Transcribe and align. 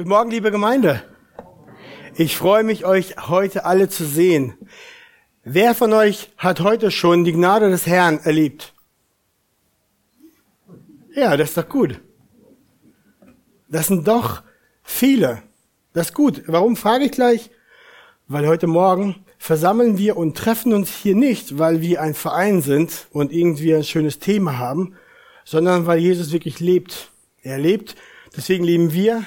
Guten 0.00 0.08
Morgen, 0.08 0.30
liebe 0.30 0.50
Gemeinde. 0.50 1.02
Ich 2.14 2.34
freue 2.34 2.64
mich, 2.64 2.86
euch 2.86 3.16
heute 3.28 3.66
alle 3.66 3.90
zu 3.90 4.06
sehen. 4.06 4.54
Wer 5.44 5.74
von 5.74 5.92
euch 5.92 6.30
hat 6.38 6.60
heute 6.60 6.90
schon 6.90 7.24
die 7.24 7.34
Gnade 7.34 7.68
des 7.68 7.86
Herrn 7.86 8.18
erlebt? 8.20 8.72
Ja, 11.14 11.36
das 11.36 11.50
ist 11.50 11.58
doch 11.58 11.68
gut. 11.68 12.00
Das 13.68 13.88
sind 13.88 14.08
doch 14.08 14.42
viele. 14.82 15.42
Das 15.92 16.06
ist 16.06 16.14
gut. 16.14 16.44
Warum 16.46 16.76
frage 16.76 17.04
ich 17.04 17.12
gleich? 17.12 17.50
Weil 18.26 18.48
heute 18.48 18.68
Morgen 18.68 19.16
versammeln 19.36 19.98
wir 19.98 20.16
und 20.16 20.34
treffen 20.34 20.72
uns 20.72 20.96
hier 20.96 21.14
nicht, 21.14 21.58
weil 21.58 21.82
wir 21.82 22.00
ein 22.00 22.14
Verein 22.14 22.62
sind 22.62 23.06
und 23.10 23.34
irgendwie 23.34 23.74
ein 23.74 23.84
schönes 23.84 24.18
Thema 24.18 24.56
haben, 24.56 24.94
sondern 25.44 25.84
weil 25.84 25.98
Jesus 25.98 26.32
wirklich 26.32 26.58
lebt. 26.58 27.10
Er 27.42 27.58
lebt, 27.58 27.96
deswegen 28.34 28.64
leben 28.64 28.94
wir 28.94 29.26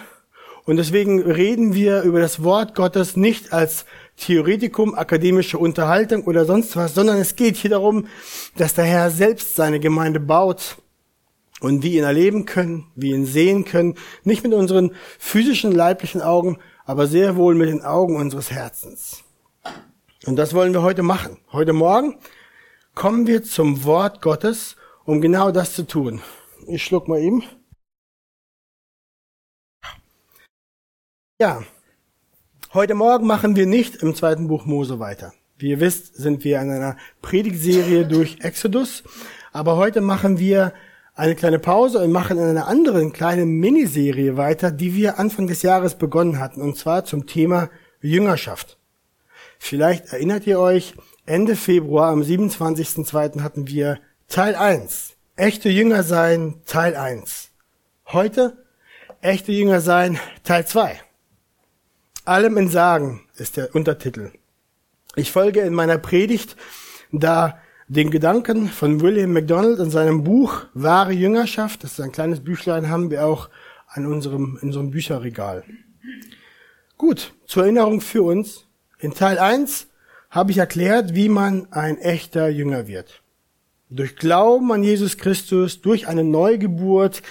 und 0.66 0.78
deswegen 0.78 1.22
reden 1.22 1.74
wir 1.74 2.04
über 2.04 2.20
das 2.20 2.44
Wort 2.44 2.76
Gottes 2.76 3.18
nicht 3.18 3.52
als 3.52 3.86
Theoretikum, 4.16 4.96
akademische 4.96 5.58
Unterhaltung 5.58 6.24
oder 6.24 6.46
sonst 6.46 6.76
was, 6.76 6.94
sondern 6.94 7.18
es 7.18 7.36
geht 7.36 7.58
hier 7.58 7.72
darum, 7.72 8.08
dass 8.56 8.74
der 8.74 8.86
Herr 8.86 9.10
selbst 9.12 9.56
seine 9.56 9.80
Gemeinde 9.80 10.20
baut 10.20 10.78
und 11.60 11.84
wir 11.84 11.92
ihn 11.92 12.04
erleben 12.04 12.46
können, 12.46 12.86
wir 12.96 13.16
ihn 13.16 13.26
sehen 13.26 13.66
können, 13.66 13.96
nicht 14.24 14.44
mit 14.44 14.54
unseren 14.54 14.92
physischen, 15.20 15.72
leiblichen 15.72 16.22
Augen, 16.22 16.60
aber 16.86 17.08
sehr 17.08 17.36
wohl 17.36 17.56
mit 17.56 17.70
den 17.70 17.82
Augen 17.82 18.16
unseres 18.16 18.52
Herzens. 18.52 19.24
Und 20.26 20.38
das 20.38 20.54
wollen 20.54 20.74
wir 20.74 20.84
heute 20.84 21.04
machen. 21.04 21.40
Heute 21.52 21.74
Morgen 21.74 22.16
kommen 22.96 23.28
wir 23.28 23.44
zum 23.44 23.84
Wort 23.84 24.22
Gottes, 24.22 24.78
um 25.04 25.20
genau 25.20 25.52
das 25.52 25.74
zu 25.74 25.86
tun. 25.86 26.22
Ich 26.68 26.84
schluck 26.84 27.08
mal 27.08 27.20
eben. 27.20 27.44
Ja, 31.44 31.62
heute 32.74 32.94
Morgen 32.94 33.28
machen 33.28 33.58
wir 33.58 33.66
nicht 33.66 33.98
im 33.98 34.16
zweiten 34.16 34.48
Buch 34.48 34.66
Mose 34.66 35.02
weiter. 35.02 35.34
Wie 35.58 35.72
ihr 35.72 35.82
wisst, 35.82 36.16
sind 36.16 36.46
wir 36.46 36.62
in 36.62 36.72
einer 36.72 36.96
Predigtserie 37.22 38.06
durch 38.06 38.38
Exodus, 38.40 39.04
aber 39.52 39.76
heute 39.76 40.00
machen 40.00 40.40
wir 40.40 40.72
eine 41.16 41.36
kleine 41.36 41.60
Pause 41.60 42.00
und 42.00 42.14
machen 42.14 42.38
in 42.38 42.46
einer 42.46 42.68
anderen 42.68 43.12
kleinen 43.12 43.60
Miniserie 43.60 44.38
weiter, 44.38 44.72
die 44.72 44.96
wir 44.96 45.20
Anfang 45.20 45.48
des 45.48 45.64
Jahres 45.64 45.96
begonnen 45.96 46.40
hatten, 46.40 46.62
und 46.62 46.78
zwar 46.78 47.04
zum 47.04 47.28
Thema 47.28 47.70
Jüngerschaft. 48.00 48.78
Vielleicht 49.60 50.14
erinnert 50.14 50.48
ihr 50.48 50.62
euch, 50.62 50.94
Ende 51.26 51.58
Februar 51.58 52.14
am 52.14 52.22
27.02. 52.22 53.42
hatten 53.42 53.68
wir 53.68 54.00
Teil 54.30 54.56
1. 54.56 55.16
Echte 55.36 55.68
Jünger 55.68 56.04
sein, 56.04 56.62
Teil 56.66 56.96
1. 56.96 57.50
Heute 58.14 58.64
Echte 59.20 59.52
Jünger 59.52 59.82
sein, 59.82 60.18
Teil 60.46 60.66
2. 60.66 61.02
Allem 62.26 62.56
in 62.56 62.70
Sagen 62.70 63.22
ist 63.36 63.58
der 63.58 63.76
Untertitel. 63.76 64.32
Ich 65.18 65.30
folge 65.30 65.60
in 65.60 65.74
meiner 65.74 65.98
Predigt 65.98 66.56
da 67.12 67.60
den 67.90 68.12
Gedanken 68.12 68.70
von 68.70 69.02
William 69.02 69.34
MacDonald 69.34 69.80
in 69.80 69.90
seinem 69.90 70.24
Buch 70.24 70.62
Wahre 70.74 71.12
Jüngerschaft. 71.12 71.84
Das 71.84 71.92
ist 71.92 72.00
ein 72.00 72.14
kleines 72.14 72.42
Büchlein, 72.42 72.88
haben 72.88 73.12
wir 73.12 73.26
auch 73.26 73.50
an 73.88 74.06
unserem, 74.06 74.58
in 74.62 74.70
unserem 74.70 74.92
Bücherregal. 74.92 75.66
Gut, 76.98 77.34
zur 77.46 77.64
Erinnerung 77.64 78.00
für 78.00 78.24
uns. 78.24 78.68
In 79.00 79.14
Teil 79.14 79.38
1 79.38 79.88
habe 80.30 80.52
ich 80.52 80.60
erklärt, 80.60 81.16
wie 81.16 81.28
man 81.28 81.74
ein 81.74 81.98
echter 81.98 82.48
Jünger 82.48 82.88
wird. 82.88 83.22
Durch 83.90 84.16
Glauben 84.16 84.72
an 84.72 84.82
Jesus 84.82 85.18
Christus, 85.18 85.82
durch 85.82 86.08
eine 86.08 86.24
Neugeburt, 86.24 87.22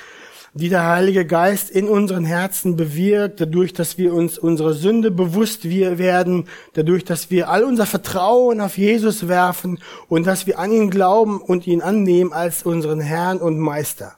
die 0.54 0.68
der 0.68 0.86
Heilige 0.86 1.24
Geist 1.24 1.70
in 1.70 1.88
unseren 1.88 2.24
Herzen 2.24 2.76
bewirkt, 2.76 3.40
dadurch, 3.40 3.72
dass 3.72 3.96
wir 3.96 4.12
uns 4.12 4.36
unserer 4.36 4.74
Sünde 4.74 5.10
bewusst 5.10 5.68
werden, 5.68 6.46
dadurch, 6.74 7.04
dass 7.04 7.30
wir 7.30 7.48
all 7.48 7.64
unser 7.64 7.86
Vertrauen 7.86 8.60
auf 8.60 8.76
Jesus 8.76 9.28
werfen 9.28 9.78
und 10.08 10.26
dass 10.26 10.46
wir 10.46 10.58
an 10.58 10.70
ihn 10.70 10.90
glauben 10.90 11.40
und 11.40 11.66
ihn 11.66 11.80
annehmen 11.80 12.32
als 12.32 12.64
unseren 12.64 13.00
Herrn 13.00 13.38
und 13.38 13.58
Meister. 13.58 14.16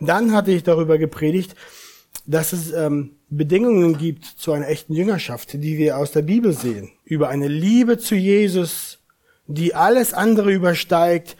Dann 0.00 0.32
hatte 0.32 0.52
ich 0.52 0.62
darüber 0.62 0.98
gepredigt, 0.98 1.56
dass 2.24 2.52
es 2.52 2.72
ähm, 2.72 3.16
Bedingungen 3.28 3.98
gibt 3.98 4.24
zu 4.24 4.52
einer 4.52 4.68
echten 4.68 4.94
Jüngerschaft, 4.94 5.52
die 5.54 5.78
wir 5.78 5.98
aus 5.98 6.12
der 6.12 6.22
Bibel 6.22 6.52
sehen, 6.52 6.92
über 7.04 7.28
eine 7.28 7.48
Liebe 7.48 7.98
zu 7.98 8.14
Jesus, 8.14 8.98
die 9.48 9.74
alles 9.74 10.14
andere 10.14 10.52
übersteigt, 10.52 11.36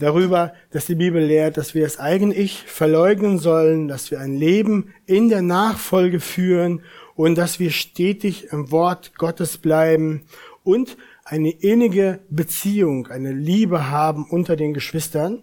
darüber, 0.00 0.52
dass 0.70 0.86
die 0.86 0.94
Bibel 0.94 1.22
lehrt, 1.22 1.56
dass 1.56 1.74
wir 1.74 1.84
das 1.84 1.98
eigene 1.98 2.34
Ich 2.34 2.64
verleugnen 2.64 3.38
sollen, 3.38 3.88
dass 3.88 4.10
wir 4.10 4.20
ein 4.20 4.36
Leben 4.36 4.92
in 5.06 5.28
der 5.28 5.42
Nachfolge 5.42 6.20
führen 6.20 6.82
und 7.14 7.36
dass 7.36 7.60
wir 7.60 7.70
stetig 7.70 8.48
im 8.52 8.70
Wort 8.70 9.16
Gottes 9.16 9.58
bleiben 9.58 10.24
und 10.64 10.96
eine 11.24 11.50
innige 11.50 12.20
Beziehung, 12.28 13.06
eine 13.06 13.32
Liebe 13.32 13.90
haben 13.90 14.26
unter 14.28 14.56
den 14.56 14.74
Geschwistern 14.74 15.42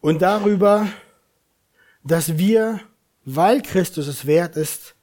und 0.00 0.22
darüber, 0.22 0.88
dass 2.02 2.38
wir, 2.38 2.80
weil 3.24 3.62
Christus 3.62 4.08
es 4.08 4.26
wert 4.26 4.56
ist, 4.56 4.94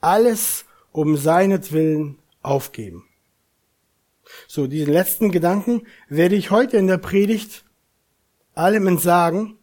alles 0.00 0.64
um 0.92 1.16
seinetwillen 1.16 2.18
aufgeben. 2.42 3.07
So, 4.58 4.66
diesen 4.66 4.92
letzten 4.92 5.30
Gedanken 5.30 5.82
werde 6.08 6.34
ich 6.34 6.50
heute 6.50 6.78
in 6.78 6.88
der 6.88 6.98
Predigt 6.98 7.62
allem 8.56 8.88
entsagen, 8.88 9.56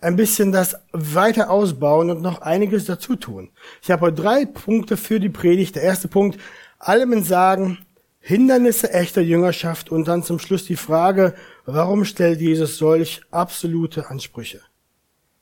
ein 0.00 0.16
bisschen 0.16 0.50
das 0.50 0.76
weiter 0.92 1.50
ausbauen 1.50 2.08
und 2.08 2.22
noch 2.22 2.40
einiges 2.40 2.86
dazu 2.86 3.16
tun. 3.16 3.50
Ich 3.82 3.90
habe 3.90 4.00
heute 4.06 4.22
drei 4.22 4.46
Punkte 4.46 4.96
für 4.96 5.20
die 5.20 5.28
Predigt. 5.28 5.76
Der 5.76 5.82
erste 5.82 6.08
Punkt, 6.08 6.40
allem 6.78 7.12
entsagen, 7.12 7.84
Hindernisse 8.18 8.90
echter 8.94 9.20
Jüngerschaft 9.20 9.90
und 9.90 10.08
dann 10.08 10.22
zum 10.22 10.38
Schluss 10.38 10.64
die 10.64 10.76
Frage, 10.76 11.34
warum 11.66 12.06
stellt 12.06 12.40
Jesus 12.40 12.78
solch 12.78 13.20
absolute 13.30 14.08
Ansprüche? 14.08 14.62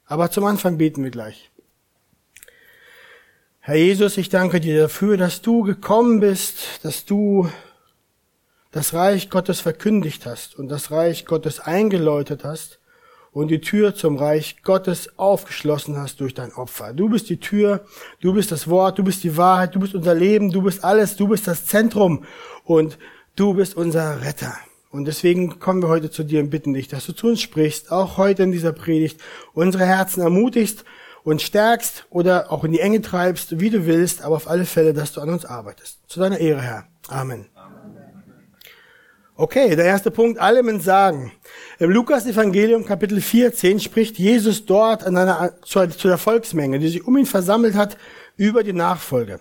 Aber 0.07 0.29
zum 0.33 0.43
Anfang 0.43 0.77
beten 0.77 1.05
wir 1.05 1.13
gleich. 1.13 1.53
Herr 3.61 3.77
Jesus, 3.77 4.17
ich 4.17 4.29
danke 4.29 4.59
dir 4.59 4.77
dafür, 4.77 5.17
dass 5.17 5.41
du 5.41 5.63
gekommen 5.63 6.19
bist, 6.19 6.81
dass 6.83 7.05
du 7.05 7.49
das 8.73 8.95
Reich 8.95 9.31
Gottes 9.31 9.61
verkündigt 9.61 10.27
hast 10.27 10.59
und 10.59 10.69
das 10.69 10.91
Reich 10.91 11.27
Gottes 11.27 11.61
eingeläutet 11.61 12.43
hast 12.43 12.81
und 13.31 13.49
die 13.49 13.61
Tür 13.61 13.95
zum 13.95 14.17
Reich 14.17 14.63
Gottes 14.63 15.19
aufgeschlossen 15.19 15.97
hast 15.97 16.21
durch 16.21 16.35
dein 16.35 16.53
Opfer. 16.53 16.93
Du 16.93 17.09
bist 17.09 17.29
die 17.31 17.39
Tür, 17.39 17.85
du 18.21 18.33
bist 18.33 18.51
das 18.51 18.69
Wort, 18.69 18.99
du 18.99 19.05
bist 19.05 19.25
die 19.25 19.37
Wahrheit, 19.37 19.75
du 19.75 19.81
bist 19.81 19.95
unser 19.95 20.15
Leben, 20.15 20.51
du 20.51 20.63
bist 20.63 20.85
alles, 20.85 21.17
du 21.17 21.29
bist 21.29 21.47
das 21.47 21.67
Zentrum 21.67 22.25
und 22.65 22.99
du 23.37 23.55
bist 23.55 23.77
unser 23.77 24.23
Retter. 24.23 24.55
Und 24.91 25.07
deswegen 25.07 25.59
kommen 25.59 25.83
wir 25.83 25.89
heute 25.89 26.11
zu 26.11 26.23
dir 26.23 26.41
und 26.41 26.51
bitten 26.51 26.75
dich, 26.75 26.89
dass 26.89 27.07
du 27.07 27.13
zu 27.13 27.29
uns 27.29 27.41
sprichst, 27.41 27.91
auch 27.91 28.19
heute 28.19 28.43
in 28.43 28.53
dieser 28.53 28.73
Predigt, 28.73 29.21
unsere 29.55 29.87
Herzen 29.87 30.23
ermutigst 30.23 30.85
und 31.25 31.41
stärkst 31.41 32.07
oder 32.11 32.53
auch 32.53 32.65
in 32.65 32.73
die 32.73 32.81
Enge 32.81 33.01
treibst, 33.01 33.59
wie 33.59 33.71
du 33.71 33.87
willst, 33.87 34.23
aber 34.23 34.37
auf 34.37 34.49
alle 34.49 34.67
Fälle, 34.67 34.93
dass 34.93 35.13
du 35.13 35.23
an 35.23 35.31
uns 35.31 35.47
arbeitest. 35.47 36.01
Zu 36.09 36.21
deiner 36.21 36.39
Ehre, 36.39 36.61
Herr. 36.61 36.87
Amen. 37.09 37.52
Okay, 39.43 39.75
der 39.75 39.87
erste 39.87 40.13
Punkt, 40.13 40.39
allem 40.39 40.81
sagen. 40.81 41.33
Im 41.81 41.91
Lukas 41.91 42.27
Evangelium 42.27 42.87
Kapitel 42.87 43.21
14 43.21 43.81
spricht 43.81 44.17
Jesus 44.17 44.67
dort 44.67 45.03
an 45.03 45.17
einer, 45.17 45.55
zu, 45.65 45.85
zu 45.89 46.07
der 46.07 46.17
Volksmenge, 46.17 46.79
die 46.79 46.87
sich 46.87 47.05
um 47.09 47.17
ihn 47.17 47.27
versammelt 47.27 47.75
hat, 47.75 47.97
über 48.37 48.63
die 48.63 48.73
Nachfolge. 48.73 49.41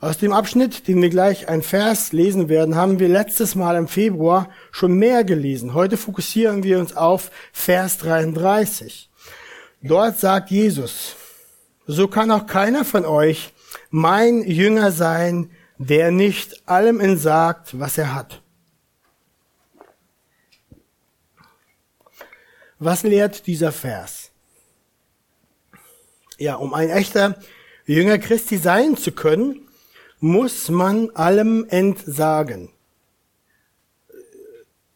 Aus 0.00 0.18
dem 0.18 0.32
Abschnitt, 0.32 0.86
den 0.86 1.02
wir 1.02 1.10
gleich 1.10 1.48
ein 1.48 1.62
Vers 1.62 2.12
lesen 2.12 2.48
werden, 2.48 2.76
haben 2.76 3.00
wir 3.00 3.08
letztes 3.08 3.56
Mal 3.56 3.74
im 3.74 3.88
Februar 3.88 4.48
schon 4.70 4.92
mehr 4.92 5.24
gelesen. 5.24 5.74
Heute 5.74 5.96
fokussieren 5.96 6.62
wir 6.62 6.78
uns 6.78 6.96
auf 6.96 7.32
Vers 7.52 7.98
33. 7.98 9.10
Dort 9.82 10.20
sagt 10.20 10.52
Jesus, 10.52 11.16
so 11.84 12.06
kann 12.06 12.30
auch 12.30 12.46
keiner 12.46 12.84
von 12.84 13.04
euch 13.04 13.54
mein 13.90 14.44
Jünger 14.44 14.92
sein, 14.92 15.50
der 15.78 16.12
nicht 16.12 16.62
allem 16.68 17.00
entsagt, 17.00 17.76
was 17.76 17.98
er 17.98 18.14
hat. 18.14 18.40
Was 22.82 23.02
lehrt 23.02 23.46
dieser 23.46 23.72
Vers? 23.72 24.30
Ja, 26.38 26.54
um 26.54 26.72
ein 26.72 26.88
echter 26.88 27.38
Jünger 27.84 28.18
Christi 28.18 28.56
sein 28.56 28.96
zu 28.96 29.12
können, 29.12 29.68
muss 30.18 30.70
man 30.70 31.10
allem 31.10 31.66
entsagen. 31.68 32.70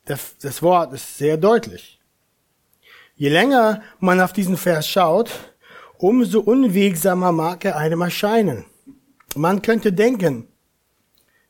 Das 0.06 0.62
Wort 0.62 0.94
ist 0.94 1.18
sehr 1.18 1.36
deutlich. 1.36 2.00
Je 3.16 3.28
länger 3.28 3.82
man 4.00 4.18
auf 4.18 4.32
diesen 4.32 4.56
Vers 4.56 4.88
schaut, 4.88 5.30
umso 5.98 6.40
unwegsamer 6.40 7.32
mag 7.32 7.66
er 7.66 7.76
einem 7.76 8.00
erscheinen. 8.00 8.64
Man 9.36 9.60
könnte 9.60 9.92
denken, 9.92 10.48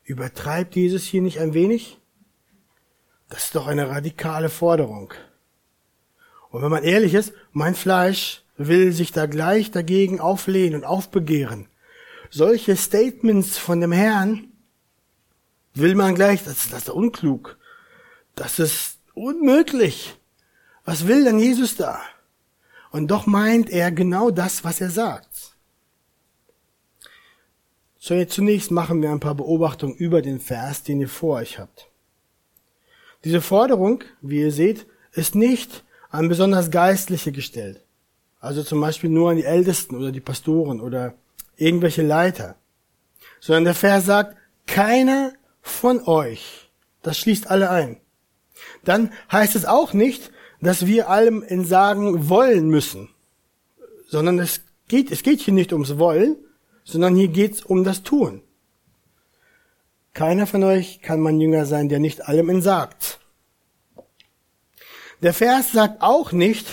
übertreibt 0.03 0.75
Jesus 0.75 1.03
hier 1.03 1.21
nicht 1.21 1.39
ein 1.39 1.53
wenig? 1.53 1.97
Das 3.29 3.45
ist 3.45 3.55
doch 3.55 3.67
eine 3.67 3.87
radikale 3.87 4.49
Forderung. 4.49 5.13
Und 6.55 6.61
wenn 6.61 6.71
man 6.71 6.85
ehrlich 6.85 7.13
ist, 7.13 7.33
mein 7.51 7.75
Fleisch 7.75 8.41
will 8.55 8.93
sich 8.93 9.11
da 9.11 9.25
gleich 9.25 9.71
dagegen 9.71 10.21
auflehnen 10.21 10.75
und 10.75 10.85
aufbegehren. 10.85 11.67
Solche 12.29 12.77
Statements 12.77 13.57
von 13.57 13.81
dem 13.81 13.91
Herrn 13.91 14.47
will 15.73 15.95
man 15.95 16.15
gleich, 16.15 16.45
das, 16.45 16.69
das 16.69 16.83
ist 16.83 16.89
unklug. 16.89 17.57
Das 18.35 18.59
ist 18.59 18.99
unmöglich. 19.13 20.15
Was 20.85 21.07
will 21.07 21.25
denn 21.25 21.39
Jesus 21.39 21.75
da? 21.75 21.99
Und 22.89 23.11
doch 23.11 23.25
meint 23.25 23.69
er 23.69 23.91
genau 23.91 24.31
das, 24.31 24.63
was 24.63 24.79
er 24.79 24.91
sagt. 24.91 25.57
So, 27.97 28.13
jetzt 28.13 28.33
zunächst 28.33 28.71
machen 28.71 29.01
wir 29.01 29.11
ein 29.11 29.19
paar 29.19 29.35
Beobachtungen 29.35 29.97
über 29.97 30.21
den 30.21 30.39
Vers, 30.39 30.83
den 30.83 31.01
ihr 31.01 31.09
vor 31.09 31.39
euch 31.39 31.59
habt. 31.59 31.89
Diese 33.25 33.41
Forderung, 33.41 34.05
wie 34.21 34.39
ihr 34.39 34.53
seht, 34.53 34.87
ist 35.11 35.35
nicht 35.35 35.83
an 36.15 36.29
besonders 36.29 36.71
Geistliche 36.71 37.31
gestellt. 37.31 37.81
Also 38.39 38.63
zum 38.63 38.81
Beispiel 38.81 39.09
nur 39.09 39.31
an 39.31 39.37
die 39.37 39.45
Ältesten 39.45 39.95
oder 39.95 40.11
die 40.11 40.19
Pastoren 40.19 40.81
oder 40.81 41.13
irgendwelche 41.57 42.01
Leiter. 42.01 42.55
Sondern 43.39 43.65
der 43.65 43.75
Vers 43.75 44.05
sagt, 44.05 44.37
keiner 44.67 45.33
von 45.61 46.01
euch. 46.07 46.69
Das 47.01 47.17
schließt 47.17 47.49
alle 47.49 47.69
ein. 47.69 47.97
Dann 48.83 49.11
heißt 49.31 49.55
es 49.55 49.65
auch 49.65 49.93
nicht, 49.93 50.31
dass 50.61 50.85
wir 50.85 51.09
allem 51.09 51.43
in 51.43 51.65
sagen 51.65 52.29
wollen 52.29 52.69
müssen, 52.69 53.09
sondern 54.07 54.39
es 54.39 54.61
geht, 54.87 55.11
es 55.11 55.23
geht 55.23 55.41
hier 55.41 55.53
nicht 55.53 55.73
ums 55.73 55.97
Wollen, 55.97 56.37
sondern 56.83 57.15
hier 57.15 57.27
geht's 57.27 57.63
um 57.63 57.83
das 57.83 58.03
Tun. 58.03 58.41
Keiner 60.13 60.47
von 60.47 60.63
euch 60.63 61.01
kann 61.01 61.19
mein 61.19 61.41
Jünger 61.41 61.65
sein, 61.65 61.89
der 61.89 61.99
nicht 61.99 62.27
allem 62.27 62.49
entsagt. 62.49 63.19
Der 65.25 65.33
Vers 65.33 65.71
sagt 65.71 66.03
auch 66.03 66.33
nicht, 66.33 66.67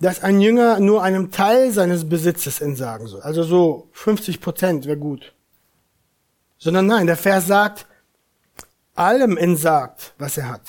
dass 0.00 0.22
ein 0.22 0.40
Jünger 0.40 0.80
nur 0.80 1.02
einem 1.02 1.30
Teil 1.30 1.72
seines 1.72 2.08
Besitzes 2.08 2.62
entsagen 2.62 3.06
soll. 3.06 3.20
Also 3.20 3.42
so 3.42 3.90
50 3.92 4.40
Prozent 4.40 4.86
wäre 4.86 4.96
gut. 4.96 5.34
Sondern 6.56 6.86
nein, 6.86 7.06
der 7.06 7.18
Vers 7.18 7.48
sagt, 7.48 7.86
allem 8.94 9.36
entsagt, 9.36 10.14
was 10.16 10.38
er 10.38 10.48
hat. 10.48 10.62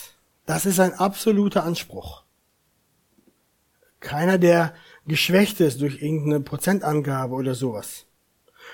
Das 0.46 0.66
ist 0.66 0.82
ein 0.82 0.96
absoluter 0.96 1.64
Anspruch. 1.64 2.24
Keiner, 4.02 4.38
der 4.38 4.74
geschwächt 5.08 5.62
ist 5.62 5.80
durch 5.80 6.02
irgendeine 6.02 6.42
Prozentangabe 6.42 7.36
oder 7.36 7.56
sowas. 7.56 8.06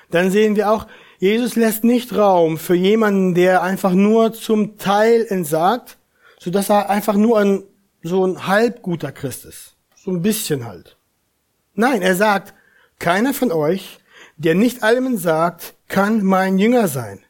Dann 0.09 0.31
sehen 0.31 0.55
wir 0.55 0.71
auch, 0.71 0.87
Jesus 1.19 1.55
lässt 1.55 1.83
nicht 1.83 2.15
Raum 2.15 2.57
für 2.57 2.73
jemanden, 2.73 3.35
der 3.35 3.61
einfach 3.61 3.93
nur 3.93 4.33
zum 4.33 4.79
Teil 4.79 5.23
entsagt, 5.29 5.99
so 6.39 6.49
dass 6.49 6.71
er 6.71 6.89
einfach 6.89 7.13
nur 7.13 7.37
ein, 7.37 7.63
so 8.01 8.25
ein 8.25 8.47
halbguter 8.47 9.11
Christ 9.11 9.45
ist. 9.45 9.75
So 9.95 10.11
ein 10.11 10.21
bisschen 10.21 10.65
halt. 10.65 10.97
Nein, 11.73 12.01
er 12.01 12.15
sagt, 12.15 12.53
keiner 12.97 13.33
von 13.33 13.51
euch, 13.51 13.99
der 14.37 14.55
nicht 14.55 14.83
allem 14.83 15.07
entsagt, 15.07 15.75
kann 15.87 16.23
mein 16.23 16.59
Jünger 16.59 16.87
sein. 16.87 17.23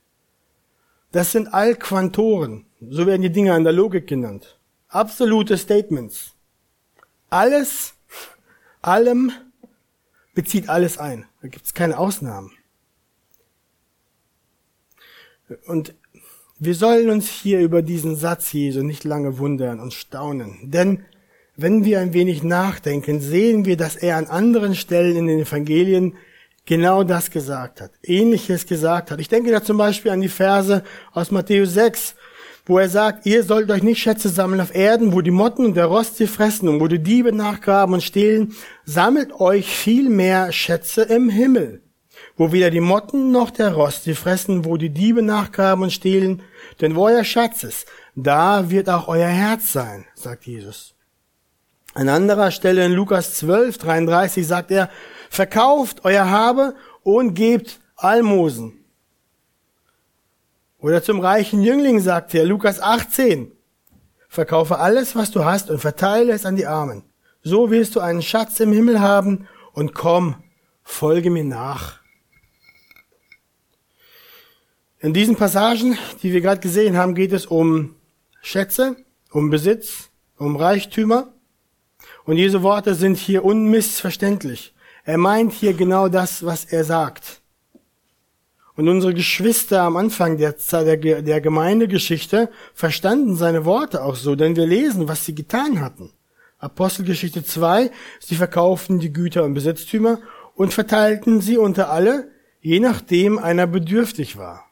Das 1.12 1.32
sind 1.32 1.54
Allquantoren. 1.54 2.66
So 2.82 3.08
werden 3.08 3.22
die 3.22 3.32
Dinge 3.32 3.54
an 3.54 3.64
der 3.64 3.74
Logik 3.74 4.08
genannt. 4.08 4.60
Absolute 4.90 5.58
Statements. 5.58 6.34
Alles, 7.30 7.94
allem 8.82 9.32
bezieht 10.34 10.70
alles 10.70 10.98
ein. 10.98 11.28
Da 11.42 11.48
gibt 11.48 11.66
es 11.66 11.74
keine 11.74 11.98
Ausnahmen. 11.98 12.52
Und 15.66 15.96
wir 16.60 16.76
sollen 16.76 17.10
uns 17.10 17.30
hier 17.30 17.60
über 17.62 17.82
diesen 17.82 18.16
Satz 18.16 18.52
Jesu 18.52 18.84
nicht 18.84 19.06
lange 19.06 19.38
wundern 19.38 19.80
und 19.80 19.94
staunen. 19.94 20.58
Denn 20.64 21.06
wenn 21.56 21.86
wir 21.86 22.00
ein 22.00 22.14
wenig 22.14 22.44
nachdenken, 22.44 23.22
sehen 23.22 23.66
wir, 23.66 23.78
dass 23.78 23.96
er 23.96 24.18
an 24.18 24.28
anderen 24.28 24.76
Stellen 24.76 25.16
in 25.16 25.28
den 25.28 25.40
Evangelien 25.40 26.16
genau 26.66 27.04
das 27.04 27.32
gesagt 27.32 27.82
hat, 27.82 27.92
ähnliches 28.04 28.66
gesagt 28.66 29.10
hat. 29.10 29.20
Ich 29.20 29.30
denke 29.30 29.52
da 29.52 29.64
zum 29.64 29.78
Beispiel 29.78 30.12
an 30.12 30.22
die 30.22 30.28
Verse 30.28 30.84
aus 31.14 31.32
Matthäus 31.32 31.74
6, 31.74 32.16
wo 32.66 32.78
er 32.78 32.90
sagt, 32.90 33.26
ihr 33.26 33.44
sollt 33.44 33.72
euch 33.72 33.82
nicht 33.82 34.00
Schätze 34.00 34.30
sammeln 34.30 34.62
auf 34.62 34.76
Erden, 34.76 35.14
wo 35.14 35.22
die 35.22 35.32
Motten 35.32 35.66
und 35.66 35.76
der 35.76 35.86
Rost 35.86 36.18
sie 36.18 36.28
fressen 36.28 36.70
und 36.70 36.80
wo 36.80 36.88
die 36.88 37.02
Diebe 37.02 37.34
nachgraben 37.34 37.96
und 37.96 38.04
stehlen, 38.04 38.54
sammelt 38.86 39.34
euch 39.34 39.68
viel 39.70 40.10
mehr 40.10 40.52
Schätze 40.52 41.02
im 41.02 41.30
Himmel, 41.30 41.82
wo 42.40 42.54
weder 42.54 42.72
die 42.72 42.80
Motten 42.80 43.32
noch 43.34 43.52
der 43.52 43.74
Rost 43.74 44.06
sie 44.06 44.16
fressen, 44.16 44.64
wo 44.64 44.78
die 44.78 44.92
Diebe 44.92 45.22
nachgraben 45.22 45.84
und 45.84 45.92
stehlen, 45.92 46.42
denn 46.80 46.96
wo 46.96 47.08
euer 47.08 47.26
Schatz 47.26 47.64
ist, 47.64 47.86
da 48.16 48.70
wird 48.70 48.90
auch 48.90 49.10
euer 49.10 49.28
Herz 49.28 49.74
sein, 49.74 50.06
sagt 50.16 50.46
Jesus. 50.46 50.96
An 51.94 52.08
anderer 52.08 52.52
Stelle 52.52 52.86
in 52.86 52.94
Lukas 52.94 53.36
12, 53.36 53.78
33 53.80 54.48
sagt 54.48 54.72
er, 54.72 54.90
verkauft 55.30 56.06
euer 56.06 56.30
Habe 56.30 56.76
und 57.04 57.34
gebt 57.34 57.82
Almosen. 57.98 58.86
Oder 60.80 61.04
zum 61.04 61.20
reichen 61.20 61.62
Jüngling 61.62 62.00
sagt 62.00 62.34
er, 62.34 62.46
Lukas 62.46 62.80
18, 62.80 63.52
verkaufe 64.30 64.80
alles, 64.80 65.14
was 65.14 65.32
du 65.32 65.44
hast 65.44 65.70
und 65.70 65.80
verteile 65.80 66.32
es 66.32 66.46
an 66.46 66.56
die 66.56 66.68
Armen. 66.68 67.04
So 67.44 67.70
wirst 67.70 67.98
du 67.98 68.00
einen 68.00 68.22
Schatz 68.22 68.62
im 68.62 68.72
Himmel 68.72 69.02
haben 69.02 69.46
und 69.74 69.94
komm, 69.94 70.36
folge 70.84 71.32
mir 71.32 71.44
nach. 71.44 71.99
In 75.02 75.14
diesen 75.14 75.38
Passagen, 75.38 75.98
die 76.22 76.34
wir 76.34 76.42
gerade 76.42 76.60
gesehen 76.60 76.98
haben, 76.98 77.16
geht 77.16 77.32
es 77.32 77.46
um 77.46 77.96
Schätze, 78.42 78.98
um 79.32 79.50
Besitz, 79.50 80.10
um 80.38 80.58
Reichtümer. 80.58 81.32
Und 82.26 82.36
diese 82.36 82.64
Worte 82.64 82.96
sind 82.96 83.16
hier 83.16 83.46
unmissverständlich. 83.46 84.74
Er 85.06 85.18
meint 85.18 85.54
hier 85.54 85.74
genau 85.74 86.10
das, 86.10 86.46
was 86.46 86.66
er 86.66 86.84
sagt. 86.84 87.40
Und 88.76 88.90
unsere 88.90 89.14
Geschwister 89.14 89.84
am 89.84 89.96
Anfang 89.96 90.38
der, 90.38 90.56
der, 90.72 91.22
der 91.22 91.42
Gemeindegeschichte 91.42 92.50
verstanden 92.74 93.38
seine 93.38 93.64
Worte 93.64 94.04
auch 94.04 94.16
so, 94.16 94.36
denn 94.36 94.58
wir 94.58 94.68
lesen, 94.68 95.08
was 95.08 95.26
sie 95.26 95.34
getan 95.34 95.80
hatten. 95.80 96.12
Apostelgeschichte 96.58 97.46
2, 97.46 97.90
sie 98.20 98.36
verkauften 98.36 99.00
die 99.00 99.14
Güter 99.14 99.46
und 99.46 99.54
Besitztümer 99.54 100.20
und 100.56 100.74
verteilten 100.74 101.40
sie 101.40 101.58
unter 101.58 101.90
alle, 101.90 102.32
je 102.60 102.82
nachdem 102.82 103.40
einer 103.40 103.66
bedürftig 103.66 104.38
war. 104.38 104.69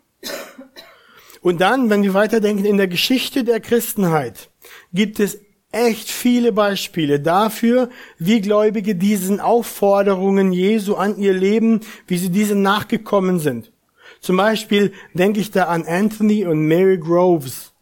Und 1.42 1.62
dann, 1.62 1.90
wenn 1.90 2.04
wir 2.04 2.14
weiterdenken 2.14 2.66
in 2.66 2.78
der 2.78 2.88
Geschichte 2.88 3.44
der 3.44 3.60
Christenheit, 3.60 4.50
gibt 4.94 5.20
es 5.20 5.40
echt 5.72 6.10
viele 6.10 6.52
Beispiele 6.52 7.20
dafür, 7.20 7.90
wie 8.18 8.42
Gläubige 8.42 8.96
diesen 8.96 9.40
Aufforderungen 9.40 10.52
Jesu 10.52 10.96
an 10.96 11.18
ihr 11.18 11.34
Leben, 11.34 11.82
wie 12.08 12.18
sie 12.18 12.30
diese 12.30 12.56
nachgekommen 12.56 13.40
sind. 13.40 13.72
Zum 14.20 14.38
Beispiel 14.38 14.94
denke 15.14 15.40
ich 15.40 15.52
da 15.52 15.66
an 15.66 15.86
Anthony 15.86 16.46
und 16.46 16.68
Mary 16.68 16.98
Groves. 16.98 17.74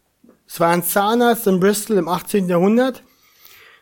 Es 0.47 0.59
waren 0.59 0.83
Zahnarzt 0.83 1.47
in 1.47 1.59
Bristol 1.59 1.97
im 1.97 2.07
18. 2.07 2.49
Jahrhundert, 2.49 3.03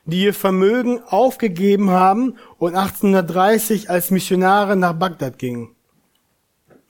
die 0.06 0.24
ihr 0.24 0.34
Vermögen 0.34 1.02
aufgegeben 1.04 1.90
haben 1.90 2.38
und 2.58 2.76
1830 2.76 3.90
als 3.90 4.12
Missionare 4.12 4.76
nach 4.76 4.94
Bagdad 4.94 5.40
gingen. 5.40 5.76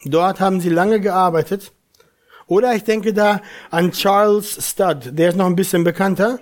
Dort 0.05 0.39
haben 0.39 0.59
sie 0.59 0.69
lange 0.69 0.99
gearbeitet. 0.99 1.71
Oder 2.47 2.75
ich 2.75 2.83
denke 2.83 3.13
da 3.13 3.41
an 3.71 3.91
Charles 3.91 4.57
Studd, 4.69 5.11
der 5.17 5.29
ist 5.29 5.37
noch 5.37 5.47
ein 5.47 5.55
bisschen 5.55 5.83
bekannter 5.83 6.39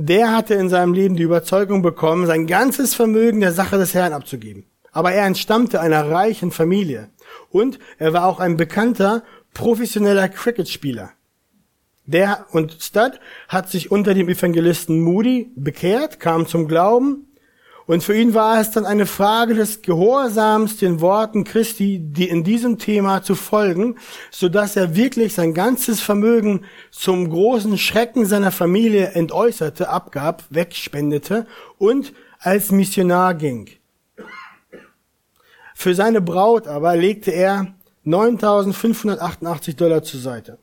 der 0.00 0.32
hatte 0.32 0.54
in 0.54 0.68
seinem 0.68 0.94
Leben 0.94 1.16
die 1.16 1.24
Überzeugung 1.24 1.82
bekommen, 1.82 2.26
sein 2.26 2.46
ganzes 2.46 2.94
Vermögen 2.94 3.40
der 3.40 3.52
Sache 3.52 3.78
des 3.78 3.94
Herrn 3.94 4.12
abzugeben. 4.12 4.64
Aber 4.92 5.12
er 5.12 5.26
entstammte 5.26 5.80
einer 5.80 6.08
reichen 6.08 6.52
Familie 6.52 7.10
und 7.50 7.80
er 7.98 8.12
war 8.12 8.26
auch 8.26 8.38
ein 8.38 8.56
bekannter 8.56 9.24
professioneller 9.54 10.28
Cricketspieler. 10.28 11.10
Der 12.06 12.46
und 12.52 12.76
Stud 12.80 13.18
hat 13.48 13.68
sich 13.68 13.90
unter 13.90 14.14
dem 14.14 14.28
Evangelisten 14.28 15.00
Moody 15.00 15.50
bekehrt, 15.56 16.20
kam 16.20 16.46
zum 16.46 16.68
Glauben 16.68 17.26
und 17.88 18.04
für 18.04 18.14
ihn 18.14 18.34
war 18.34 18.60
es 18.60 18.70
dann 18.70 18.84
eine 18.84 19.06
Frage 19.06 19.54
des 19.54 19.80
Gehorsams 19.80 20.76
den 20.76 21.00
Worten 21.00 21.44
Christi, 21.44 21.98
die 21.98 22.28
in 22.28 22.44
diesem 22.44 22.76
Thema 22.76 23.22
zu 23.22 23.34
folgen, 23.34 23.96
so 24.30 24.50
dass 24.50 24.76
er 24.76 24.94
wirklich 24.94 25.32
sein 25.32 25.54
ganzes 25.54 26.02
Vermögen 26.02 26.66
zum 26.90 27.30
großen 27.30 27.78
Schrecken 27.78 28.26
seiner 28.26 28.50
Familie 28.50 29.12
entäußerte, 29.12 29.88
abgab, 29.88 30.44
wegspendete 30.50 31.46
und 31.78 32.12
als 32.40 32.70
Missionar 32.70 33.32
ging. 33.32 33.70
Für 35.74 35.94
seine 35.94 36.20
Braut 36.20 36.68
aber 36.68 36.94
legte 36.94 37.30
er 37.30 37.74
9.588 38.04 39.76
Dollar 39.76 40.02
zur 40.02 40.20
Seite. 40.20 40.58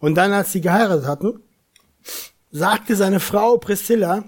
Und 0.00 0.16
dann, 0.16 0.32
als 0.32 0.50
sie 0.50 0.60
geheiratet 0.60 1.06
hatten, 1.06 1.40
sagte 2.50 2.96
seine 2.96 3.20
Frau 3.20 3.58
Priscilla, 3.58 4.24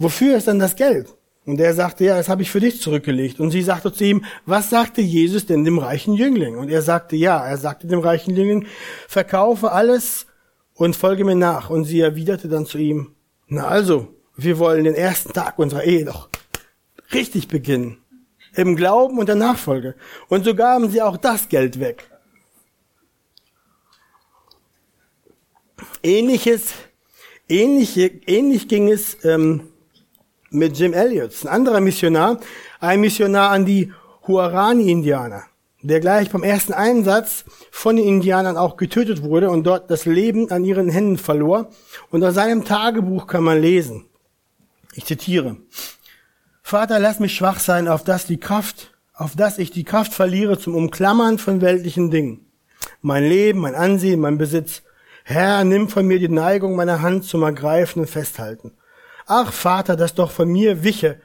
wofür 0.00 0.36
ist 0.36 0.48
dann 0.48 0.58
das 0.58 0.74
Geld? 0.74 1.14
Und 1.46 1.60
er 1.60 1.74
sagte, 1.74 2.04
ja, 2.04 2.16
das 2.16 2.28
habe 2.28 2.42
ich 2.42 2.50
für 2.50 2.60
dich 2.60 2.80
zurückgelegt. 2.80 3.40
Und 3.40 3.50
sie 3.50 3.62
sagte 3.62 3.92
zu 3.92 4.04
ihm, 4.04 4.24
was 4.46 4.70
sagte 4.70 5.00
Jesus 5.00 5.46
denn 5.46 5.64
dem 5.64 5.78
reichen 5.78 6.14
Jüngling? 6.14 6.56
Und 6.56 6.70
er 6.70 6.82
sagte, 6.82 7.16
ja, 7.16 7.44
er 7.44 7.56
sagte 7.56 7.86
dem 7.86 8.00
reichen 8.00 8.36
Jüngling, 8.36 8.66
verkaufe 9.08 9.72
alles 9.72 10.26
und 10.74 10.96
folge 10.96 11.24
mir 11.24 11.36
nach. 11.36 11.70
Und 11.70 11.84
sie 11.84 12.00
erwiderte 12.00 12.48
dann 12.48 12.66
zu 12.66 12.78
ihm, 12.78 13.14
na 13.46 13.66
also, 13.66 14.14
wir 14.36 14.58
wollen 14.58 14.84
den 14.84 14.94
ersten 14.94 15.32
Tag 15.32 15.58
unserer 15.58 15.84
Ehe 15.84 16.04
doch 16.04 16.28
richtig 17.12 17.48
beginnen. 17.48 17.98
Im 18.54 18.76
Glauben 18.76 19.18
und 19.18 19.28
der 19.28 19.36
Nachfolge. 19.36 19.94
Und 20.28 20.44
so 20.44 20.54
gaben 20.54 20.90
sie 20.90 21.02
auch 21.02 21.16
das 21.16 21.48
Geld 21.48 21.80
weg. 21.80 22.08
Ähnliches, 26.02 26.72
ähnliche, 27.48 28.06
ähnlich 28.26 28.68
ging 28.68 28.88
es 28.88 29.24
ähm, 29.24 29.69
mit 30.50 30.76
Jim 30.76 30.92
Elliot, 30.92 31.32
ein 31.44 31.48
anderer 31.48 31.80
Missionar, 31.80 32.40
ein 32.80 33.00
Missionar 33.00 33.50
an 33.50 33.64
die 33.64 33.92
Huarani-Indianer, 34.26 35.44
der 35.82 36.00
gleich 36.00 36.30
beim 36.30 36.42
ersten 36.42 36.72
Einsatz 36.72 37.44
von 37.70 37.96
den 37.96 38.06
Indianern 38.06 38.56
auch 38.56 38.76
getötet 38.76 39.22
wurde 39.22 39.50
und 39.50 39.64
dort 39.64 39.90
das 39.90 40.06
Leben 40.06 40.50
an 40.50 40.64
ihren 40.64 40.88
Händen 40.90 41.18
verlor. 41.18 41.70
Und 42.10 42.24
aus 42.24 42.34
seinem 42.34 42.64
Tagebuch 42.64 43.28
kann 43.28 43.44
man 43.44 43.60
lesen, 43.60 44.06
ich 44.94 45.04
zitiere, 45.06 45.56
Vater, 46.62 46.98
lass 46.98 47.20
mich 47.20 47.34
schwach 47.34 47.60
sein, 47.60 47.88
auf 47.88 48.04
dass 48.04 48.26
die 48.26 48.38
Kraft, 48.38 48.92
auf 49.14 49.36
dass 49.36 49.58
ich 49.58 49.70
die 49.70 49.84
Kraft 49.84 50.12
verliere 50.12 50.58
zum 50.58 50.74
Umklammern 50.74 51.38
von 51.38 51.60
weltlichen 51.60 52.10
Dingen. 52.10 52.46
Mein 53.02 53.24
Leben, 53.24 53.60
mein 53.60 53.74
Ansehen, 53.74 54.20
mein 54.20 54.38
Besitz. 54.38 54.82
Herr, 55.24 55.64
nimm 55.64 55.88
von 55.88 56.06
mir 56.06 56.18
die 56.18 56.28
Neigung 56.28 56.76
meiner 56.76 57.02
Hand 57.02 57.24
zum 57.24 57.42
Ergreifen 57.42 58.02
und 58.02 58.10
Festhalten. 58.10 58.72
Ach, 59.32 59.52
Vater, 59.52 59.94
dass 59.94 60.14
doch 60.14 60.32
von 60.32 60.48
mir 60.48 60.82
wiche 60.82 61.20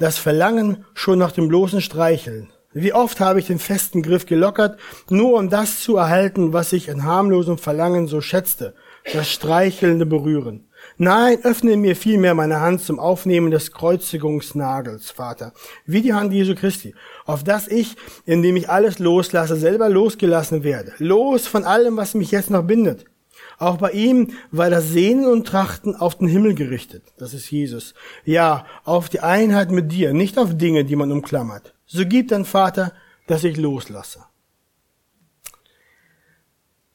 das 0.00 0.18
Verlangen 0.18 0.84
schon 0.92 1.20
nach 1.20 1.30
dem 1.30 1.46
bloßen 1.46 1.80
Streicheln. 1.80 2.50
Wie 2.72 2.92
oft 2.92 3.20
habe 3.20 3.38
ich 3.38 3.46
den 3.46 3.60
festen 3.60 4.02
Griff 4.02 4.26
gelockert, 4.26 4.80
nur 5.08 5.38
um 5.38 5.48
das 5.48 5.78
zu 5.78 5.96
erhalten, 5.96 6.52
was 6.52 6.72
ich 6.72 6.88
in 6.88 7.04
harmlosem 7.04 7.56
Verlangen 7.56 8.08
so 8.08 8.20
schätzte, 8.20 8.74
das 9.12 9.30
streichelnde 9.30 10.04
Berühren. 10.04 10.68
Nein, 10.98 11.44
öffne 11.44 11.76
mir 11.76 11.94
vielmehr 11.94 12.34
meine 12.34 12.58
Hand 12.58 12.80
zum 12.80 12.98
Aufnehmen 12.98 13.52
des 13.52 13.70
Kreuzigungsnagels, 13.70 15.12
Vater, 15.12 15.52
wie 15.86 16.02
die 16.02 16.12
Hand 16.12 16.32
Jesu 16.32 16.56
Christi, 16.56 16.96
auf 17.24 17.44
das 17.44 17.68
ich, 17.68 17.94
indem 18.26 18.56
ich 18.56 18.68
alles 18.68 18.98
loslasse, 18.98 19.54
selber 19.54 19.88
losgelassen 19.88 20.64
werde. 20.64 20.92
Los 20.98 21.46
von 21.46 21.62
allem, 21.62 21.96
was 21.96 22.14
mich 22.14 22.32
jetzt 22.32 22.50
noch 22.50 22.64
bindet. 22.64 23.04
Auch 23.58 23.78
bei 23.78 23.92
ihm 23.92 24.32
war 24.50 24.70
das 24.70 24.88
Sehnen 24.88 25.26
und 25.26 25.46
Trachten 25.46 25.94
auf 25.96 26.18
den 26.18 26.28
Himmel 26.28 26.54
gerichtet. 26.54 27.02
Das 27.18 27.34
ist 27.34 27.50
Jesus. 27.50 27.94
Ja, 28.24 28.66
auf 28.84 29.08
die 29.08 29.20
Einheit 29.20 29.70
mit 29.70 29.92
dir, 29.92 30.12
nicht 30.12 30.38
auf 30.38 30.56
Dinge, 30.56 30.84
die 30.84 30.96
man 30.96 31.12
umklammert. 31.12 31.74
So 31.86 32.04
gib 32.06 32.28
dann, 32.28 32.44
Vater, 32.44 32.92
dass 33.26 33.44
ich 33.44 33.56
loslasse. 33.56 34.24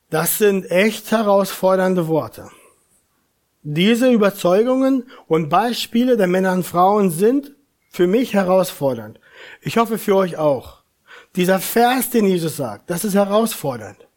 Das 0.10 0.40
sind 0.40 0.70
echt 0.72 1.12
herausfordernde 1.12 2.08
Worte. 2.08 2.50
Diese 3.62 4.12
Überzeugungen 4.12 5.04
und 5.28 5.50
Beispiele 5.50 6.18
der 6.18 6.28
Männer 6.28 6.54
und 6.54 6.64
Frauen 6.66 7.12
sind 7.12 7.52
für 7.90 8.08
mich 8.08 8.34
herausfordernd. 8.34 9.20
Ich 9.62 9.78
hoffe 9.78 9.98
für 9.98 10.16
euch 10.16 10.38
auch. 10.38 10.84
Dieser 11.36 11.60
Vers, 11.60 12.10
den 12.10 12.26
Jesus 12.26 12.58
sagt, 12.58 12.90
das 12.90 13.06
ist 13.06 13.14
herausfordernd. 13.14 14.09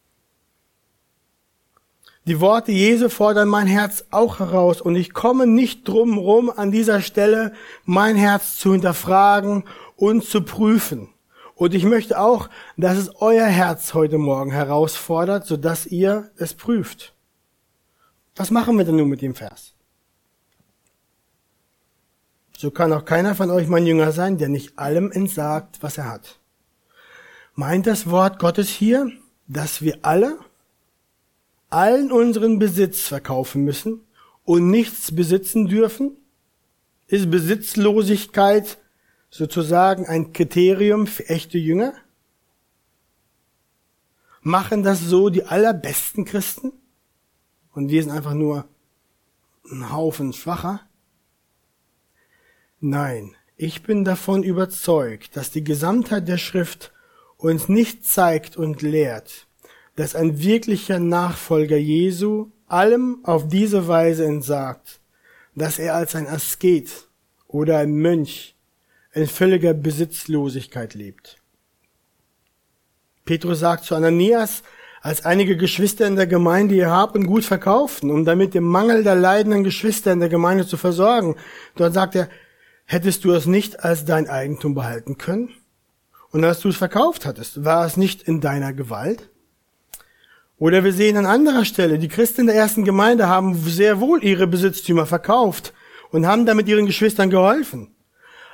Die 2.25 2.39
Worte 2.39 2.71
Jesu 2.71 3.09
fordern 3.09 3.49
mein 3.49 3.67
Herz 3.67 4.05
auch 4.11 4.39
heraus 4.39 4.79
und 4.79 4.95
ich 4.95 5.13
komme 5.13 5.45
nicht 5.45 5.87
drum 5.87 6.17
rum, 6.17 6.49
an 6.49 6.71
dieser 6.71 7.01
Stelle 7.01 7.51
mein 7.83 8.15
Herz 8.15 8.55
zu 8.55 8.71
hinterfragen 8.71 9.65
und 9.97 10.23
zu 10.23 10.41
prüfen. 10.41 11.09
Und 11.55 11.73
ich 11.73 11.83
möchte 11.83 12.19
auch, 12.19 12.49
dass 12.77 12.97
es 12.97 13.13
euer 13.17 13.45
Herz 13.45 13.93
heute 13.93 14.17
Morgen 14.17 14.51
herausfordert, 14.51 15.45
sodass 15.45 15.85
ihr 15.85 16.31
es 16.37 16.53
prüft. 16.53 17.13
Was 18.37 18.51
machen 18.51 18.77
wir 18.77 18.85
denn 18.85 18.95
nun 18.95 19.09
mit 19.09 19.21
dem 19.21 19.35
Vers? 19.35 19.73
So 22.57 22.71
kann 22.71 22.93
auch 22.93 23.03
keiner 23.03 23.35
von 23.35 23.51
euch 23.51 23.67
mein 23.67 23.85
Jünger 23.85 24.13
sein, 24.13 24.37
der 24.37 24.47
nicht 24.47 24.79
allem 24.79 25.11
entsagt, 25.11 25.79
was 25.81 25.97
er 25.97 26.09
hat. 26.09 26.39
Meint 27.53 27.85
das 27.85 28.09
Wort 28.09 28.39
Gottes 28.39 28.69
hier, 28.69 29.11
dass 29.47 29.81
wir 29.81 29.99
alle 30.03 30.37
allen 31.73 32.11
unseren 32.11 32.59
Besitz 32.59 33.07
verkaufen 33.07 33.63
müssen 33.63 34.01
und 34.43 34.69
nichts 34.69 35.15
besitzen 35.15 35.67
dürfen? 35.67 36.17
Ist 37.07 37.29
Besitzlosigkeit 37.29 38.77
sozusagen 39.29 40.05
ein 40.05 40.33
Kriterium 40.33 41.07
für 41.07 41.27
echte 41.29 41.57
Jünger? 41.57 41.93
Machen 44.41 44.83
das 44.83 45.01
so 45.01 45.29
die 45.29 45.43
allerbesten 45.43 46.25
Christen? 46.25 46.73
Und 47.73 47.89
wir 47.89 48.03
sind 48.03 48.11
einfach 48.11 48.33
nur 48.33 48.65
ein 49.71 49.91
Haufen 49.91 50.33
Schwacher? 50.33 50.81
Nein, 52.79 53.35
ich 53.55 53.83
bin 53.83 54.03
davon 54.03 54.43
überzeugt, 54.43 55.37
dass 55.37 55.51
die 55.51 55.63
Gesamtheit 55.63 56.27
der 56.27 56.37
Schrift 56.37 56.91
uns 57.37 57.69
nicht 57.69 58.05
zeigt 58.05 58.57
und 58.57 58.81
lehrt, 58.81 59.47
dass 59.95 60.15
ein 60.15 60.41
wirklicher 60.41 60.99
Nachfolger 60.99 61.77
Jesu 61.77 62.51
allem 62.67 63.19
auf 63.23 63.47
diese 63.47 63.87
Weise 63.87 64.25
entsagt, 64.25 64.99
dass 65.55 65.79
er 65.79 65.95
als 65.95 66.15
ein 66.15 66.27
Asket 66.27 67.07
oder 67.47 67.77
ein 67.77 67.93
Mönch 67.93 68.55
in 69.13 69.27
völliger 69.27 69.73
Besitzlosigkeit 69.73 70.95
lebt. 70.95 71.37
Petrus 73.25 73.59
sagt 73.59 73.85
zu 73.85 73.95
Ananias, 73.95 74.63
als 75.01 75.25
einige 75.25 75.57
Geschwister 75.57 76.07
in 76.07 76.15
der 76.15 76.27
Gemeinde 76.27 76.75
ihr 76.75 76.89
Hab 76.89 77.13
und 77.13 77.27
Gut 77.27 77.43
verkauften, 77.43 78.09
um 78.09 78.25
damit 78.25 78.53
den 78.53 78.63
Mangel 78.63 79.03
der 79.03 79.15
leidenden 79.15 79.63
Geschwister 79.63 80.13
in 80.13 80.19
der 80.19 80.29
Gemeinde 80.29 80.65
zu 80.65 80.77
versorgen. 80.77 81.35
Dort 81.75 81.93
sagt 81.93 82.15
er, 82.15 82.29
hättest 82.85 83.25
du 83.25 83.33
es 83.33 83.45
nicht 83.45 83.83
als 83.83 84.05
dein 84.05 84.29
Eigentum 84.29 84.73
behalten 84.73 85.17
können? 85.17 85.49
Und 86.31 86.43
als 86.45 86.61
du 86.61 86.69
es 86.69 86.77
verkauft 86.77 87.25
hattest, 87.25 87.63
war 87.63 87.85
es 87.85 87.97
nicht 87.97 88.23
in 88.23 88.41
deiner 88.41 88.73
Gewalt? 88.73 89.29
Oder 90.57 90.83
wir 90.83 90.93
sehen 90.93 91.17
an 91.17 91.25
anderer 91.25 91.65
Stelle, 91.65 91.99
die 91.99 92.07
Christen 92.07 92.45
der 92.45 92.55
ersten 92.55 92.85
Gemeinde 92.85 93.27
haben 93.27 93.55
sehr 93.55 93.99
wohl 93.99 94.23
ihre 94.23 94.47
Besitztümer 94.47 95.05
verkauft 95.05 95.73
und 96.11 96.27
haben 96.27 96.45
damit 96.45 96.67
ihren 96.67 96.85
Geschwistern 96.85 97.29
geholfen. 97.29 97.95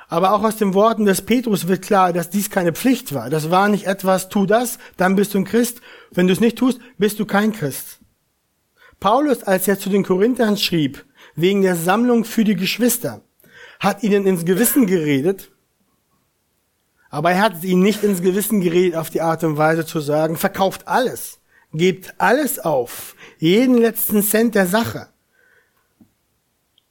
Aber 0.08 0.32
auch 0.32 0.42
aus 0.42 0.56
den 0.56 0.74
Worten 0.74 1.04
des 1.04 1.22
Petrus 1.22 1.68
wird 1.68 1.82
klar, 1.82 2.12
dass 2.12 2.30
dies 2.30 2.50
keine 2.50 2.72
Pflicht 2.72 3.14
war. 3.14 3.30
Das 3.30 3.50
war 3.50 3.68
nicht 3.68 3.86
etwas, 3.86 4.28
tu 4.28 4.44
das, 4.44 4.78
dann 4.96 5.14
bist 5.14 5.34
du 5.34 5.38
ein 5.38 5.44
Christ. 5.44 5.80
Wenn 6.10 6.26
du 6.26 6.32
es 6.32 6.40
nicht 6.40 6.58
tust, 6.58 6.80
bist 6.98 7.20
du 7.20 7.26
kein 7.26 7.52
Christ. 7.52 8.00
Paulus, 8.98 9.44
als 9.44 9.68
er 9.68 9.78
zu 9.78 9.88
den 9.88 10.02
Korinthern 10.02 10.56
schrieb, 10.56 11.04
wegen 11.36 11.62
der 11.62 11.76
Sammlung 11.76 12.24
für 12.24 12.44
die 12.44 12.56
Geschwister, 12.56 13.22
hat 13.78 14.02
ihnen 14.02 14.26
ins 14.26 14.44
Gewissen 14.44 14.86
geredet, 14.86 15.50
aber 17.08 17.32
er 17.32 17.42
hat 17.42 17.64
ihnen 17.64 17.82
nicht 17.82 18.04
ins 18.04 18.20
Gewissen 18.22 18.60
geredet 18.60 18.96
auf 18.96 19.10
die 19.10 19.20
Art 19.20 19.42
und 19.42 19.56
Weise 19.56 19.86
zu 19.86 20.00
sagen, 20.00 20.36
verkauft 20.36 20.86
alles. 20.86 21.39
Gebt 21.72 22.14
alles 22.18 22.58
auf, 22.58 23.14
jeden 23.38 23.76
letzten 23.76 24.22
Cent 24.22 24.54
der 24.54 24.66
Sache. 24.66 25.08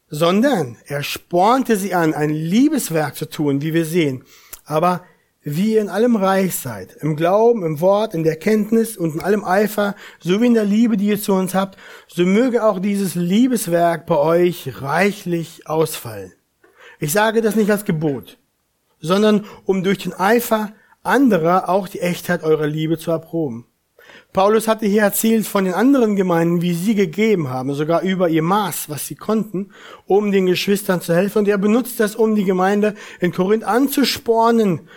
Sondern 0.08 0.78
er 0.86 1.04
spornte 1.04 1.76
sie 1.76 1.94
an, 1.94 2.14
ein 2.14 2.30
Liebeswerk 2.30 3.16
zu 3.16 3.30
tun, 3.30 3.62
wie 3.62 3.74
wir 3.74 3.86
sehen. 3.86 4.24
Aber 4.66 5.04
wie 5.42 5.74
ihr 5.74 5.82
in 5.82 5.90
allem 5.90 6.16
reich 6.16 6.56
seid, 6.56 6.96
im 7.00 7.16
Glauben, 7.16 7.64
im 7.64 7.80
Wort, 7.80 8.14
in 8.14 8.24
der 8.24 8.36
Kenntnis 8.36 8.98
und 8.98 9.16
in 9.16 9.22
allem 9.22 9.44
Eifer, 9.44 9.96
so 10.20 10.42
wie 10.42 10.48
in 10.48 10.54
der 10.54 10.66
Liebe, 10.66 10.98
die 10.98 11.08
ihr 11.08 11.22
zu 11.22 11.34
uns 11.34 11.56
habt, 11.56 11.78
so 12.08 12.26
möge 12.26 12.64
auch 12.64 12.80
dieses 12.80 13.16
Liebeswerk 13.16 14.06
bei 14.06 14.18
euch 14.18 14.82
reichlich 14.82 15.68
ausfallen. 15.68 16.34
Ich 17.00 17.14
sage 17.14 17.42
das 17.42 17.56
nicht 17.56 17.72
als 17.72 17.86
Gebot, 17.86 18.38
sondern 19.00 19.46
um 19.66 19.84
durch 19.84 20.00
den 20.00 20.14
Eifer 20.14 20.74
anderer 21.04 21.70
auch 21.70 21.88
die 21.88 22.02
Echtheit 22.02 22.44
eurer 22.44 22.68
Liebe 22.68 22.98
zu 22.98 23.12
erproben. 23.12 23.66
Paulus 24.34 24.68
hatte 24.68 24.86
hier 24.86 25.02
erzählt 25.02 25.48
von 25.48 25.66
den 25.66 25.74
anderen 25.74 26.16
Gemeinden, 26.16 26.62
wie 26.62 26.74
sie 26.74 26.96
gegeben 26.96 27.50
haben, 27.50 27.74
sogar 27.74 28.02
über 28.02 28.30
ihr 28.30 28.44
Maß, 28.44 28.90
was 28.90 29.08
sie 29.08 29.16
konnten, 29.16 29.72
um 30.06 30.32
den 30.32 30.46
Geschwistern 30.46 31.02
zu 31.02 31.16
helfen. 31.16 31.40
Und 31.40 31.48
er 31.48 31.58
benutzt 31.58 32.00
das, 32.00 32.16
um 32.16 32.36
die 32.36 32.46
Gemeinde 32.46 32.96
in 33.20 33.32
Korinth 33.32 33.64
anzuspornen, 33.64 34.88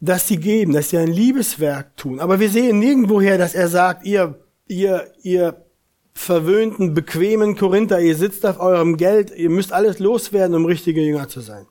dass 0.00 0.28
sie 0.28 0.38
geben, 0.38 0.72
dass 0.72 0.90
sie 0.90 0.98
ein 0.98 1.12
Liebeswerk 1.12 1.96
tun. 1.96 2.20
Aber 2.20 2.40
wir 2.40 2.48
sehen 2.48 2.78
nirgendwoher, 2.78 3.38
dass 3.38 3.54
er 3.54 3.68
sagt, 3.68 4.04
ihr, 4.04 4.38
ihr, 4.66 5.12
ihr 5.22 5.64
verwöhnten, 6.12 6.94
bequemen 6.94 7.56
Korinther, 7.56 8.00
ihr 8.00 8.16
sitzt 8.16 8.44
auf 8.44 8.60
eurem 8.60 8.96
Geld, 8.96 9.32
ihr 9.34 9.50
müsst 9.50 9.72
alles 9.72 9.98
loswerden, 9.98 10.56
um 10.56 10.66
richtige 10.66 11.00
Jünger 11.00 11.28
zu 11.28 11.40
sein. 11.40 11.66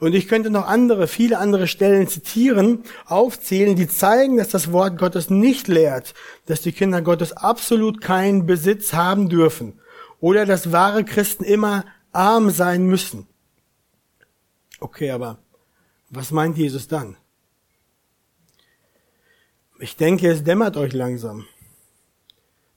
Und 0.00 0.14
ich 0.14 0.28
könnte 0.28 0.50
noch 0.50 0.66
andere, 0.66 1.06
viele 1.06 1.38
andere 1.38 1.66
Stellen 1.66 2.08
zitieren, 2.08 2.82
aufzählen, 3.06 3.76
die 3.76 3.88
zeigen, 3.88 4.36
dass 4.36 4.48
das 4.48 4.72
Wort 4.72 4.98
Gottes 4.98 5.30
nicht 5.30 5.68
lehrt, 5.68 6.14
dass 6.46 6.60
die 6.60 6.72
Kinder 6.72 7.00
Gottes 7.02 7.32
absolut 7.32 8.00
keinen 8.00 8.46
Besitz 8.46 8.92
haben 8.92 9.28
dürfen 9.28 9.80
oder 10.20 10.46
dass 10.46 10.72
wahre 10.72 11.04
Christen 11.04 11.44
immer 11.44 11.84
arm 12.12 12.50
sein 12.50 12.86
müssen. 12.86 13.26
Okay, 14.80 15.10
aber 15.10 15.38
was 16.10 16.30
meint 16.30 16.56
Jesus 16.58 16.88
dann? 16.88 17.16
Ich 19.80 19.96
denke, 19.96 20.30
es 20.30 20.44
dämmert 20.44 20.76
euch 20.76 20.92
langsam. 20.92 21.46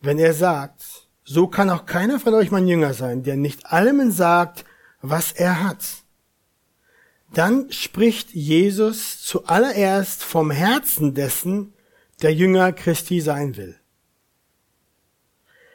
Wenn 0.01 0.19
er 0.19 0.33
sagt, 0.33 1.07
so 1.24 1.47
kann 1.47 1.69
auch 1.69 1.86
keiner 1.86 2.19
von 2.19 2.33
euch 2.33 2.51
mein 2.51 2.67
Jünger 2.67 2.93
sein, 2.93 3.24
der 3.24 3.36
nicht 3.36 3.65
allem 3.65 4.12
sagt, 4.12 4.65
was 5.01 5.31
er 5.31 5.63
hat. 5.63 5.83
Dann 7.34 7.72
spricht 7.72 8.34
Jesus 8.34 9.22
zuallererst 9.22 10.24
vom 10.24 10.51
Herzen 10.51 11.13
dessen, 11.13 11.74
der 12.22 12.34
Jünger 12.34 12.72
Christi 12.74 13.22
sein 13.22 13.57
will. 13.57 13.77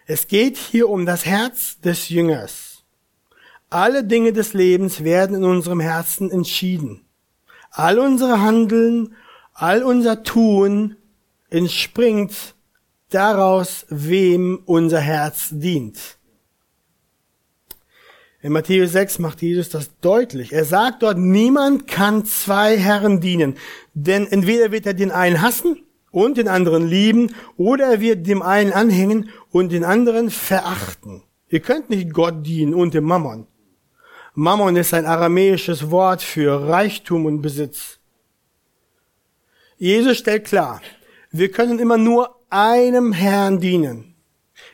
Es 0.07 0.27
geht 0.27 0.57
hier 0.57 0.89
um 0.89 1.07
das 1.07 1.25
Herz 1.25 1.79
des 1.81 2.09
Jüngers. 2.09 2.83
Alle 3.71 4.05
Dinge 4.05 4.33
des 4.33 4.53
Lebens 4.53 5.05
werden 5.05 5.37
in 5.37 5.45
unserem 5.45 5.81
Herzen 5.81 6.31
entschieden. 6.31 7.05
All 7.71 7.99
unsere 7.99 8.41
Handeln, 8.41 9.15
all 9.55 9.83
unser 9.83 10.23
Tun 10.25 10.97
entspringt 11.49 12.55
daraus, 13.11 13.87
wem 13.89 14.61
unser 14.67 15.01
Herz 15.01 15.49
dient. 15.53 16.19
In 18.45 18.53
Matthäus 18.53 18.91
6 18.91 19.21
macht 19.21 19.41
Jesus 19.41 19.69
das 19.69 19.97
deutlich. 20.01 20.53
Er 20.53 20.65
sagt 20.65 21.05
dort, 21.05 21.17
niemand 21.17 21.87
kann 21.87 22.25
zwei 22.25 22.77
Herren 22.77 23.21
dienen. 23.21 23.55
Denn 23.95 24.27
entweder 24.27 24.73
wird 24.73 24.85
er 24.85 24.95
den 24.95 25.13
einen 25.13 25.41
hassen 25.41 25.81
und 26.11 26.37
den 26.39 26.49
anderen 26.49 26.89
lieben, 26.89 27.35
oder 27.57 27.87
er 27.87 28.01
wird 28.01 28.27
dem 28.27 28.43
einen 28.43 28.73
anhängen 28.73 29.31
und 29.53 29.71
den 29.71 29.85
anderen 29.85 30.29
verachten. 30.29 31.23
Ihr 31.51 31.61
könnt 31.61 31.89
nicht 31.89 32.13
Gott 32.13 32.45
dienen 32.45 32.75
und 32.75 32.95
dem 32.95 33.05
Mammon. 33.05 33.47
Mammon 34.35 34.75
ist 34.75 34.93
ein 34.93 35.07
aramäisches 35.07 35.93
Wort 35.93 36.21
für 36.21 36.69
Reichtum 36.69 37.27
und 37.27 37.43
Besitz. 37.43 38.01
Jesus 39.77 40.19
stellt 40.19 40.47
klar, 40.47 40.83
wir 41.31 41.51
können 41.51 41.79
immer 41.79 41.97
nur 41.97 42.41
einem 42.51 43.13
Herrn 43.13 43.61
dienen. 43.61 44.17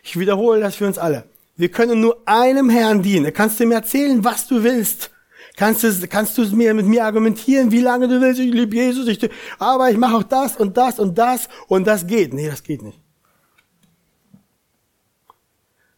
Ich 0.02 0.18
wiederhole 0.18 0.60
das 0.60 0.76
für 0.76 0.86
uns 0.86 0.96
alle. 0.96 1.27
Wir 1.58 1.70
können 1.70 2.00
nur 2.00 2.22
einem 2.24 2.70
Herrn 2.70 3.02
dienen. 3.02 3.32
Kannst 3.34 3.58
du 3.58 3.66
mir 3.66 3.74
erzählen, 3.74 4.24
was 4.24 4.46
du 4.46 4.62
willst. 4.62 5.10
Kannst 5.56 5.82
du, 5.82 6.06
kannst 6.06 6.38
du 6.38 6.44
mir 6.54 6.72
mit 6.72 6.86
mir 6.86 7.04
argumentieren, 7.04 7.72
wie 7.72 7.80
lange 7.80 8.06
du 8.06 8.20
willst. 8.20 8.38
Ich 8.40 8.54
liebe 8.54 8.76
Jesus, 8.76 9.08
ich, 9.08 9.28
aber 9.58 9.90
ich 9.90 9.96
mache 9.96 10.14
auch 10.14 10.22
das 10.22 10.56
und 10.56 10.76
das 10.76 11.00
und 11.00 11.18
das 11.18 11.48
und 11.66 11.84
das 11.84 12.06
geht. 12.06 12.32
Nee, 12.32 12.48
das 12.48 12.62
geht 12.62 12.80
nicht. 12.82 13.00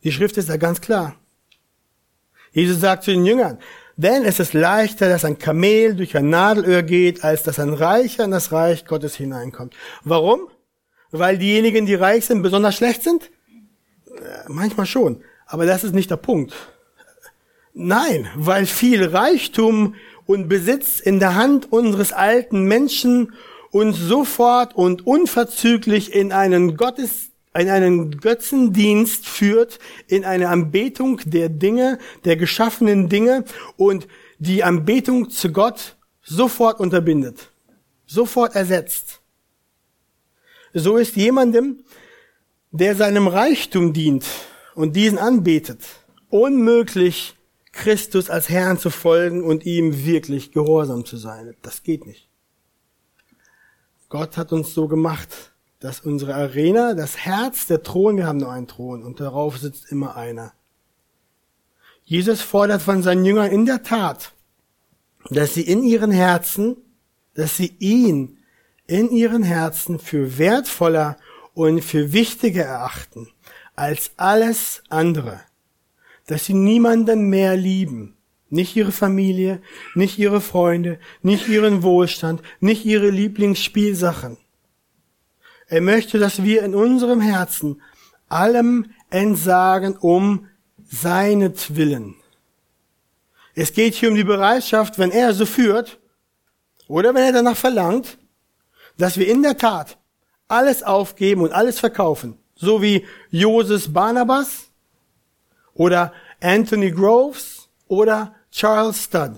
Die 0.03 0.13
Schrift 0.13 0.39
ist 0.39 0.49
da 0.49 0.57
ganz 0.57 0.81
klar. 0.81 1.15
Jesus 2.53 2.81
sagt 2.81 3.05
zu 3.05 3.11
den 3.11 3.27
Jüngern, 3.27 3.59
denn 3.97 4.25
es 4.25 4.41
ist 4.41 4.55
leichter, 4.55 5.11
dass 5.11 5.27
ein 5.27 5.39
Kamel 5.39 5.95
durch 5.95 6.17
ein 6.17 6.31
Nadelöhr 6.31 6.83
geht, 6.83 7.23
als 7.23 7.43
dass 7.43 7.59
ein 7.59 7.75
Reicher 7.75 8.25
in 8.25 8.31
das 8.31 8.51
Reich 8.51 8.87
Gottes 8.87 9.15
hineinkommt. 9.15 9.75
Warum? 10.05 10.49
Weil 11.11 11.37
diejenigen, 11.37 11.85
die 11.85 11.97
reich 11.97 12.25
sind, 12.25 12.41
besonders 12.41 12.77
schlecht 12.77 13.03
sind? 13.03 13.31
Äh, 14.07 14.45
manchmal 14.49 14.87
schon. 14.87 15.23
Aber 15.51 15.67
das 15.67 15.83
ist 15.83 15.95
nicht 15.95 16.11
der 16.11 16.17
Punkt. 16.17 16.55
Nein, 17.75 18.29
weil 18.37 18.67
viel 18.67 19.05
Reichtum 19.05 19.97
und 20.27 20.49
Besitz 20.49 21.01
in 21.01 21.19
der 21.19 21.35
Hand 21.35 21.73
unseres 21.73 22.13
alten 22.13 22.63
Menschen 22.63 23.33
uns 23.73 23.99
sofort 23.99 24.77
und 24.77 25.07
unverzüglich 25.07 26.15
in 26.15 26.31
einen 26.33 26.77
Gottes, 26.77 27.31
in 27.53 27.69
einen 27.69 28.13
Götzendienst 28.21 29.27
führt, 29.27 29.81
in 30.07 30.25
eine 30.25 30.49
Anbetung 30.49 31.21
der 31.25 31.49
Dinge, 31.49 31.99
der 32.25 32.37
geschaffenen 32.37 33.09
Dinge 33.09 33.45
und 33.77 34.07
die 34.39 34.63
Anbetung 34.63 35.31
zu 35.31 35.51
Gott 35.51 35.97
sofort 36.23 36.79
unterbindet, 36.79 37.51
sofort 38.07 38.55
ersetzt. 38.55 39.21
So 40.75 40.97
ist 40.97 41.17
jemandem, 41.17 41.81
der 42.71 42.95
seinem 42.95 43.27
Reichtum 43.27 43.93
dient, 43.93 44.25
und 44.75 44.97
diesen 44.97 45.19
anbetet, 45.19 45.83
unmöglich 46.29 47.37
Christus 47.73 48.31
als 48.31 48.49
Herrn 48.49 48.79
zu 48.79 48.91
folgen 48.91 49.43
und 49.43 49.65
ihm 49.65 50.05
wirklich 50.05 50.53
gehorsam 50.53 51.05
zu 51.05 51.17
sein. 51.17 51.55
Das 51.63 51.83
geht 51.83 52.07
nicht. 52.07 52.29
Gott 54.09 54.37
hat 54.37 54.53
uns 54.53 54.75
so 54.75 54.89
gemacht, 54.89 55.53
dass 55.79 56.01
unsere 56.01 56.35
Arena, 56.35 56.95
das 56.95 57.17
Herz, 57.17 57.67
der 57.67 57.83
Thron, 57.83 58.17
wir 58.17 58.27
haben 58.27 58.39
nur 58.39 58.51
einen 58.51 58.67
Thron 58.67 59.03
und 59.03 59.21
darauf 59.21 59.59
sitzt 59.59 59.91
immer 59.91 60.17
einer. 60.17 60.53
Jesus 62.05 62.43
fordert 62.43 62.83
von 62.83 63.03
seinen 63.03 63.25
Jüngern 63.25 63.51
in 63.51 63.67
der 63.67 63.83
Tat, 63.83 64.33
dass 65.31 65.55
sie 65.55 65.63
in 65.63 65.85
ihren 65.85 66.11
Herzen, 66.11 66.77
dass 67.35 67.57
sie 67.57 67.77
ihn 67.79 68.39
in 68.87 69.11
ihren 69.11 69.45
Herzen 69.45 70.01
für 70.01 70.39
wertvoller 70.39 71.17
und 71.55 71.85
für 71.85 72.13
wichtiger 72.13 72.65
erachten 72.65 73.29
als 73.81 74.11
alles 74.19 74.83
andere, 74.91 75.41
dass 76.27 76.45
sie 76.45 76.53
niemanden 76.53 77.31
mehr 77.31 77.57
lieben, 77.57 78.15
nicht 78.51 78.77
ihre 78.77 78.93
Familie, 78.93 79.63
nicht 79.95 80.19
ihre 80.19 80.43
Freunde, 80.43 80.99
nicht 81.23 81.49
ihren 81.49 81.83
Wohlstand, 81.83 82.43
nicht 82.61 82.85
ihre 82.85 83.09
Lieblingsspielsachen. 83.09 84.37
Er 85.67 85.81
möchte, 85.81 86.19
dass 86.19 86.43
wir 86.43 86.63
in 86.63 86.75
unserem 86.75 87.23
Herzen 87.23 87.81
allem 88.29 88.91
entsagen 89.09 89.97
um 89.97 90.47
seinetwillen. 90.85 92.17
Es 93.55 93.73
geht 93.73 93.95
hier 93.95 94.11
um 94.11 94.15
die 94.15 94.25
Bereitschaft, 94.25 94.99
wenn 94.99 95.11
er 95.11 95.33
so 95.33 95.47
führt, 95.47 95.99
oder 96.87 97.15
wenn 97.15 97.25
er 97.25 97.33
danach 97.33 97.57
verlangt, 97.57 98.19
dass 98.99 99.17
wir 99.17 99.27
in 99.27 99.43
der 99.43 99.57
Tat 99.57 99.97
alles 100.49 100.83
aufgeben 100.83 101.41
und 101.41 101.53
alles 101.53 101.81
verkaufen, 101.81 102.40
so 102.61 102.83
wie 102.83 103.07
Joseph 103.31 103.93
Barnabas 103.93 104.69
oder 105.75 106.13
Anthony 106.41 106.91
Groves 106.91 107.69
oder 107.89 108.35
Charles 108.51 109.05
Studd. 109.05 109.33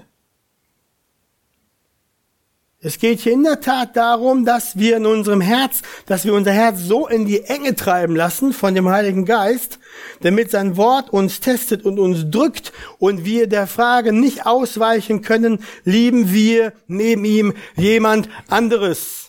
Es 2.84 2.98
geht 2.98 3.20
hier 3.20 3.32
in 3.32 3.44
der 3.44 3.60
Tat 3.60 3.96
darum, 3.96 4.44
dass 4.44 4.76
wir 4.76 4.96
in 4.96 5.06
unserem 5.06 5.40
Herz, 5.40 5.82
dass 6.06 6.24
wir 6.24 6.34
unser 6.34 6.50
Herz 6.50 6.80
so 6.80 7.06
in 7.06 7.26
die 7.26 7.42
Enge 7.42 7.76
treiben 7.76 8.16
lassen 8.16 8.52
von 8.52 8.74
dem 8.74 8.88
Heiligen 8.88 9.24
Geist, 9.24 9.78
damit 10.22 10.50
sein 10.50 10.76
Wort 10.76 11.10
uns 11.10 11.38
testet 11.38 11.84
und 11.84 12.00
uns 12.00 12.28
drückt 12.28 12.72
und 12.98 13.24
wir 13.24 13.46
der 13.46 13.68
Frage 13.68 14.12
nicht 14.12 14.46
ausweichen 14.46 15.22
können, 15.22 15.60
lieben 15.84 16.32
wir 16.32 16.72
neben 16.88 17.24
ihm 17.24 17.54
jemand 17.76 18.28
anderes. 18.48 19.21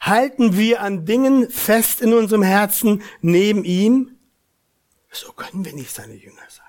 Halten 0.00 0.56
wir 0.56 0.80
an 0.80 1.04
Dingen 1.04 1.50
fest 1.50 2.00
in 2.00 2.14
unserem 2.14 2.42
Herzen 2.42 3.02
neben 3.20 3.64
ihm? 3.64 4.16
So 5.10 5.32
können 5.32 5.64
wir 5.64 5.74
nicht 5.74 5.92
seine 5.92 6.14
Jünger 6.14 6.42
sein. 6.48 6.66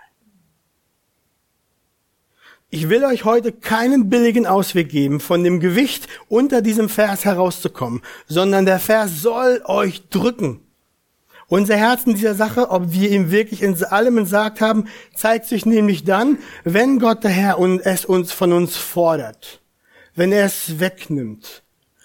Ich 2.73 2.87
will 2.87 3.03
euch 3.03 3.25
heute 3.25 3.51
keinen 3.51 4.09
billigen 4.09 4.47
Ausweg 4.47 4.89
geben, 4.89 5.19
von 5.19 5.43
dem 5.43 5.59
Gewicht 5.59 6.07
unter 6.29 6.61
diesem 6.61 6.87
Vers 6.87 7.25
herauszukommen, 7.25 8.01
sondern 8.27 8.65
der 8.65 8.79
Vers 8.79 9.21
soll 9.21 9.61
euch 9.65 10.07
drücken. 10.07 10.61
Unser 11.47 11.75
Herz 11.75 12.03
in 12.05 12.13
dieser 12.13 12.33
Sache, 12.33 12.71
ob 12.71 12.93
wir 12.93 13.11
ihm 13.11 13.29
wirklich 13.29 13.61
in 13.61 13.75
allem 13.83 14.19
entsagt 14.19 14.61
haben, 14.61 14.85
zeigt 15.13 15.47
sich 15.47 15.65
nämlich 15.65 16.05
dann, 16.05 16.37
wenn 16.63 16.97
Gott 16.97 17.25
der 17.25 17.31
Herr 17.31 17.59
es 17.83 18.05
uns 18.05 18.31
von 18.31 18.53
uns 18.53 18.77
fordert, 18.77 19.61
wenn 20.15 20.31
er 20.31 20.45
es 20.45 20.79
wegnimmt, 20.79 21.63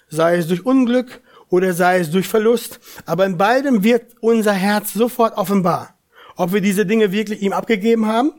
sei 0.09 0.37
es 0.37 0.49
durch 0.49 0.64
Unglück 0.64 1.21
oder 1.49 1.73
sei 1.73 2.01
es 2.01 2.11
durch 2.11 2.29
Verlust. 2.29 2.81
Aber 3.07 3.27
in 3.27 3.37
beidem 3.37 3.83
wird 3.83 4.16
unser 4.21 4.53
Herz 4.53 4.92
sofort 4.92 5.37
offenbar. 5.37 5.95
Ob 6.37 6.53
wir 6.53 6.61
diese 6.61 6.87
Dinge 6.87 7.12
wirklich 7.12 7.42
ihm 7.42 7.53
abgegeben 7.53 8.07
haben, 8.07 8.33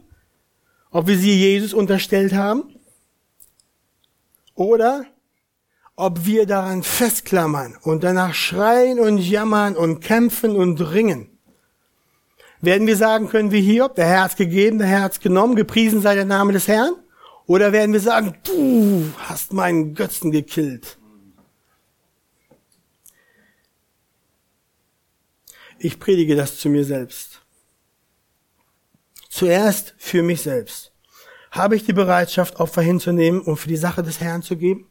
ob 0.91 1.08
wir 1.08 1.17
sie 1.17 1.34
Jesus 1.34 1.73
unterstellt 1.73 2.34
haben 2.34 2.75
oder 4.56 5.06
ob 5.95 6.25
wir 6.25 6.45
daran 6.45 6.84
festklammern 6.84 7.75
und 7.82 8.03
danach 8.03 8.36
schreien 8.36 8.99
und 8.99 9.17
jammern 9.17 9.75
und 9.75 9.99
kämpfen 9.99 10.56
und 10.56 10.80
ringen. 10.91 11.38
Werden 12.62 12.88
wir 12.88 12.97
sagen 12.97 13.30
können 13.30 13.51
wie 13.51 13.62
Hiob, 13.62 13.95
der 13.95 14.08
Herz 14.08 14.36
gegeben, 14.36 14.77
der 14.77 14.88
Herz 14.88 15.19
genommen, 15.19 15.56
gepriesen 15.56 16.01
sei 16.01 16.15
der 16.15 16.25
Name 16.25 16.53
des 16.53 16.67
Herrn? 16.67 16.93
Oder 17.45 17.71
werden 17.71 17.93
wir 17.93 17.99
sagen, 17.99 18.36
du 18.43 19.12
hast 19.17 19.53
meinen 19.53 19.93
Götzen 19.93 20.32
gekillt? 20.32 20.96
Ich 25.79 25.99
predige 25.99 26.35
das 26.35 26.57
zu 26.57 26.69
mir 26.69 26.83
selbst. 26.83 27.41
Zuerst 29.29 29.93
für 29.97 30.23
mich 30.23 30.41
selbst. 30.41 30.91
Habe 31.51 31.75
ich 31.75 31.85
die 31.85 31.93
Bereitschaft, 31.93 32.59
Opfer 32.59 32.81
hinzunehmen 32.81 33.41
und 33.41 33.57
für 33.57 33.67
die 33.67 33.77
Sache 33.77 34.01
des 34.01 34.19
Herrn 34.19 34.41
zu 34.41 34.57
geben? 34.57 34.87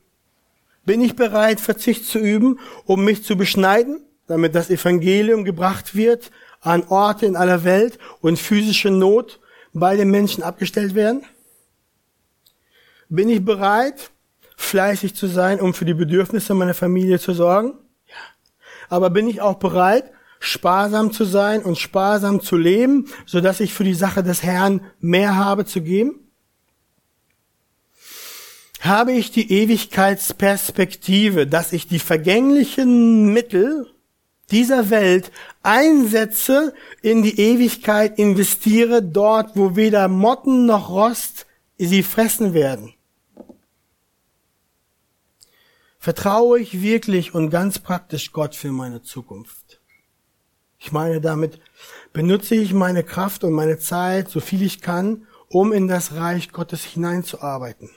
Bin 0.84 1.00
ich 1.00 1.16
bereit, 1.16 1.60
Verzicht 1.60 2.04
zu 2.04 2.18
üben, 2.18 2.60
um 2.84 3.04
mich 3.04 3.24
zu 3.24 3.36
beschneiden, 3.36 4.04
damit 4.28 4.54
das 4.54 4.70
Evangelium 4.70 5.44
gebracht 5.44 5.96
wird 5.96 6.30
an 6.60 6.84
Orte 6.88 7.26
in 7.26 7.36
aller 7.36 7.64
Welt 7.64 7.98
und 8.20 8.38
physische 8.38 8.90
Not 8.90 9.40
bei 9.72 9.96
den 9.96 10.10
Menschen 10.10 10.44
abgestellt 10.44 10.94
werden? 10.94 11.24
Bin 13.08 13.28
ich 13.28 13.44
bereit, 13.44 14.10
fleißig 14.56 15.14
zu 15.14 15.26
sein, 15.26 15.60
um 15.60 15.74
für 15.74 15.84
die 15.84 15.94
Bedürfnisse 15.94 16.54
meiner 16.54 16.74
Familie 16.74 17.18
zu 17.18 17.32
sorgen? 17.32 17.74
Ja. 18.06 18.14
Aber 18.88 19.10
bin 19.10 19.28
ich 19.28 19.40
auch 19.40 19.56
bereit, 19.56 20.12
sparsam 20.46 21.12
zu 21.12 21.24
sein 21.24 21.62
und 21.62 21.78
sparsam 21.78 22.40
zu 22.40 22.56
leben, 22.56 23.06
so 23.26 23.40
dass 23.40 23.60
ich 23.60 23.74
für 23.74 23.84
die 23.84 23.94
Sache 23.94 24.22
des 24.22 24.42
Herrn 24.42 24.80
mehr 25.00 25.36
habe 25.36 25.64
zu 25.66 25.82
geben? 25.82 26.20
Habe 28.80 29.12
ich 29.12 29.30
die 29.30 29.50
Ewigkeitsperspektive, 29.50 31.46
dass 31.46 31.72
ich 31.72 31.88
die 31.88 31.98
vergänglichen 31.98 33.32
Mittel 33.32 33.90
dieser 34.50 34.90
Welt 34.90 35.32
einsetze, 35.62 36.72
in 37.02 37.22
die 37.22 37.40
Ewigkeit 37.40 38.18
investiere, 38.18 39.02
dort, 39.02 39.56
wo 39.56 39.74
weder 39.74 40.06
Motten 40.08 40.66
noch 40.66 40.90
Rost 40.90 41.46
sie 41.78 42.02
fressen 42.02 42.54
werden? 42.54 42.94
Vertraue 45.98 46.60
ich 46.60 46.82
wirklich 46.82 47.34
und 47.34 47.50
ganz 47.50 47.80
praktisch 47.80 48.30
Gott 48.30 48.54
für 48.54 48.70
meine 48.70 49.02
Zukunft? 49.02 49.65
Ich 50.86 50.92
meine 50.92 51.20
damit, 51.20 51.58
benutze 52.12 52.54
ich 52.54 52.72
meine 52.72 53.02
Kraft 53.02 53.42
und 53.42 53.52
meine 53.52 53.76
Zeit, 53.76 54.28
so 54.28 54.38
viel 54.38 54.62
ich 54.62 54.80
kann, 54.80 55.26
um 55.48 55.72
in 55.72 55.88
das 55.88 56.14
Reich 56.14 56.52
Gottes 56.52 56.84
hineinzuarbeiten? 56.84 57.90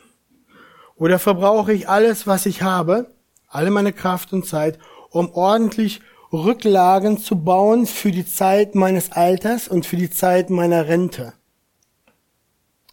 Oder 0.95 1.19
verbrauche 1.19 1.71
ich 1.71 1.87
alles, 1.87 2.25
was 2.25 2.47
ich 2.47 2.63
habe, 2.63 3.13
alle 3.47 3.69
meine 3.69 3.93
Kraft 3.93 4.33
und 4.33 4.47
Zeit, 4.47 4.79
um 5.11 5.29
ordentlich 5.33 6.01
Rücklagen 6.33 7.19
zu 7.19 7.35
bauen 7.35 7.85
für 7.85 8.09
die 8.09 8.25
Zeit 8.25 8.73
meines 8.73 9.11
Alters 9.11 9.67
und 9.67 9.85
für 9.85 9.97
die 9.97 10.09
Zeit 10.09 10.49
meiner 10.49 10.87
Rente? 10.87 11.33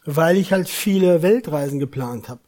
Weil 0.04 0.37
ich 0.37 0.52
halt 0.52 0.68
viele 0.68 1.22
Weltreisen 1.22 1.78
geplant 1.78 2.28
habe. 2.28 2.40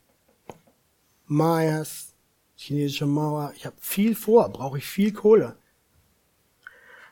Mayas, 1.24 2.12
chinesische 2.56 3.06
Mauer. 3.06 3.54
Ich 3.56 3.64
habe 3.64 3.76
viel 3.80 4.14
vor, 4.14 4.50
brauche 4.50 4.76
ich 4.76 4.84
viel 4.84 5.14
Kohle. 5.14 5.56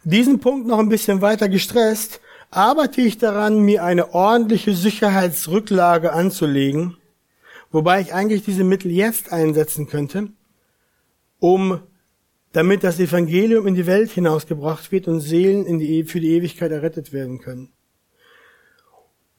Diesen 0.09 0.39
Punkt 0.39 0.69
noch 0.69 0.79
ein 0.79 0.89
bisschen 0.89 1.21
weiter 1.21 1.49
gestresst, 1.49 2.21
arbeite 2.53 3.01
ich 3.01 3.19
daran, 3.19 3.63
mir 3.63 3.83
eine 3.83 4.15
ordentliche 4.15 4.73
Sicherheitsrücklage 4.73 6.13
anzulegen, 6.13 6.97
wobei 7.73 8.03
ich 8.03 8.15
eigentlich 8.15 8.45
diese 8.45 8.63
Mittel 8.63 8.93
jetzt 8.93 9.33
einsetzen 9.33 9.89
könnte, 9.89 10.29
um 11.41 11.81
damit 12.53 12.85
das 12.85 13.01
Evangelium 13.01 13.67
in 13.67 13.75
die 13.75 13.87
Welt 13.87 14.13
hinausgebracht 14.13 14.93
wird 14.93 15.09
und 15.09 15.19
Seelen 15.19 15.81
die, 15.81 16.05
für 16.05 16.21
die 16.21 16.37
Ewigkeit 16.37 16.71
errettet 16.71 17.13
werden 17.13 17.41
können. 17.41 17.73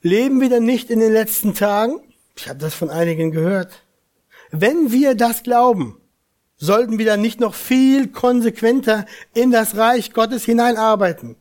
Leben 0.01 0.41
wir 0.41 0.49
dann 0.49 0.65
nicht 0.65 0.89
in 0.89 0.99
den 0.99 1.13
letzten 1.13 1.53
Tagen? 1.53 2.01
Ich 2.35 2.49
habe 2.49 2.59
das 2.59 2.73
von 2.73 2.89
einigen 2.89 3.31
gehört. 3.31 3.83
Wenn 4.51 4.91
wir 4.91 5.15
das 5.15 5.43
glauben, 5.43 6.01
sollten 6.57 6.97
wir 6.97 7.05
dann 7.05 7.21
nicht 7.21 7.39
noch 7.39 7.53
viel 7.53 8.07
konsequenter 8.07 9.05
in 9.33 9.51
das 9.51 9.77
Reich 9.77 10.13
Gottes 10.13 10.43
hineinarbeiten. 10.43 11.35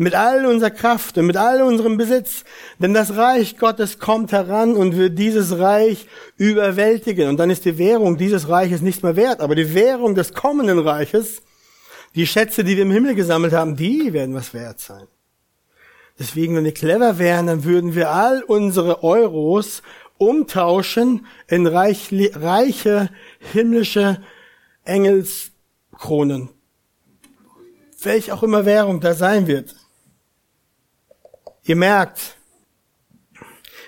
Mit 0.00 0.14
all 0.14 0.46
unserer 0.46 0.70
Kraft 0.70 1.18
und 1.18 1.26
mit 1.26 1.36
all 1.36 1.60
unserem 1.60 1.96
Besitz. 1.96 2.44
Denn 2.78 2.94
das 2.94 3.16
Reich 3.16 3.58
Gottes 3.58 3.98
kommt 3.98 4.30
heran 4.30 4.76
und 4.76 4.96
wird 4.96 5.18
dieses 5.18 5.58
Reich 5.58 6.06
überwältigen. 6.36 7.28
Und 7.28 7.38
dann 7.38 7.50
ist 7.50 7.64
die 7.64 7.78
Währung 7.78 8.16
dieses 8.16 8.48
Reiches 8.48 8.80
nicht 8.80 9.02
mehr 9.02 9.16
wert. 9.16 9.40
Aber 9.40 9.56
die 9.56 9.74
Währung 9.74 10.14
des 10.14 10.34
kommenden 10.34 10.78
Reiches, 10.78 11.42
die 12.14 12.28
Schätze, 12.28 12.62
die 12.62 12.76
wir 12.76 12.84
im 12.84 12.92
Himmel 12.92 13.16
gesammelt 13.16 13.52
haben, 13.52 13.74
die 13.74 14.12
werden 14.12 14.36
was 14.36 14.54
wert 14.54 14.78
sein. 14.78 15.08
Deswegen, 16.16 16.54
wenn 16.54 16.64
wir 16.64 16.74
clever 16.74 17.18
wären, 17.18 17.48
dann 17.48 17.64
würden 17.64 17.96
wir 17.96 18.10
all 18.10 18.42
unsere 18.42 19.02
Euros 19.02 19.82
umtauschen 20.18 21.26
in 21.46 21.66
reich, 21.66 22.10
reiche 22.12 23.10
himmlische 23.52 24.20
Engelskronen. 24.84 26.50
Welch 28.02 28.32
auch 28.32 28.42
immer 28.42 28.64
Währung 28.64 29.00
da 29.00 29.14
sein 29.14 29.46
wird. 29.46 29.74
Ihr 31.64 31.76
merkt, 31.76 32.36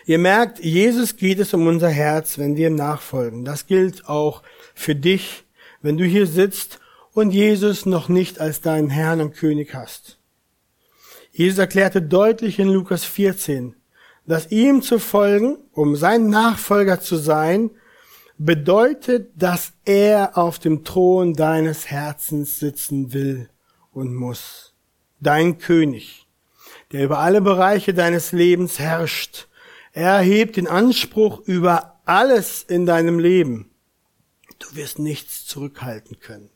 ihr 0.04 0.18
merkt, 0.18 0.58
Jesus 0.60 1.16
geht 1.16 1.38
es 1.38 1.54
um 1.54 1.66
unser 1.66 1.88
Herz, 1.88 2.38
wenn 2.38 2.56
wir 2.56 2.68
ihm 2.68 2.74
nachfolgen. 2.74 3.44
Das 3.44 3.66
gilt 3.66 4.08
auch 4.08 4.42
für 4.74 4.94
dich, 4.94 5.44
wenn 5.80 5.96
du 5.96 6.04
hier 6.04 6.26
sitzt 6.26 6.80
und 7.12 7.30
Jesus 7.30 7.86
noch 7.86 8.08
nicht 8.08 8.40
als 8.40 8.60
deinen 8.60 8.90
Herrn 8.90 9.20
und 9.20 9.34
König 9.34 9.74
hast. 9.74 10.18
Jesus 11.32 11.58
erklärte 11.58 12.02
deutlich 12.02 12.58
in 12.58 12.68
Lukas 12.68 13.04
14, 13.04 13.74
dass 14.30 14.52
ihm 14.52 14.80
zu 14.80 15.00
folgen, 15.00 15.58
um 15.72 15.96
sein 15.96 16.28
Nachfolger 16.28 17.00
zu 17.00 17.16
sein, 17.16 17.70
bedeutet, 18.38 19.32
dass 19.34 19.72
er 19.84 20.38
auf 20.38 20.60
dem 20.60 20.84
Thron 20.84 21.34
deines 21.34 21.90
Herzens 21.90 22.60
sitzen 22.60 23.12
will 23.12 23.50
und 23.90 24.14
muss. 24.14 24.72
Dein 25.18 25.58
König, 25.58 26.28
der 26.92 27.02
über 27.02 27.18
alle 27.18 27.40
Bereiche 27.40 27.92
deines 27.92 28.30
Lebens 28.30 28.78
herrscht. 28.78 29.48
Er 29.92 30.12
erhebt 30.12 30.56
den 30.56 30.68
Anspruch 30.68 31.40
über 31.40 32.00
alles 32.04 32.62
in 32.62 32.86
deinem 32.86 33.18
Leben. 33.18 33.72
Du 34.60 34.76
wirst 34.76 35.00
nichts 35.00 35.44
zurückhalten 35.44 36.20
können 36.20 36.50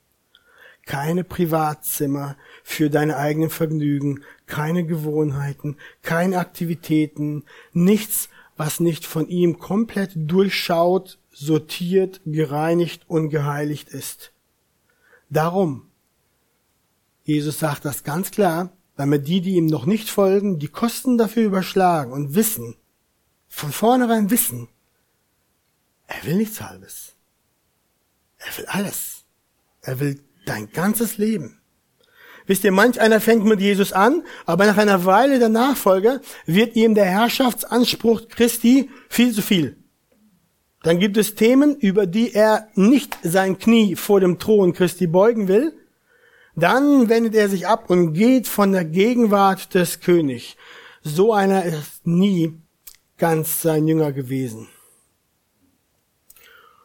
keine 0.87 1.25
Privatzimmer 1.25 2.37
für 2.63 2.91
deine 2.91 3.17
eigenen 3.17 3.51
Vergnügen, 3.51 4.25
keine 4.47 4.85
Gewohnheiten, 4.85 5.77
keine 6.03 6.39
Aktivitäten, 6.39 7.45
nichts, 7.73 8.29
was 8.57 8.81
nicht 8.81 9.07
von 9.07 9.29
ihm 9.29 9.59
komplett 9.59 10.13
durchschaut, 10.15 11.19
sortiert, 11.31 12.21
gereinigt 12.25 13.05
und 13.09 13.31
geheiligt 13.31 13.89
ist. 13.89 14.33
Darum, 15.31 15.91
Jesus 17.25 17.59
sagt 17.59 17.85
das 17.85 18.05
ganz 18.05 18.31
klar, 18.31 18.71
damit 18.97 19.27
die, 19.27 19.41
die 19.41 19.55
ihm 19.55 19.67
noch 19.67 19.87
nicht 19.87 20.09
folgen, 20.09 20.59
die 20.59 20.69
Kosten 20.69 21.19
dafür 21.19 21.45
überschlagen 21.45 22.13
und 22.13 22.35
wissen, 22.35 22.77
von 23.49 23.73
vornherein 23.73 24.31
wissen, 24.31 24.69
er 26.07 26.25
will 26.25 26.37
nichts 26.37 26.61
Halbes. 26.61 27.15
Er 28.39 28.59
will 28.59 28.67
alles. 28.67 29.25
Er 29.81 30.01
will 30.01 30.21
Dein 30.45 30.71
ganzes 30.71 31.17
Leben. 31.17 31.61
Wisst 32.47 32.65
ihr, 32.65 32.73
manch 32.73 33.01
einer 33.01 33.21
fängt 33.21 33.45
mit 33.45 33.61
Jesus 33.61 33.93
an, 33.93 34.23
aber 34.45 34.67
nach 34.67 34.77
einer 34.77 35.05
Weile 35.07 35.39
der 35.39 35.49
Nachfolge 35.49 36.21
wird 36.45 36.77
ihm 36.77 36.95
der 36.95 37.07
Herrschaftsanspruch 37.07 38.29
Christi 38.29 38.91
viel 39.09 39.33
zu 39.33 39.41
viel. 39.41 39.77
Dann 40.83 40.99
gibt 40.99 41.17
es 41.17 41.35
Themen, 41.35 41.77
über 41.77 42.07
die 42.07 42.35
er 42.35 42.69
nicht 42.75 43.17
sein 43.23 43.59
Knie 43.59 43.97
vor 43.97 44.21
dem 44.21 44.39
Thron 44.39 44.75
Christi 44.75 45.07
beugen 45.07 45.49
will. 45.49 45.73
Dann 46.55 47.09
wendet 47.09 47.35
er 47.35 47.49
sich 47.49 47.67
ab 47.67 47.89
und 47.89 48.13
geht 48.13 48.47
von 48.47 48.73
der 48.73 48.85
Gegenwart 48.85 49.73
des 49.75 50.01
Königs. 50.01 50.57
So 51.03 51.33
einer 51.33 51.65
ist 51.65 52.07
nie 52.07 52.61
ganz 53.17 53.63
sein 53.63 53.89
Jünger 53.89 54.13
gewesen. 54.13 54.69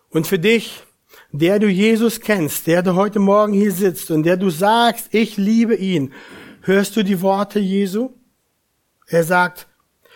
Und 0.09 0.27
für 0.27 0.39
dich, 0.39 0.83
der 1.31 1.59
du 1.59 1.67
Jesus 1.67 2.19
kennst, 2.21 2.67
der 2.67 2.81
du 2.81 2.95
heute 2.95 3.19
Morgen 3.19 3.53
hier 3.53 3.71
sitzt 3.71 4.09
und 4.11 4.23
der 4.23 4.37
du 4.37 4.49
sagst, 4.49 5.13
ich 5.13 5.37
liebe 5.37 5.75
ihn, 5.75 6.13
hörst 6.61 6.95
du 6.95 7.03
die 7.03 7.21
Worte 7.21 7.59
Jesu? 7.59 8.11
Er 9.07 9.23
sagt, 9.23 9.67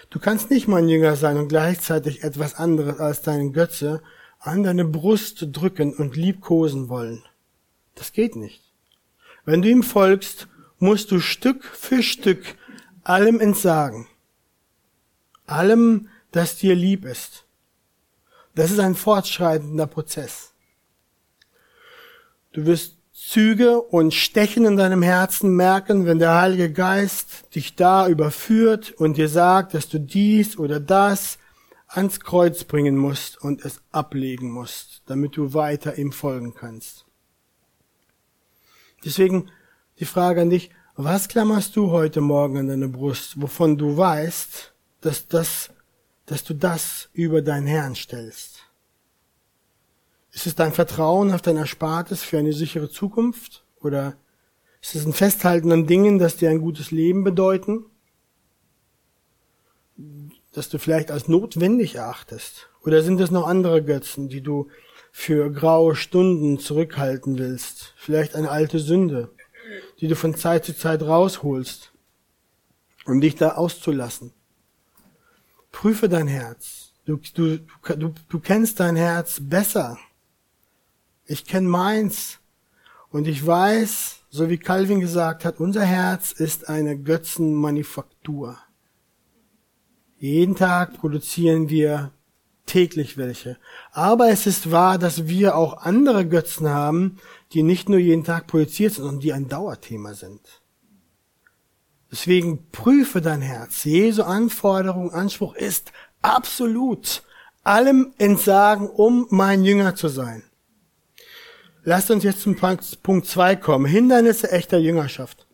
du 0.09 0.19
kannst 0.19 0.49
nicht 0.49 0.67
mein 0.67 0.89
Jünger 0.89 1.15
sein 1.15 1.37
und 1.37 1.49
gleichzeitig 1.49 2.23
etwas 2.23 2.55
anderes 2.55 2.99
als 2.99 3.21
deinen 3.21 3.53
Götze 3.53 4.01
an 4.39 4.63
deine 4.63 4.85
Brust 4.85 5.47
drücken 5.51 5.93
und 5.93 6.15
liebkosen 6.15 6.89
wollen. 6.89 7.23
Das 7.95 8.11
geht 8.11 8.35
nicht. 8.35 8.61
Wenn 9.45 9.61
du 9.61 9.69
ihm 9.69 9.83
folgst, 9.83 10.47
musst 10.79 11.11
du 11.11 11.19
Stück 11.19 11.63
für 11.63 12.01
Stück 12.01 12.43
allem 13.03 13.39
entsagen. 13.39 14.07
Allem, 15.45 16.09
das 16.31 16.57
dir 16.57 16.75
lieb 16.75 17.05
ist. 17.05 17.45
Das 18.55 18.71
ist 18.71 18.79
ein 18.79 18.95
fortschreitender 18.95 19.87
Prozess. 19.87 20.52
Du 22.53 22.67
wirst 22.67 22.97
Züge 23.13 23.81
und 23.81 24.13
Stechen 24.13 24.65
in 24.65 24.77
deinem 24.77 25.01
Herzen 25.01 25.55
merken, 25.55 26.05
wenn 26.05 26.19
der 26.19 26.39
Heilige 26.39 26.71
Geist 26.71 27.55
dich 27.55 27.75
da 27.75 28.07
überführt 28.07 28.91
und 28.91 29.17
dir 29.17 29.27
sagt, 29.27 29.73
dass 29.73 29.89
du 29.89 29.99
dies 29.99 30.57
oder 30.57 30.79
das 30.79 31.39
ans 31.87 32.19
Kreuz 32.19 32.63
bringen 32.63 32.95
musst 32.95 33.41
und 33.41 33.65
es 33.65 33.81
ablegen 33.91 34.51
musst, 34.51 35.01
damit 35.07 35.35
du 35.35 35.53
weiter 35.53 35.97
ihm 35.97 36.11
folgen 36.11 36.53
kannst. 36.53 37.05
Deswegen 39.03 39.49
die 39.99 40.05
Frage 40.05 40.41
an 40.41 40.49
dich, 40.51 40.69
was 40.95 41.27
klammerst 41.27 41.75
du 41.75 41.89
heute 41.89 42.21
Morgen 42.21 42.57
an 42.57 42.67
deine 42.67 42.87
Brust, 42.87 43.41
wovon 43.41 43.77
du 43.77 43.97
weißt, 43.97 44.73
dass 45.01 45.27
das, 45.27 45.71
dass 46.27 46.43
du 46.43 46.53
das 46.53 47.09
über 47.13 47.41
deinen 47.41 47.67
Herrn 47.67 47.95
stellst? 47.95 48.52
Ist 50.33 50.47
es 50.47 50.55
dein 50.55 50.73
Vertrauen 50.73 51.31
auf 51.31 51.41
dein 51.41 51.57
Erspartes 51.57 52.23
für 52.23 52.37
eine 52.37 52.51
sichere 52.53 52.89
Zukunft? 52.89 53.63
Oder 53.79 54.17
ist 54.81 54.95
es 54.95 55.05
ein 55.05 55.13
Festhalten 55.13 55.71
an 55.71 55.87
Dingen, 55.87 56.19
dass 56.19 56.35
dir 56.35 56.49
ein 56.49 56.59
gutes 56.59 56.91
Leben 56.91 57.23
bedeuten? 57.23 57.85
Das 60.51 60.69
du 60.69 60.79
vielleicht 60.79 61.11
als 61.11 61.27
notwendig 61.27 61.95
erachtest? 61.95 62.69
Oder 62.83 63.01
sind 63.01 63.21
es 63.21 63.31
noch 63.31 63.47
andere 63.47 63.83
Götzen, 63.83 64.27
die 64.27 64.41
du 64.41 64.67
für 65.11 65.51
graue 65.51 65.95
Stunden 65.95 66.59
zurückhalten 66.59 67.37
willst? 67.37 67.93
Vielleicht 67.95 68.35
eine 68.35 68.49
alte 68.49 68.79
Sünde? 68.79 69.29
die 69.99 70.07
du 70.07 70.15
von 70.15 70.35
Zeit 70.35 70.65
zu 70.65 70.75
Zeit 70.75 71.01
rausholst, 71.01 71.91
um 73.05 73.21
dich 73.21 73.35
da 73.35 73.53
auszulassen. 73.53 74.33
Prüfe 75.71 76.09
dein 76.09 76.27
Herz. 76.27 76.93
Du, 77.05 77.19
du, 77.33 77.59
du, 77.97 78.13
du 78.29 78.39
kennst 78.39 78.79
dein 78.79 78.95
Herz 78.95 79.39
besser. 79.41 79.97
Ich 81.25 81.45
kenne 81.45 81.67
meins. 81.67 82.39
Und 83.09 83.27
ich 83.27 83.45
weiß, 83.45 84.23
so 84.29 84.49
wie 84.49 84.57
Calvin 84.57 84.99
gesagt 84.99 85.45
hat, 85.45 85.59
unser 85.59 85.83
Herz 85.83 86.31
ist 86.31 86.67
eine 86.67 86.97
Götzenmanufaktur. 86.97 88.57
Jeden 90.17 90.55
Tag 90.55 90.97
produzieren 90.97 91.69
wir 91.69 92.11
täglich 92.65 93.17
welche. 93.17 93.57
Aber 93.91 94.29
es 94.29 94.47
ist 94.47 94.71
wahr, 94.71 94.97
dass 94.97 95.27
wir 95.27 95.55
auch 95.55 95.77
andere 95.77 96.27
Götzen 96.27 96.69
haben, 96.69 97.17
die 97.51 97.61
nicht 97.61 97.89
nur 97.89 97.99
jeden 97.99 98.23
Tag 98.23 98.47
produziert 98.47 98.93
sind, 98.93 99.03
sondern 99.03 99.21
die 99.21 99.33
ein 99.33 99.49
Dauerthema 99.49 100.13
sind. 100.13 100.61
Deswegen 102.11 102.69
prüfe 102.71 103.21
dein 103.21 103.41
Herz. 103.41 103.83
Jesu 103.83 104.23
Anforderung, 104.23 105.11
Anspruch 105.11 105.55
ist 105.55 105.91
absolut 106.21 107.23
allem 107.63 108.13
entsagen, 108.17 108.89
um 108.89 109.27
mein 109.29 109.63
Jünger 109.63 109.95
zu 109.95 110.07
sein. 110.07 110.43
Lasst 111.85 112.11
uns 112.11 112.23
jetzt 112.23 112.41
zum 112.41 112.55
Punkt 112.55 113.25
2 113.25 113.57
kommen. 113.57 113.85
Hindernisse 113.85 114.51
echter 114.51 114.77
Jüngerschaft. 114.77 115.45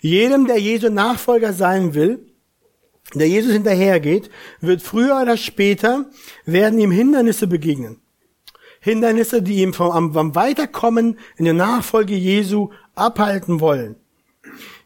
Jedem, 0.00 0.46
der 0.46 0.58
Jesu 0.58 0.88
Nachfolger 0.88 1.52
sein 1.52 1.94
will, 1.94 2.24
der 3.14 3.28
Jesus 3.28 3.52
hinterhergeht, 3.52 4.30
wird 4.60 4.82
früher 4.82 5.20
oder 5.20 5.36
später, 5.36 6.06
werden 6.44 6.78
ihm 6.78 6.90
Hindernisse 6.90 7.46
begegnen. 7.46 8.00
Hindernisse, 8.80 9.42
die 9.42 9.62
ihm 9.62 9.74
vom, 9.74 10.12
vom 10.12 10.34
Weiterkommen 10.34 11.18
in 11.36 11.44
der 11.44 11.54
Nachfolge 11.54 12.14
Jesu 12.14 12.70
abhalten 12.94 13.60
wollen. 13.60 13.96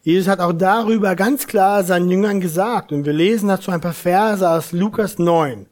Jesus 0.03 0.27
hat 0.27 0.39
auch 0.39 0.53
darüber 0.53 1.15
ganz 1.15 1.45
klar 1.45 1.83
seinen 1.83 2.09
Jüngern 2.09 2.41
gesagt, 2.41 2.91
und 2.91 3.05
wir 3.05 3.13
lesen 3.13 3.49
dazu 3.49 3.69
ein 3.71 3.81
paar 3.81 3.93
Verse 3.93 4.47
aus 4.47 4.71
Lukas 4.71 5.19
9. 5.19 5.67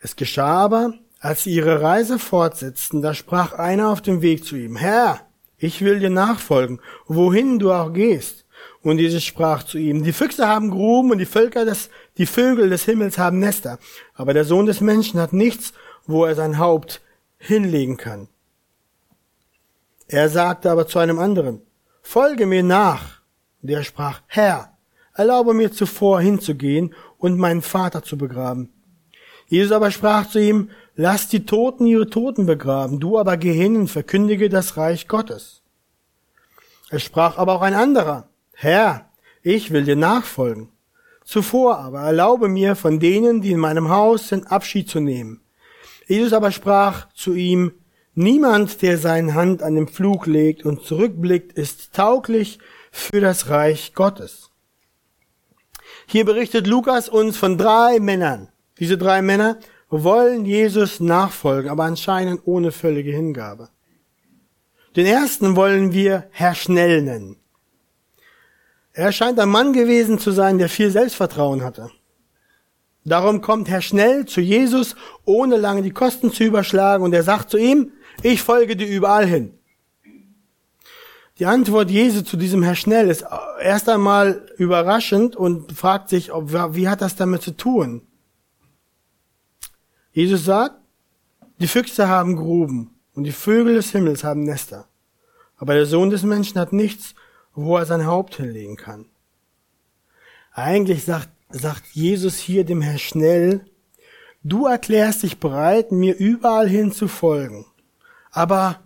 Es 0.00 0.16
geschah 0.16 0.64
aber, 0.64 0.92
als 1.18 1.44
sie 1.44 1.54
ihre 1.54 1.80
Reise 1.80 2.18
fortsetzten, 2.18 3.00
da 3.00 3.14
sprach 3.14 3.54
einer 3.54 3.88
auf 3.88 4.02
dem 4.02 4.20
Weg 4.20 4.44
zu 4.44 4.56
ihm, 4.56 4.76
Herr, 4.76 5.20
ich 5.56 5.80
will 5.82 5.98
dir 5.98 6.10
nachfolgen, 6.10 6.80
wohin 7.06 7.58
du 7.58 7.72
auch 7.72 7.92
gehst. 7.92 8.44
Und 8.82 8.98
Jesus 8.98 9.24
sprach 9.24 9.62
zu 9.62 9.78
ihm, 9.78 10.04
die 10.04 10.12
Füchse 10.12 10.46
haben 10.46 10.70
Gruben 10.70 11.10
und 11.10 11.18
die 11.18 11.26
Völker 11.26 11.64
des, 11.64 11.88
die 12.16 12.26
Vögel 12.26 12.68
des 12.68 12.84
Himmels 12.84 13.18
haben 13.18 13.38
Nester, 13.38 13.78
aber 14.14 14.34
der 14.34 14.44
Sohn 14.44 14.66
des 14.66 14.80
Menschen 14.80 15.20
hat 15.20 15.32
nichts, 15.32 15.72
wo 16.06 16.24
er 16.24 16.34
sein 16.34 16.58
Haupt 16.58 17.00
hinlegen 17.38 17.96
kann. 17.96 18.28
Er 20.06 20.28
sagte 20.28 20.70
aber 20.70 20.86
zu 20.86 20.98
einem 20.98 21.18
anderen, 21.18 21.62
folge 22.02 22.46
mir 22.46 22.62
nach. 22.62 23.22
Der 23.60 23.82
sprach, 23.82 24.20
Herr, 24.26 24.76
erlaube 25.14 25.52
mir 25.54 25.72
zuvor 25.72 26.20
hinzugehen 26.20 26.94
und 27.18 27.38
meinen 27.38 27.62
Vater 27.62 28.02
zu 28.02 28.16
begraben. 28.16 28.72
Jesus 29.48 29.72
aber 29.72 29.90
sprach 29.90 30.28
zu 30.28 30.40
ihm, 30.40 30.70
lass 30.94 31.28
die 31.28 31.46
Toten 31.46 31.86
ihre 31.86 32.08
Toten 32.08 32.46
begraben, 32.46 33.00
du 33.00 33.18
aber 33.18 33.36
geh 33.36 33.52
hin 33.52 33.76
und 33.76 33.88
verkündige 33.88 34.48
das 34.48 34.76
Reich 34.76 35.08
Gottes. 35.08 35.62
Es 36.90 37.02
sprach 37.02 37.38
aber 37.38 37.54
auch 37.54 37.62
ein 37.62 37.74
anderer, 37.74 38.28
Herr, 38.52 39.10
ich 39.42 39.70
will 39.70 39.84
dir 39.84 39.96
nachfolgen. 39.96 40.68
Zuvor 41.24 41.78
aber 41.78 42.00
erlaube 42.00 42.48
mir 42.48 42.76
von 42.76 43.00
denen, 43.00 43.42
die 43.42 43.52
in 43.52 43.60
meinem 43.60 43.88
Haus 43.90 44.28
sind, 44.28 44.50
Abschied 44.50 44.88
zu 44.88 45.00
nehmen. 45.00 45.42
Jesus 46.06 46.32
aber 46.32 46.52
sprach 46.52 47.12
zu 47.12 47.34
ihm, 47.34 47.72
niemand, 48.18 48.82
der 48.82 48.98
seine 48.98 49.34
Hand 49.34 49.62
an 49.62 49.74
den 49.74 49.88
Flug 49.88 50.26
legt 50.26 50.64
und 50.64 50.82
zurückblickt, 50.82 51.52
ist 51.52 51.94
tauglich 51.94 52.58
für 52.90 53.20
das 53.20 53.48
Reich 53.48 53.94
Gottes. 53.94 54.50
Hier 56.06 56.24
berichtet 56.24 56.66
Lukas 56.66 57.08
uns 57.08 57.36
von 57.36 57.56
drei 57.56 57.98
Männern, 58.00 58.48
diese 58.78 58.98
drei 58.98 59.22
Männer 59.22 59.58
wollen 59.90 60.44
Jesus 60.44 61.00
nachfolgen, 61.00 61.70
aber 61.70 61.84
anscheinend 61.84 62.42
ohne 62.44 62.72
völlige 62.72 63.10
Hingabe. 63.10 63.70
Den 64.96 65.06
ersten 65.06 65.56
wollen 65.56 65.92
wir 65.92 66.26
Herr 66.30 66.54
Schnell 66.54 67.02
nennen. 67.02 67.36
Er 68.92 69.12
scheint 69.12 69.38
ein 69.38 69.48
Mann 69.48 69.72
gewesen 69.72 70.18
zu 70.18 70.30
sein, 70.32 70.58
der 70.58 70.68
viel 70.68 70.90
Selbstvertrauen 70.90 71.62
hatte. 71.62 71.90
Darum 73.04 73.40
kommt 73.40 73.68
Herr 73.68 73.80
Schnell 73.80 74.26
zu 74.26 74.40
Jesus, 74.40 74.96
ohne 75.24 75.56
lange 75.56 75.82
die 75.82 75.92
Kosten 75.92 76.32
zu 76.32 76.44
überschlagen, 76.44 77.04
und 77.04 77.14
er 77.14 77.22
sagt 77.22 77.50
zu 77.50 77.56
ihm, 77.56 77.92
ich 78.22 78.42
folge 78.42 78.76
dir 78.76 78.88
überall 78.88 79.26
hin. 79.26 79.54
Die 81.38 81.46
Antwort 81.46 81.90
Jesu 81.90 82.22
zu 82.22 82.36
diesem 82.36 82.64
Herr 82.64 82.74
Schnell 82.74 83.08
ist 83.08 83.24
erst 83.60 83.88
einmal 83.88 84.50
überraschend 84.56 85.36
und 85.36 85.72
fragt 85.72 86.08
sich, 86.08 86.32
ob, 86.32 86.52
wie 86.74 86.88
hat 86.88 87.00
das 87.00 87.14
damit 87.14 87.42
zu 87.42 87.56
tun? 87.56 88.02
Jesus 90.10 90.44
sagt, 90.44 90.74
die 91.60 91.68
Füchse 91.68 92.08
haben 92.08 92.34
Gruben 92.34 92.90
und 93.14 93.22
die 93.24 93.32
Vögel 93.32 93.74
des 93.74 93.92
Himmels 93.92 94.24
haben 94.24 94.42
Nester. 94.42 94.88
Aber 95.56 95.74
der 95.74 95.86
Sohn 95.86 96.10
des 96.10 96.24
Menschen 96.24 96.58
hat 96.58 96.72
nichts, 96.72 97.14
wo 97.54 97.76
er 97.76 97.86
sein 97.86 98.06
Haupt 98.06 98.36
hinlegen 98.36 98.76
kann. 98.76 99.06
Eigentlich 100.52 101.04
sagt, 101.04 101.28
sagt 101.50 101.84
Jesus 101.92 102.36
hier 102.36 102.64
dem 102.64 102.80
Herr 102.80 102.98
Schnell, 102.98 103.64
du 104.42 104.66
erklärst 104.66 105.22
dich 105.22 105.38
bereit, 105.38 105.92
mir 105.92 106.16
überall 106.16 106.68
hin 106.68 106.90
zu 106.90 107.06
folgen. 107.06 107.64
Aber 108.38 108.78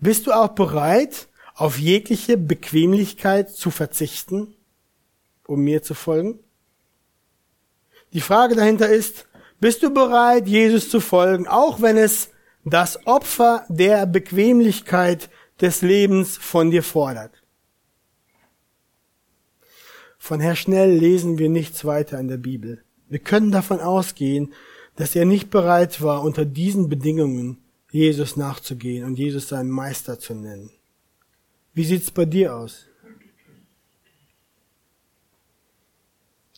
bist 0.00 0.26
du 0.26 0.32
auch 0.32 0.48
bereit, 0.48 1.28
auf 1.54 1.78
jegliche 1.78 2.36
Bequemlichkeit 2.36 3.50
zu 3.50 3.70
verzichten, 3.70 4.56
um 5.46 5.60
mir 5.60 5.84
zu 5.84 5.94
folgen? 5.94 6.40
Die 8.12 8.20
Frage 8.20 8.56
dahinter 8.56 8.88
ist, 8.88 9.28
bist 9.60 9.84
du 9.84 9.94
bereit, 9.94 10.48
Jesus 10.48 10.90
zu 10.90 10.98
folgen, 10.98 11.46
auch 11.46 11.80
wenn 11.80 11.96
es 11.96 12.30
das 12.64 13.06
Opfer 13.06 13.64
der 13.68 14.06
Bequemlichkeit 14.06 15.30
des 15.60 15.82
Lebens 15.82 16.36
von 16.36 16.72
dir 16.72 16.82
fordert? 16.82 17.44
Von 20.18 20.40
Herr 20.40 20.56
Schnell 20.56 20.90
lesen 20.90 21.38
wir 21.38 21.48
nichts 21.48 21.84
weiter 21.84 22.18
in 22.18 22.26
der 22.26 22.38
Bibel. 22.38 22.82
Wir 23.08 23.20
können 23.20 23.52
davon 23.52 23.78
ausgehen, 23.78 24.52
dass 24.96 25.14
er 25.14 25.26
nicht 25.26 25.50
bereit 25.50 26.02
war, 26.02 26.24
unter 26.24 26.44
diesen 26.44 26.88
Bedingungen 26.88 27.62
Jesus 27.90 28.36
nachzugehen 28.36 29.04
und 29.04 29.18
Jesus 29.18 29.48
seinen 29.48 29.70
Meister 29.70 30.18
zu 30.18 30.34
nennen. 30.34 30.70
Wie 31.72 31.84
sieht's 31.84 32.10
bei 32.10 32.24
dir 32.24 32.56
aus? 32.56 32.86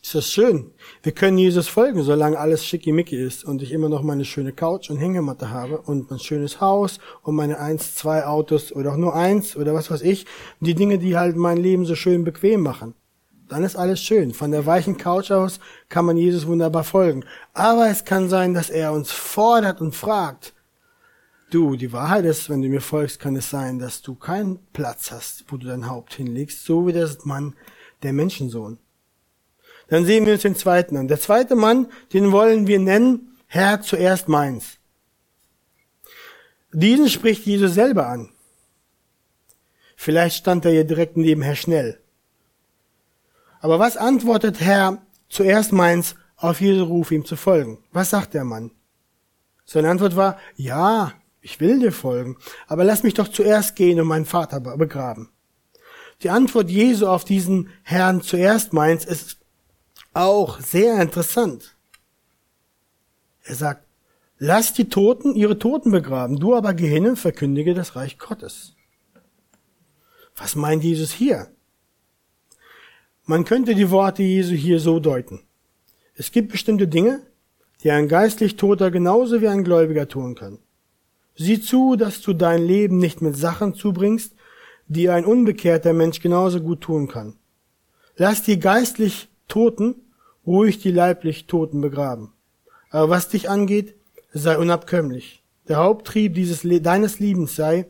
Ist 0.01 0.15
das 0.15 0.31
schön? 0.31 0.71
Wir 1.03 1.11
können 1.11 1.37
Jesus 1.37 1.67
folgen, 1.67 2.01
solange 2.01 2.39
alles 2.39 2.65
schickimicki 2.65 3.15
ist 3.15 3.43
und 3.43 3.61
ich 3.61 3.71
immer 3.71 3.89
noch 3.89 4.01
meine 4.01 4.25
schöne 4.25 4.53
Couch 4.53 4.89
und 4.89 4.97
Hängematte 4.97 5.51
habe 5.51 5.81
und 5.81 6.09
mein 6.09 6.19
schönes 6.19 6.61
Haus 6.61 6.99
und 7.21 7.35
meine 7.35 7.59
eins, 7.59 7.93
zwei 7.93 8.25
Autos 8.25 8.71
oder 8.71 8.93
auch 8.93 8.97
nur 8.97 9.15
eins 9.15 9.55
oder 9.55 9.75
was 9.75 9.91
weiß 9.91 10.01
ich. 10.01 10.25
Die 10.61 10.73
Dinge, 10.73 10.97
die 10.97 11.15
halt 11.15 11.35
mein 11.35 11.57
Leben 11.57 11.85
so 11.85 11.93
schön 11.93 12.23
bequem 12.23 12.61
machen. 12.61 12.95
Dann 13.49 13.63
ist 13.63 13.75
alles 13.75 14.01
schön. 14.01 14.33
Von 14.33 14.49
der 14.49 14.65
weichen 14.65 14.97
Couch 14.97 15.29
aus 15.29 15.59
kann 15.89 16.05
man 16.05 16.17
Jesus 16.17 16.47
wunderbar 16.47 16.83
folgen. 16.83 17.23
Aber 17.53 17.87
es 17.87 18.03
kann 18.03 18.29
sein, 18.29 18.53
dass 18.55 18.69
er 18.69 18.93
uns 18.93 19.11
fordert 19.11 19.79
und 19.81 19.93
fragt, 19.93 20.53
du, 21.53 21.75
die 21.75 21.91
Wahrheit 21.91 22.25
ist, 22.25 22.49
wenn 22.49 22.61
du 22.61 22.69
mir 22.69 22.81
folgst, 22.81 23.19
kann 23.19 23.35
es 23.35 23.49
sein, 23.49 23.79
dass 23.79 24.01
du 24.01 24.15
keinen 24.15 24.59
Platz 24.73 25.11
hast, 25.11 25.45
wo 25.49 25.57
du 25.57 25.67
dein 25.67 25.89
Haupt 25.89 26.13
hinlegst, 26.13 26.63
so 26.63 26.87
wie 26.87 26.93
der 26.93 27.09
Mann, 27.23 27.55
der 28.03 28.13
Menschensohn. 28.13 28.77
Dann 29.87 30.05
sehen 30.05 30.25
wir 30.25 30.33
uns 30.33 30.43
den 30.43 30.55
zweiten 30.55 30.97
an. 30.97 31.07
Der 31.07 31.19
zweite 31.19 31.55
Mann, 31.55 31.87
den 32.13 32.31
wollen 32.31 32.67
wir 32.67 32.79
nennen, 32.79 33.37
Herr 33.47 33.81
zuerst 33.81 34.29
meins. 34.29 34.77
Diesen 36.71 37.09
spricht 37.09 37.45
Jesus 37.45 37.73
selber 37.73 38.07
an. 38.07 38.29
Vielleicht 39.95 40.37
stand 40.37 40.65
er 40.65 40.71
hier 40.71 40.83
direkt 40.83 41.17
neben 41.17 41.41
Herr 41.41 41.55
Schnell. 41.55 41.99
Aber 43.59 43.79
was 43.79 43.97
antwortet 43.97 44.61
Herr 44.61 45.01
zuerst 45.27 45.73
meins 45.73 46.15
auf 46.37 46.61
Jesu 46.61 46.83
Ruf, 46.83 47.11
ihm 47.11 47.25
zu 47.25 47.35
folgen? 47.35 47.79
Was 47.91 48.11
sagt 48.11 48.33
der 48.33 48.45
Mann? 48.45 48.71
Seine 49.65 49.89
Antwort 49.89 50.15
war, 50.15 50.39
ja, 50.55 51.13
ich 51.41 51.59
will 51.59 51.79
dir 51.79 51.91
folgen, 51.91 52.37
aber 52.67 52.83
lass 52.83 53.03
mich 53.03 53.13
doch 53.13 53.27
zuerst 53.27 53.75
gehen 53.75 53.99
und 53.99 54.07
meinen 54.07 54.25
Vater 54.25 54.59
begraben. 54.59 55.29
Die 56.21 56.29
Antwort 56.29 56.69
Jesu 56.69 57.07
auf 57.07 57.23
diesen 57.23 57.69
Herrn 57.83 58.21
zuerst 58.21 58.73
meins 58.73 59.05
ist 59.05 59.37
auch 60.13 60.59
sehr 60.59 61.01
interessant. 61.01 61.75
Er 63.43 63.55
sagt, 63.55 63.85
lass 64.37 64.73
die 64.73 64.89
Toten 64.89 65.33
ihre 65.33 65.57
Toten 65.57 65.91
begraben, 65.91 66.39
du 66.39 66.55
aber 66.55 66.73
geh 66.73 66.89
hin 66.89 67.07
und 67.07 67.17
verkündige 67.17 67.73
das 67.73 67.95
Reich 67.95 68.17
Gottes. 68.17 68.75
Was 70.35 70.55
meint 70.55 70.83
Jesus 70.83 71.11
hier? 71.11 71.47
Man 73.25 73.45
könnte 73.45 73.75
die 73.75 73.91
Worte 73.91 74.23
Jesu 74.23 74.55
hier 74.55 74.79
so 74.79 74.99
deuten. 74.99 75.41
Es 76.15 76.31
gibt 76.31 76.51
bestimmte 76.51 76.87
Dinge, 76.87 77.21
die 77.83 77.91
ein 77.91 78.07
geistlich 78.07 78.55
Toter 78.57 78.91
genauso 78.91 79.41
wie 79.41 79.47
ein 79.47 79.63
Gläubiger 79.63 80.07
tun 80.07 80.35
kann. 80.35 80.59
Sieh 81.41 81.61
zu, 81.61 81.95
dass 81.95 82.19
du 82.19 82.33
dein 82.33 82.61
Leben 82.61 82.97
nicht 82.97 83.21
mit 83.21 83.37
Sachen 83.37 83.73
zubringst, 83.73 84.35
die 84.87 85.09
ein 85.09 85.23
unbekehrter 85.23 85.93
Mensch 85.93 86.19
genauso 86.19 86.59
gut 86.59 86.81
tun 86.81 87.07
kann. 87.07 87.37
Lass 88.17 88.43
die 88.43 88.59
geistlich 88.59 89.29
Toten 89.47 89.95
ruhig 90.45 90.79
die 90.79 90.91
leiblich 90.91 91.47
Toten 91.47 91.79
begraben. 91.79 92.33
Aber 92.89 93.09
was 93.09 93.29
dich 93.29 93.49
angeht, 93.49 93.95
sei 94.33 94.57
unabkömmlich. 94.57 95.41
Der 95.69 95.77
Haupttrieb 95.77 96.33
dieses, 96.33 96.63
deines 96.83 97.19
Liebens 97.19 97.55
sei, 97.55 97.85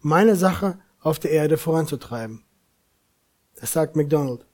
meine 0.00 0.36
Sache 0.36 0.78
auf 1.00 1.18
der 1.18 1.30
Erde 1.30 1.56
voranzutreiben. 1.56 2.44
Das 3.58 3.72
sagt 3.72 3.96
MacDonald. 3.96 4.44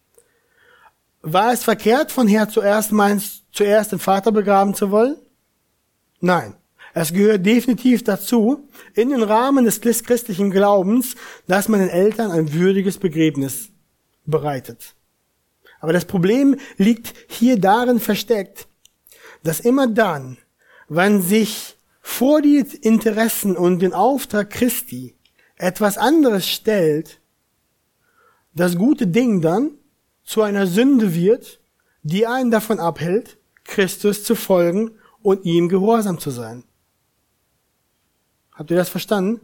War 1.20 1.52
es 1.52 1.64
verkehrt, 1.64 2.12
von 2.12 2.28
Herr 2.28 2.48
zuerst 2.48 2.92
meins, 2.92 3.42
zuerst 3.50 3.90
den 3.90 3.98
Vater 3.98 4.30
begraben 4.30 4.74
zu 4.74 4.92
wollen? 4.92 5.16
Nein. 6.20 6.54
Es 6.98 7.12
gehört 7.12 7.44
definitiv 7.44 8.04
dazu, 8.04 8.70
in 8.94 9.11
den 9.11 9.22
Rahmen 9.22 9.66
des 9.66 9.82
christlichen 9.82 10.50
Glaubens, 10.50 11.14
dass 11.46 11.68
man 11.68 11.80
den 11.80 11.90
Eltern 11.90 12.30
ein 12.30 12.54
würdiges 12.54 12.96
Begräbnis 12.96 13.68
bereitet. 14.24 14.94
Aber 15.78 15.92
das 15.92 16.06
Problem 16.06 16.56
liegt 16.78 17.12
hier 17.28 17.61
darin 17.61 18.00
versteckt, 18.00 18.66
dass 19.42 19.61
immer 19.61 19.87
dann, 19.88 20.38
wenn 20.88 21.20
sich 21.20 21.76
vor 22.00 22.40
die 22.40 22.64
Interessen 22.80 23.59
und 23.59 23.80
den 23.80 23.92
Auftrag 23.92 24.48
Christi 24.48 25.14
etwas 25.56 25.98
anderes 25.98 26.48
stellt, 26.48 27.20
das 28.54 28.78
gute 28.78 29.06
Ding 29.06 29.42
dann 29.42 29.72
zu 30.24 30.40
einer 30.40 30.66
Sünde 30.66 31.14
wird, 31.14 31.61
die 32.02 32.26
einen 32.26 32.50
davon 32.50 32.80
abhält, 32.80 33.37
Christus 33.64 34.24
zu 34.24 34.35
folgen 34.35 34.92
und 35.20 35.44
ihm 35.44 35.68
gehorsam 35.68 36.18
zu 36.18 36.30
sein. 36.30 36.64
Habt 38.57 38.71
ihr 38.71 38.77
das 38.77 38.88
verstanden? 38.88 39.40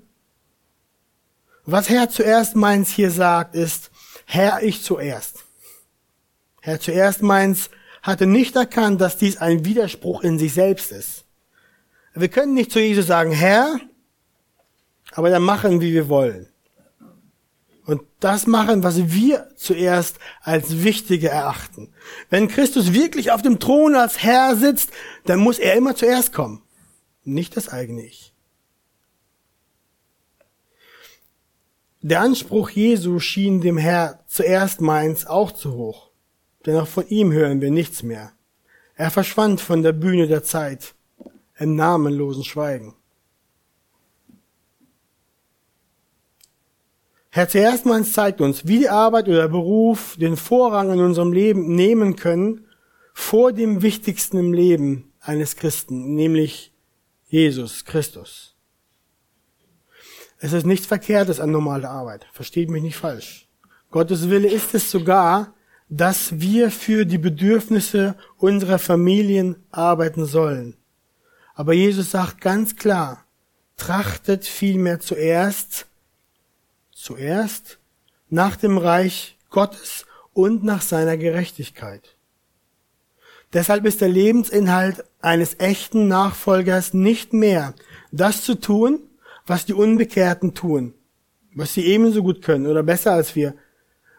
Was 1.65 1.89
Herr 1.89 2.09
zuerst 2.09 2.57
meins 2.57 2.91
hier 2.91 3.11
sagt, 3.11 3.55
ist, 3.55 3.91
Herr, 4.25 4.63
ich 4.63 4.83
zuerst. 4.83 5.45
Herr 6.61 6.81
zuerst 6.81 7.23
meins 7.23 7.71
hatte 8.03 8.27
nicht 8.27 8.57
erkannt, 8.57 9.01
dass 9.01 9.19
dies 9.19 9.37
ein 9.37 9.65
Widerspruch 9.65 10.23
in 10.23 10.39
sich 10.39 10.55
selbst 10.55 10.91
ist. 10.91 11.25
Wir 12.15 12.29
können 12.29 12.55
nicht 12.55 12.73
zu 12.73 12.81
Jesus 12.81 13.07
sagen, 13.07 13.31
Herr, 13.31 13.79
aber 15.13 15.31
dann 15.31 15.43
machen, 15.43 15.81
wie 15.81 15.93
wir 15.93 16.09
wollen. 16.09 16.49
Und 17.85 18.03
das 18.21 18.47
machen, 18.47 18.83
was 18.83 19.13
wir 19.13 19.49
zuerst 19.57 20.19
als 20.41 20.83
wichtige 20.83 21.29
erachten. 21.29 21.93
Wenn 22.31 22.49
Christus 22.49 22.93
wirklich 22.93 23.31
auf 23.31 23.43
dem 23.43 23.59
Thron 23.59 23.95
als 23.95 24.23
Herr 24.23 24.57
sitzt, 24.57 24.91
dann 25.27 25.41
muss 25.41 25.59
er 25.59 25.75
immer 25.75 25.95
zuerst 25.95 26.33
kommen. 26.33 26.63
Nicht 27.25 27.57
das 27.57 27.69
eigene 27.69 28.05
Ich. 28.05 28.32
Der 32.05 32.21
Anspruch 32.21 32.71
Jesu 32.71 33.21
schien 33.21 33.61
dem 33.61 33.79
Herr 33.79 34.25
zuerst 34.27 34.81
meins 34.81 35.25
auch 35.25 35.53
zu 35.53 35.75
hoch, 35.75 36.11
denn 36.67 36.77
auch 36.77 36.89
von 36.89 37.07
ihm 37.07 37.31
hören 37.33 37.61
wir 37.61 37.71
nichts 37.71 38.03
mehr. 38.03 38.33
Er 38.97 39.13
verschwand 39.13 39.61
von 39.61 39.85
der 39.85 39.93
Bühne 39.93 40.27
der 40.27 40.43
Zeit 40.43 40.97
im 41.59 41.77
namenlosen 41.77 42.43
Schweigen. 42.43 42.97
Herr 47.31 47.49
Zuerstmanns 47.49 48.13
zeigt 48.13 48.41
uns, 48.41 48.67
wie 48.67 48.81
die 48.81 48.89
Arbeit 48.89 49.29
oder 49.29 49.49
Beruf 49.49 50.17
den 50.19 50.37
Vorrang 50.37 50.93
in 50.93 51.01
unserem 51.01 51.33
Leben 51.33 51.77
nehmen 51.77 52.17
können 52.17 52.67
vor 53.15 53.53
dem 53.53 53.81
Wichtigsten 53.81 54.39
im 54.39 54.53
Leben 54.53 55.13
eines 55.21 55.55
Christen, 55.55 56.15
nämlich 56.15 56.75
Jesus 57.29 57.85
Christus. 57.85 58.52
Es 60.45 60.53
ist 60.53 60.67
nichts 60.67 60.87
Verkehrtes 60.87 61.39
an 61.39 61.53
normaler 61.53 61.89
Arbeit. 61.89 62.27
Versteht 62.33 62.69
mich 62.69 62.83
nicht 62.83 62.97
falsch. 62.97 63.47
Gottes 63.93 64.29
Wille 64.29 64.49
ist 64.49 64.75
es 64.75 64.91
sogar, 64.91 65.55
dass 65.89 66.41
wir 66.41 66.73
für 66.73 67.07
die 67.07 67.19
Bedürfnisse 67.19 68.17
unserer 68.39 68.81
Familien 68.81 69.55
arbeiten 69.71 70.25
sollen. 70.25 70.77
Aber 71.55 71.75
Jesus 71.75 72.11
sagt 72.11 72.41
ganz 72.41 72.75
klar, 72.75 73.25
trachtet 73.77 74.45
vielmehr 74.45 74.99
zuerst 74.99 75.87
Zuerst 76.93 77.79
nach 78.29 78.57
dem 78.57 78.79
Reich 78.79 79.37
Gottes 79.49 80.07
und 80.33 80.65
nach 80.65 80.83
seiner 80.83 81.17
Gerechtigkeit. 81.17 82.17
Deshalb 83.53 83.85
ist 83.85 84.01
der 84.01 84.09
Lebensinhalt 84.09 85.05
eines 85.21 85.61
echten 85.61 86.09
Nachfolgers 86.09 86.95
nicht 86.95 87.33
mehr 87.33 87.75
das 88.11 88.43
zu 88.43 88.55
tun, 88.57 89.01
was 89.47 89.67
die 89.67 89.75
Unbekehrten 89.75 90.55
tun, 90.55 90.95
was 91.55 91.75
sie 91.75 91.85
ebenso 91.85 92.23
gut 92.23 92.43
können 92.43 92.67
oder 92.67 92.83
besser 92.83 93.13
als 93.13 93.35
wir, 93.35 93.55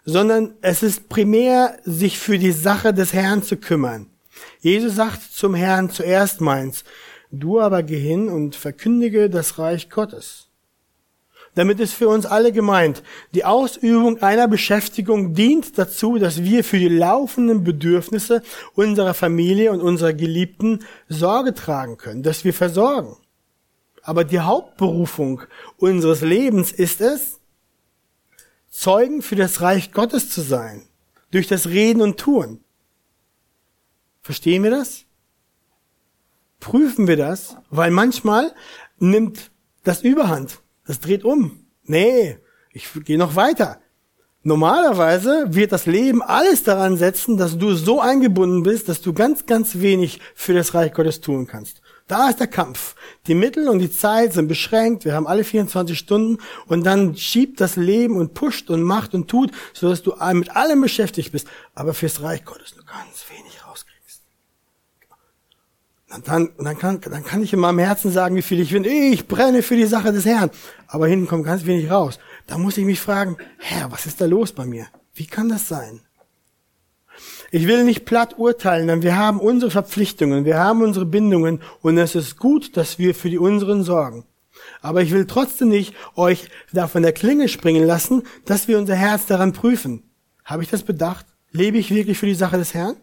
sondern 0.06 0.56
es 0.62 0.84
ist 0.84 1.10
primär, 1.10 1.78
sich 1.84 2.20
für 2.20 2.38
die 2.38 2.52
Sache 2.52 2.94
des 2.94 3.14
Herrn 3.14 3.44
zu 3.44 3.58
kümmern. 3.58 4.08
Jesus 4.60 4.96
sagt 4.96 5.22
zum 5.34 5.54
Herrn 5.54 5.90
zuerst 5.90 6.42
meins, 6.42 6.84
du 7.32 7.60
aber 7.60 7.84
geh 7.84 8.00
hin 8.00 8.30
und 8.30 8.56
verkündige 8.56 9.30
das 9.30 9.60
Reich 9.60 9.90
Gottes. 9.90 10.50
Damit 11.56 11.80
ist 11.80 11.94
für 11.94 12.08
uns 12.08 12.26
alle 12.26 12.52
gemeint, 12.52 13.04
die 13.36 13.46
Ausübung 13.46 14.22
einer 14.24 14.48
Beschäftigung 14.48 15.36
dient 15.36 15.78
dazu, 15.78 16.18
dass 16.18 16.44
wir 16.44 16.64
für 16.64 16.80
die 16.80 16.90
laufenden 16.90 17.64
Bedürfnisse 17.64 18.42
unserer 18.74 19.14
Familie 19.14 19.72
und 19.72 19.82
unserer 19.82 20.14
Geliebten 20.14 20.80
Sorge 21.10 21.54
tragen 21.54 21.98
können, 21.98 22.24
dass 22.24 22.44
wir 22.44 22.56
versorgen. 22.56 23.18
Aber 24.04 24.26
die 24.26 24.42
Hauptberufung 24.42 25.42
unseres 25.78 26.22
Lebens 26.22 26.72
ist 26.72 27.02
es, 27.02 27.40
Zeugen 28.70 29.22
für 29.22 29.36
das 29.36 29.62
Reich 29.62 29.92
Gottes 29.92 30.30
zu 30.30 30.42
sein, 30.42 30.84
durch 31.32 31.48
das 31.48 31.68
Reden 31.68 32.02
und 32.02 32.20
Tun. 32.20 32.60
Verstehen 34.22 34.64
wir 34.64 34.72
das? 34.72 35.06
Prüfen 36.60 37.08
wir 37.08 37.18
das? 37.18 37.56
Weil 37.70 37.92
manchmal 37.92 38.54
nimmt 38.98 39.52
das 39.84 40.02
Überhand. 40.02 40.60
Das 40.86 41.00
dreht 41.00 41.24
um. 41.24 41.68
Nee, 41.84 42.40
ich 42.72 42.90
gehe 43.06 43.18
noch 43.18 43.36
weiter. 43.36 43.80
Normalerweise 44.42 45.54
wird 45.54 45.72
das 45.72 45.86
Leben 45.86 46.22
alles 46.22 46.64
daran 46.64 46.98
setzen, 46.98 47.38
dass 47.38 47.58
du 47.58 47.76
so 47.76 48.02
eingebunden 48.02 48.64
bist, 48.64 48.90
dass 48.90 49.02
du 49.02 49.14
ganz, 49.14 49.46
ganz 49.46 49.80
wenig 49.80 50.20
für 50.34 50.54
das 50.54 50.74
Reich 50.74 50.94
Gottes 50.94 51.22
tun 51.22 51.48
kannst. 51.48 51.83
Da 52.08 52.30
ist 52.30 52.40
der 52.40 52.48
Kampf. 52.48 52.96
Die 53.28 53.36
Mittel 53.36 53.70
und 53.70 53.80
die 53.80 53.92
Zeit 53.92 54.34
sind 54.34 54.48
beschränkt. 54.48 55.06
Wir 55.06 55.14
haben 55.14 55.28
alle 55.28 55.44
24 55.44 55.98
Stunden 55.98 56.42
und 56.68 56.84
dann 56.86 57.16
schiebt 57.16 57.62
das 57.62 57.76
Leben 57.76 58.18
und 58.18 58.34
pusht 58.34 58.70
und 58.70 58.84
macht 58.84 59.14
und 59.14 59.30
tut, 59.30 59.52
sodass 59.74 60.04
du 60.04 60.14
mit 60.34 60.56
allem 60.56 60.82
beschäftigt 60.82 61.32
bist. 61.32 61.48
Aber 61.74 61.94
fürs 61.94 62.22
Reich 62.22 62.44
Gottes 62.44 62.76
nur 62.76 62.86
ganz 62.86 63.26
wenig 63.30 63.54
und 66.14 66.28
dann, 66.28 66.50
dann, 66.60 66.78
kann, 66.78 67.02
dann 67.02 67.24
kann 67.24 67.42
ich 67.42 67.54
in 67.54 67.60
meinem 67.60 67.80
Herzen 67.80 68.12
sagen, 68.12 68.36
wie 68.36 68.44
viel 68.44 68.60
ich 68.60 68.72
will. 68.72 68.86
Ich 68.86 69.28
brenne 69.28 69.64
für 69.64 69.76
die 69.76 69.86
Sache 69.86 70.12
des 70.12 70.26
Herrn. 70.26 70.52
Aber 70.88 71.08
hinten 71.08 71.28
kommt 71.28 71.46
ganz 71.46 71.66
wenig 71.66 71.90
raus. 71.90 72.20
Da 72.46 72.58
muss 72.58 72.78
ich 72.78 72.86
mich 72.86 73.00
fragen, 73.00 73.38
Herr, 73.58 73.92
was 73.92 74.06
ist 74.06 74.22
da 74.22 74.26
los 74.26 74.52
bei 74.52 74.66
mir? 74.66 74.86
Wie 75.16 75.26
kann 75.26 75.50
das 75.50 75.68
sein? 75.68 76.02
Ich 77.56 77.68
will 77.68 77.84
nicht 77.84 78.06
platt 78.06 78.40
urteilen, 78.40 78.88
denn 78.88 79.04
wir 79.04 79.16
haben 79.16 79.40
unsere 79.40 79.70
Verpflichtungen, 79.70 80.44
wir 80.44 80.58
haben 80.58 80.82
unsere 80.82 81.06
Bindungen 81.06 81.62
und 81.84 82.00
es 82.00 82.16
ist 82.16 82.40
gut, 82.40 82.76
dass 82.78 82.98
wir 82.98 83.14
für 83.14 83.30
die 83.30 83.38
unseren 83.38 83.84
sorgen. 83.84 84.26
Aber 84.82 85.04
ich 85.04 85.12
will 85.12 85.28
trotzdem 85.28 85.70
nicht 85.70 85.94
euch 86.16 86.50
da 86.72 86.88
von 86.88 87.04
der 87.04 87.14
Klinge 87.14 87.48
springen 87.48 87.86
lassen, 87.86 88.24
dass 88.46 88.68
wir 88.68 88.80
unser 88.80 88.96
Herz 88.96 89.28
daran 89.28 89.54
prüfen. 89.54 90.02
Habe 90.44 90.64
ich 90.64 90.70
das 90.72 90.82
bedacht? 90.82 91.28
Lebe 91.52 91.78
ich 91.78 91.94
wirklich 91.94 92.18
für 92.18 92.26
die 92.26 92.34
Sache 92.34 92.58
des 92.58 92.74
Herrn? 92.74 92.96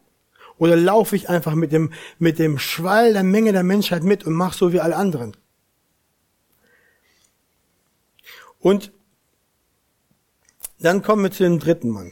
Oder 0.59 0.75
laufe 0.75 1.15
ich 1.15 1.29
einfach 1.29 1.55
mit 1.55 1.71
dem, 1.71 1.93
mit 2.19 2.41
dem 2.41 2.59
Schwall 2.59 3.13
der 3.13 3.23
Menge 3.23 3.53
der 3.53 3.63
Menschheit 3.63 4.03
mit 4.03 4.27
und 4.27 4.33
mache 4.33 4.59
so 4.59 4.73
wie 4.73 4.81
alle 4.81 4.97
anderen? 4.97 5.37
Und 8.59 8.91
dann 10.81 11.05
kommen 11.05 11.23
wir 11.23 11.31
zu 11.31 11.45
dem 11.45 11.61
dritten 11.61 11.91
Mann. 11.91 12.11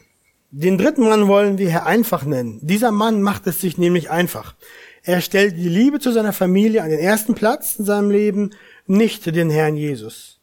Den 0.51 0.79
dritten 0.79 1.03
Mann 1.03 1.29
wollen 1.29 1.59
wir 1.59 1.71
Herr 1.71 1.87
einfach 1.87 2.25
nennen. 2.25 2.59
Dieser 2.63 2.91
Mann 2.91 3.21
macht 3.21 3.47
es 3.47 3.61
sich 3.61 3.77
nämlich 3.77 4.11
einfach. 4.11 4.55
Er 5.03 5.21
stellt 5.21 5.57
die 5.57 5.69
Liebe 5.69 6.01
zu 6.01 6.11
seiner 6.11 6.33
Familie 6.33 6.83
an 6.83 6.91
den 6.91 6.99
ersten 6.99 7.35
Platz 7.35 7.77
in 7.79 7.85
seinem 7.85 8.11
Leben, 8.11 8.51
nicht 8.87 9.27
den 9.27 9.51
Herrn 9.51 9.77
Jesus. 9.77 10.41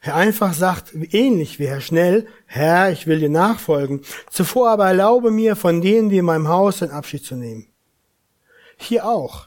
Herr 0.00 0.16
einfach 0.16 0.52
sagt, 0.52 0.92
ähnlich 1.12 1.58
wie 1.58 1.66
Herr 1.66 1.80
Schnell, 1.80 2.26
Herr, 2.44 2.92
ich 2.92 3.06
will 3.06 3.20
dir 3.20 3.30
nachfolgen. 3.30 4.02
Zuvor 4.30 4.68
aber 4.68 4.86
erlaube 4.86 5.30
mir, 5.30 5.56
von 5.56 5.80
denen, 5.80 6.10
die 6.10 6.18
in 6.18 6.26
meinem 6.26 6.48
Haus 6.48 6.80
sind, 6.80 6.92
Abschied 6.92 7.24
zu 7.24 7.36
nehmen. 7.36 7.68
Hier 8.76 9.06
auch. 9.06 9.46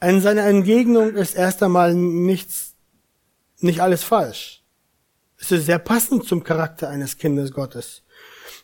In 0.00 0.20
seiner 0.20 0.44
Entgegnung 0.44 1.14
ist 1.14 1.34
erst 1.34 1.60
einmal 1.62 1.92
nichts, 1.94 2.74
nicht 3.58 3.80
alles 3.80 4.04
falsch. 4.04 4.55
Es 5.46 5.52
ist 5.52 5.66
sehr 5.66 5.78
passend 5.78 6.24
zum 6.24 6.42
Charakter 6.42 6.88
eines 6.88 7.18
Kindes 7.18 7.52
Gottes, 7.52 8.02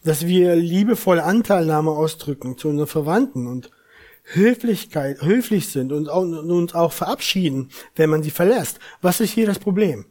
dass 0.03 0.27
wir 0.27 0.57
liebevolle 0.57 1.23
Anteilnahme 1.23 1.93
ausdrücken 1.93 2.59
zu 2.59 2.67
unseren 2.71 2.89
Verwandten 2.89 3.47
und 3.47 3.71
Höflichkeit, 4.25 5.23
höflich 5.23 5.69
sind 5.69 5.93
und 5.93 6.09
uns 6.09 6.75
auch 6.75 6.91
verabschieden, 6.91 7.71
wenn 7.95 8.11
man 8.11 8.25
sie 8.25 8.33
verlässt. 8.33 8.81
Was 9.01 9.21
ist 9.21 9.31
hier 9.31 9.47
das 9.47 9.61
Problem? 9.61 10.07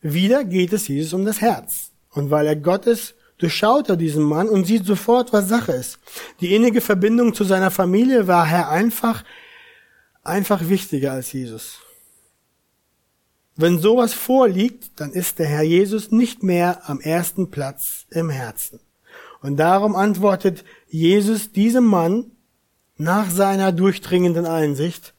Wieder 0.00 0.44
geht 0.44 0.72
es 0.72 0.88
Jesus 0.88 1.12
um 1.12 1.26
das 1.26 1.42
Herz. 1.42 1.90
Und 2.08 2.30
weil 2.30 2.46
er 2.46 2.56
Gott 2.56 2.86
ist, 2.86 3.14
durchschaut 3.36 3.90
er 3.90 3.96
diesen 3.96 4.22
Mann 4.22 4.48
und 4.48 4.64
sieht 4.64 4.86
sofort, 4.86 5.34
was 5.34 5.46
Sache 5.46 5.72
ist. 5.72 5.98
Die 6.40 6.54
innige 6.54 6.80
Verbindung 6.80 7.34
zu 7.34 7.44
seiner 7.44 7.70
Familie 7.70 8.26
war 8.26 8.46
Herr 8.46 8.70
einfach, 8.70 9.24
einfach 10.22 10.70
wichtiger 10.70 11.12
als 11.12 11.34
Jesus. 11.34 11.83
Wenn 13.56 13.78
sowas 13.78 14.14
vorliegt, 14.14 14.90
dann 14.96 15.12
ist 15.12 15.38
der 15.38 15.46
Herr 15.46 15.62
Jesus 15.62 16.10
nicht 16.10 16.42
mehr 16.42 16.88
am 16.88 17.00
ersten 17.00 17.50
Platz 17.50 18.06
im 18.10 18.28
Herzen. 18.28 18.80
Und 19.42 19.58
darum 19.58 19.94
antwortet 19.94 20.64
Jesus 20.88 21.52
diesem 21.52 21.84
Mann 21.84 22.32
nach 22.96 23.30
seiner 23.30 23.70
durchdringenden 23.70 24.46
Einsicht, 24.46 25.14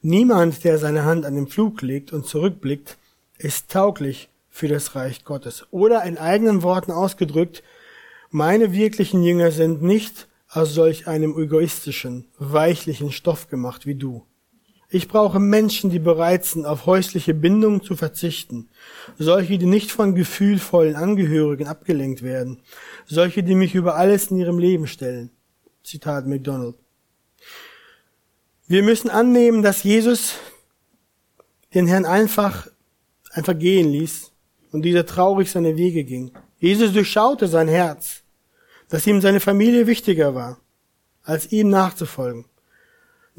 niemand, 0.00 0.64
der 0.64 0.78
seine 0.78 1.04
Hand 1.04 1.26
an 1.26 1.34
den 1.34 1.48
Flug 1.48 1.82
legt 1.82 2.12
und 2.12 2.26
zurückblickt, 2.26 2.96
ist 3.36 3.70
tauglich 3.70 4.28
für 4.48 4.68
das 4.68 4.94
Reich 4.94 5.24
Gottes. 5.24 5.66
Oder 5.70 6.04
in 6.04 6.16
eigenen 6.16 6.62
Worten 6.62 6.92
ausgedrückt, 6.92 7.62
meine 8.30 8.72
wirklichen 8.72 9.22
Jünger 9.22 9.50
sind 9.50 9.82
nicht 9.82 10.28
aus 10.48 10.72
solch 10.72 11.06
einem 11.06 11.38
egoistischen, 11.38 12.26
weichlichen 12.38 13.12
Stoff 13.12 13.48
gemacht 13.48 13.86
wie 13.86 13.94
du. 13.94 14.24
Ich 14.92 15.06
brauche 15.06 15.38
Menschen, 15.38 15.88
die 15.90 16.00
bereit 16.00 16.44
sind, 16.44 16.66
auf 16.66 16.84
häusliche 16.84 17.32
Bindungen 17.32 17.80
zu 17.80 17.94
verzichten. 17.94 18.68
Solche, 19.18 19.56
die 19.56 19.66
nicht 19.66 19.92
von 19.92 20.16
gefühlvollen 20.16 20.96
Angehörigen 20.96 21.68
abgelenkt 21.68 22.22
werden. 22.22 22.60
Solche, 23.06 23.44
die 23.44 23.54
mich 23.54 23.76
über 23.76 23.94
alles 23.94 24.32
in 24.32 24.38
ihrem 24.38 24.58
Leben 24.58 24.88
stellen. 24.88 25.30
Zitat 25.84 26.26
McDonald. 26.26 26.74
Wir 28.66 28.82
müssen 28.82 29.10
annehmen, 29.10 29.62
dass 29.62 29.84
Jesus 29.84 30.34
den 31.72 31.86
Herrn 31.86 32.04
einfach, 32.04 32.66
einfach 33.30 33.56
gehen 33.56 33.90
ließ 33.92 34.32
und 34.72 34.82
dieser 34.82 35.06
traurig 35.06 35.52
seine 35.52 35.76
Wege 35.76 36.02
ging. 36.02 36.32
Jesus 36.58 36.92
durchschaute 36.92 37.46
sein 37.46 37.68
Herz, 37.68 38.22
dass 38.88 39.06
ihm 39.06 39.20
seine 39.20 39.40
Familie 39.40 39.86
wichtiger 39.86 40.34
war, 40.34 40.58
als 41.22 41.52
ihm 41.52 41.70
nachzufolgen. 41.70 42.44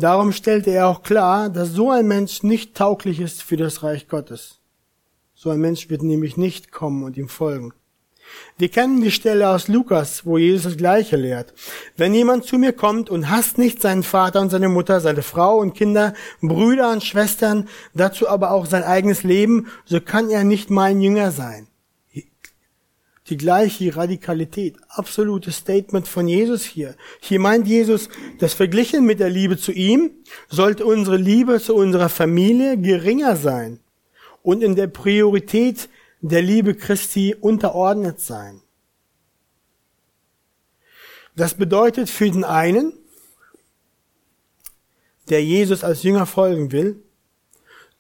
Darum 0.02 0.32
stellte 0.32 0.72
er 0.72 0.88
auch 0.88 1.04
klar, 1.04 1.48
dass 1.50 1.70
so 1.70 1.92
ein 1.92 2.08
Mensch 2.08 2.42
nicht 2.42 2.74
tauglich 2.74 3.20
ist 3.20 3.44
für 3.44 3.56
das 3.56 3.84
Reich 3.84 4.08
Gottes. 4.08 4.60
So 5.36 5.52
ein 5.52 5.60
Mensch 5.60 5.92
wird 5.92 6.02
nämlich 6.02 6.38
nicht 6.38 6.72
kommen 6.72 7.04
und 7.04 7.18
ihm 7.18 7.30
folgen. 7.30 7.72
Wir 8.58 8.70
kennen 8.70 9.02
die 9.02 9.12
Stelle 9.12 9.48
aus 9.48 9.68
Lukas, 9.68 10.26
wo 10.26 10.40
Jesus 10.40 10.64
das 10.64 10.78
Gleiche 10.78 11.18
lehrt. 11.18 11.54
Wenn 11.98 12.16
jemand 12.16 12.46
zu 12.46 12.58
mir 12.58 12.74
kommt 12.74 13.12
und 13.12 13.30
hasst 13.30 13.60
nicht 13.60 13.80
seinen 13.80 14.02
Vater 14.02 14.42
und 14.42 14.50
seine 14.50 14.70
Mutter, 14.70 15.02
seine 15.02 15.22
Frau 15.22 15.58
und 15.58 15.76
Kinder, 15.76 16.16
Brüder 16.42 16.92
und 16.92 17.04
Schwestern, 17.04 17.68
dazu 17.94 18.28
aber 18.28 18.52
auch 18.52 18.66
sein 18.66 18.84
eigenes 18.84 19.22
Leben, 19.22 19.68
so 19.86 20.02
kann 20.02 20.32
er 20.32 20.44
nicht 20.44 20.72
mein 20.72 21.00
Jünger 21.00 21.32
sein 21.32 21.68
die 23.32 23.38
gleiche 23.38 23.96
Radikalität. 23.96 24.76
Absolutes 24.90 25.56
Statement 25.56 26.08
von 26.08 26.28
Jesus 26.28 26.64
hier. 26.64 26.96
Hier 27.22 27.40
meint 27.40 27.66
Jesus, 27.66 28.10
das 28.40 28.54
verglichen 28.54 29.06
mit 29.06 29.22
der 29.22 29.30
Liebe 29.30 29.58
zu 29.58 29.72
ihm 29.72 30.12
sollte 30.50 30.86
unsere 30.86 31.16
Liebe 31.16 31.60
zu 31.62 31.74
unserer 31.74 32.10
Familie 32.10 32.78
geringer 32.78 33.38
sein 33.38 33.80
und 34.44 34.62
in 34.62 34.76
der 34.76 34.88
Priorität 34.88 35.88
der 36.20 36.42
Liebe 36.42 36.76
Christi 36.76 37.34
unterordnet 37.40 38.20
sein. 38.20 38.62
Das 41.36 41.54
bedeutet 41.54 42.10
für 42.10 42.30
den 42.30 42.44
einen, 42.44 42.92
der 45.30 45.42
Jesus 45.42 45.86
als 45.86 46.04
Jünger 46.04 46.26
folgen 46.26 46.74
will, 46.74 47.02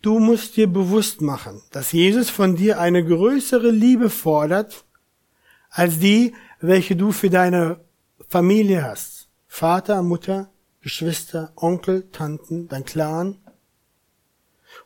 du 0.01 0.19
musst 0.19 0.57
dir 0.57 0.67
bewusst 0.67 1.21
machen, 1.21 1.61
dass 1.71 1.93
Jesus 1.93 2.29
von 2.29 2.57
dir 2.57 2.81
eine 2.81 3.05
größere 3.05 3.71
Liebe 3.71 4.09
fordert, 4.09 4.83
als 5.71 5.97
die, 5.99 6.35
welche 6.59 6.95
du 6.95 7.11
für 7.11 7.29
deine 7.29 7.79
Familie 8.27 8.83
hast. 8.83 9.29
Vater, 9.47 10.03
Mutter, 10.03 10.51
Geschwister, 10.81 11.51
Onkel, 11.55 12.09
Tanten, 12.11 12.67
dein 12.67 12.85
Clan. 12.85 13.37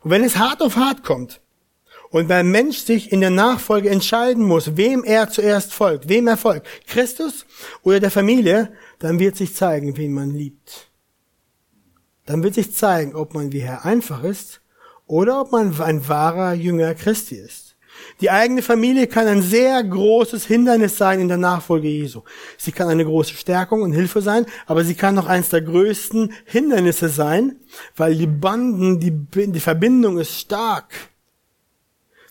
Und 0.00 0.10
wenn 0.10 0.24
es 0.24 0.36
hart 0.36 0.62
auf 0.62 0.76
hart 0.76 1.04
kommt 1.04 1.40
und 2.10 2.28
beim 2.28 2.50
Mensch 2.50 2.78
sich 2.78 3.12
in 3.12 3.20
der 3.20 3.30
Nachfolge 3.30 3.90
entscheiden 3.90 4.44
muss, 4.44 4.76
wem 4.76 5.04
er 5.04 5.28
zuerst 5.30 5.72
folgt, 5.72 6.08
wem 6.08 6.26
er 6.28 6.36
folgt, 6.36 6.66
Christus 6.86 7.46
oder 7.82 8.00
der 8.00 8.10
Familie, 8.10 8.72
dann 8.98 9.18
wird 9.18 9.36
sich 9.36 9.54
zeigen, 9.54 9.96
wen 9.96 10.12
man 10.12 10.30
liebt. 10.30 10.90
Dann 12.26 12.42
wird 12.42 12.54
sich 12.54 12.74
zeigen, 12.74 13.14
ob 13.14 13.34
man 13.34 13.52
wie 13.52 13.60
Herr 13.60 13.84
einfach 13.84 14.22
ist 14.24 14.60
oder 15.06 15.40
ob 15.40 15.52
man 15.52 15.80
ein 15.80 16.08
wahrer 16.08 16.54
Jünger 16.54 16.94
Christi 16.94 17.36
ist. 17.36 17.65
Die 18.20 18.30
eigene 18.30 18.62
Familie 18.62 19.06
kann 19.08 19.26
ein 19.26 19.42
sehr 19.42 19.82
großes 19.84 20.46
Hindernis 20.46 20.96
sein 20.96 21.20
in 21.20 21.28
der 21.28 21.36
Nachfolge 21.36 21.88
Jesu. 21.88 22.22
Sie 22.56 22.72
kann 22.72 22.88
eine 22.88 23.04
große 23.04 23.34
Stärkung 23.34 23.82
und 23.82 23.92
Hilfe 23.92 24.22
sein, 24.22 24.46
aber 24.66 24.84
sie 24.84 24.94
kann 24.94 25.18
auch 25.18 25.26
eines 25.26 25.50
der 25.50 25.60
größten 25.60 26.32
Hindernisse 26.46 27.10
sein, 27.10 27.56
weil 27.94 28.14
die 28.14 28.26
Banden, 28.26 29.00
die, 29.00 29.12
die 29.50 29.60
Verbindung 29.60 30.18
ist 30.18 30.38
stark. 30.38 30.94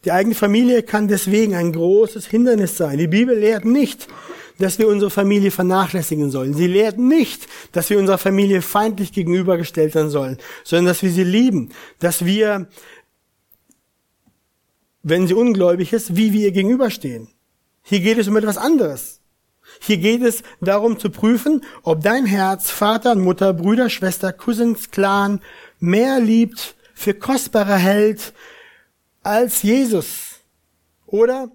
Die 0.05 0.11
eigene 0.11 0.35
Familie 0.35 0.83
kann 0.83 1.07
deswegen 1.07 1.55
ein 1.55 1.71
großes 1.71 2.27
Hindernis 2.27 2.77
sein. 2.77 2.97
Die 2.97 3.07
Bibel 3.07 3.37
lehrt 3.37 3.65
nicht, 3.65 4.07
dass 4.59 4.79
wir 4.79 4.87
unsere 4.87 5.11
Familie 5.11 5.51
vernachlässigen 5.51 6.31
sollen. 6.31 6.53
Sie 6.53 6.67
lehrt 6.67 6.97
nicht, 6.97 7.47
dass 7.71 7.89
wir 7.89 7.99
unserer 7.99 8.17
Familie 8.17 8.61
feindlich 8.61 9.11
gegenübergestellt 9.11 9.93
sein 9.93 10.09
sollen, 10.09 10.37
sondern 10.63 10.85
dass 10.85 11.03
wir 11.03 11.11
sie 11.11 11.23
lieben, 11.23 11.71
dass 11.99 12.25
wir 12.25 12.67
wenn 15.07 15.27
sie 15.27 15.35
ungläubig 15.35 15.93
ist, 15.93 16.15
wie 16.15 16.33
wir 16.33 16.47
ihr 16.47 16.51
gegenüberstehen. 16.51 17.27
Hier 17.83 17.99
geht 17.99 18.17
es 18.17 18.27
um 18.27 18.35
etwas 18.37 18.57
anderes. 18.57 19.21
Hier 19.79 19.97
geht 19.97 20.23
es 20.23 20.41
darum 20.61 20.97
zu 20.97 21.11
prüfen, 21.11 21.63
ob 21.83 22.01
dein 22.01 22.25
Herz 22.25 22.71
Vater, 22.71 23.13
Mutter, 23.13 23.53
Brüder, 23.53 23.91
Schwester, 23.91 24.33
Cousins, 24.33 24.89
Clan 24.89 25.41
mehr 25.79 26.19
liebt, 26.19 26.75
für 26.95 27.13
kostbarer 27.13 27.75
hält 27.75 28.33
als 29.21 29.61
Jesus. 29.61 30.39
Oder 31.05 31.51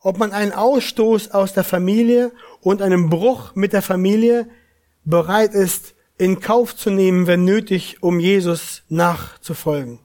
ob 0.00 0.18
man 0.18 0.32
einen 0.32 0.52
Ausstoß 0.52 1.30
aus 1.30 1.54
der 1.54 1.64
Familie 1.64 2.32
und 2.60 2.82
einen 2.82 3.08
Bruch 3.08 3.54
mit 3.54 3.72
der 3.72 3.82
Familie 3.82 4.46
bereit 5.04 5.54
ist, 5.54 5.94
in 6.18 6.40
Kauf 6.40 6.76
zu 6.76 6.90
nehmen, 6.90 7.26
wenn 7.26 7.44
nötig, 7.44 8.02
um 8.02 8.20
Jesus 8.20 8.82
nachzufolgen. 8.90 10.00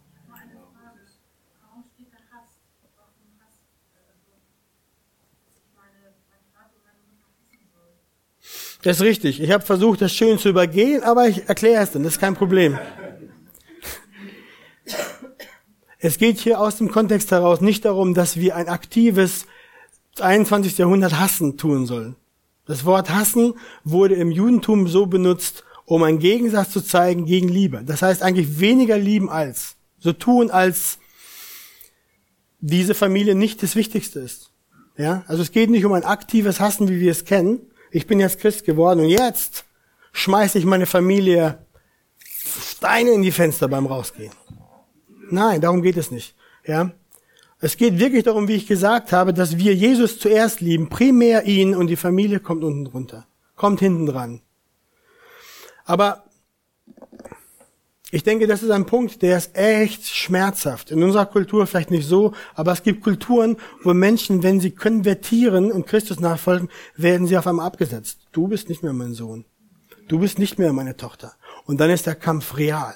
Das 8.83 8.97
ist 8.97 9.03
richtig. 9.03 9.41
Ich 9.41 9.49
habe 9.51 9.65
versucht, 9.65 10.01
das 10.01 10.13
schön 10.13 10.37
zu 10.37 10.49
übergehen, 10.49 11.03
aber 11.03 11.27
ich 11.27 11.47
erkläre 11.47 11.81
es 11.81 11.91
dann. 11.91 12.03
Das 12.03 12.13
ist 12.13 12.19
kein 12.19 12.35
Problem. 12.35 12.77
Es 15.99 16.17
geht 16.17 16.37
hier 16.39 16.59
aus 16.59 16.77
dem 16.77 16.91
Kontext 16.91 17.31
heraus 17.31 17.61
nicht 17.61 17.85
darum, 17.85 18.13
dass 18.13 18.35
wir 18.35 18.57
ein 18.57 18.67
aktives 18.67 19.45
21. 20.19 20.77
Jahrhundert 20.77 21.17
Hassen 21.17 21.57
tun 21.57 21.85
sollen. 21.85 22.17
Das 22.65 22.83
Wort 22.83 23.09
Hassen 23.09 23.53
wurde 23.85 24.15
im 24.15 24.31
Judentum 24.31 24.89
so 24.89 25.05
benutzt, 25.05 25.63
um 25.85 26.03
einen 26.03 26.19
Gegensatz 26.19 26.71
zu 26.71 26.81
zeigen 26.81 27.25
gegen 27.25 27.47
Liebe. 27.47 27.83
Das 27.85 28.01
heißt 28.01 28.21
eigentlich 28.21 28.59
weniger 28.59 28.97
lieben 28.97 29.29
als. 29.29 29.77
So 29.97 30.11
tun, 30.11 30.51
als 30.51 30.99
diese 32.59 32.95
Familie 32.95 33.35
nicht 33.35 33.63
das 33.63 33.77
Wichtigste 33.77 34.19
ist. 34.19 34.51
Ja, 34.97 35.23
also 35.27 35.41
es 35.41 35.53
geht 35.53 35.69
nicht 35.69 35.85
um 35.85 35.93
ein 35.93 36.03
aktives 36.03 36.59
Hassen, 36.59 36.89
wie 36.89 36.99
wir 36.99 37.11
es 37.11 37.23
kennen, 37.23 37.61
ich 37.93 38.07
bin 38.07 38.19
jetzt 38.19 38.39
Christ 38.39 38.65
geworden 38.65 39.01
und 39.01 39.09
jetzt 39.09 39.65
schmeiße 40.11 40.57
ich 40.57 40.65
meine 40.65 40.87
Familie 40.87 41.59
Steine 42.17 43.11
in 43.11 43.21
die 43.21 43.31
Fenster 43.31 43.67
beim 43.67 43.85
Rausgehen. 43.85 44.33
Nein, 45.29 45.61
darum 45.61 45.81
geht 45.81 45.97
es 45.97 46.11
nicht. 46.11 46.35
Ja, 46.65 46.91
es 47.59 47.77
geht 47.77 47.99
wirklich 47.99 48.23
darum, 48.23 48.47
wie 48.47 48.55
ich 48.55 48.67
gesagt 48.67 49.13
habe, 49.13 49.33
dass 49.33 49.57
wir 49.57 49.75
Jesus 49.75 50.19
zuerst 50.19 50.59
lieben, 50.59 50.89
primär 50.89 51.45
ihn 51.45 51.75
und 51.75 51.87
die 51.87 51.95
Familie 51.95 52.39
kommt 52.39 52.63
unten 52.63 52.85
drunter, 52.85 53.27
kommt 53.55 53.79
hinten 53.79 54.07
dran. 54.07 54.41
Aber 55.85 56.22
ich 58.13 58.21
denke, 58.21 58.45
das 58.45 58.61
ist 58.61 58.69
ein 58.69 58.85
Punkt, 58.85 59.23
der 59.23 59.39
ist 59.39 59.57
echt 59.57 60.05
schmerzhaft. 60.05 60.91
In 60.91 61.01
unserer 61.01 61.25
Kultur 61.25 61.65
vielleicht 61.65 61.89
nicht 61.89 62.07
so, 62.07 62.33
aber 62.53 62.71
es 62.71 62.83
gibt 62.83 63.01
Kulturen, 63.01 63.57
wo 63.81 63.91
Menschen, 63.95 64.43
wenn 64.43 64.59
sie 64.59 64.69
konvertieren 64.69 65.71
und 65.71 65.87
Christus 65.87 66.19
nachfolgen, 66.19 66.69
werden 66.95 67.25
sie 67.25 67.39
auf 67.39 67.47
einmal 67.47 67.65
abgesetzt. 67.65 68.19
Du 68.31 68.47
bist 68.47 68.69
nicht 68.69 68.83
mehr 68.83 68.93
mein 68.93 69.15
Sohn. 69.15 69.45
Du 70.07 70.19
bist 70.19 70.37
nicht 70.37 70.59
mehr 70.59 70.73
meine 70.73 70.95
Tochter. 70.95 71.33
Und 71.65 71.79
dann 71.79 71.89
ist 71.89 72.05
der 72.05 72.13
Kampf 72.13 72.55
real. 72.55 72.93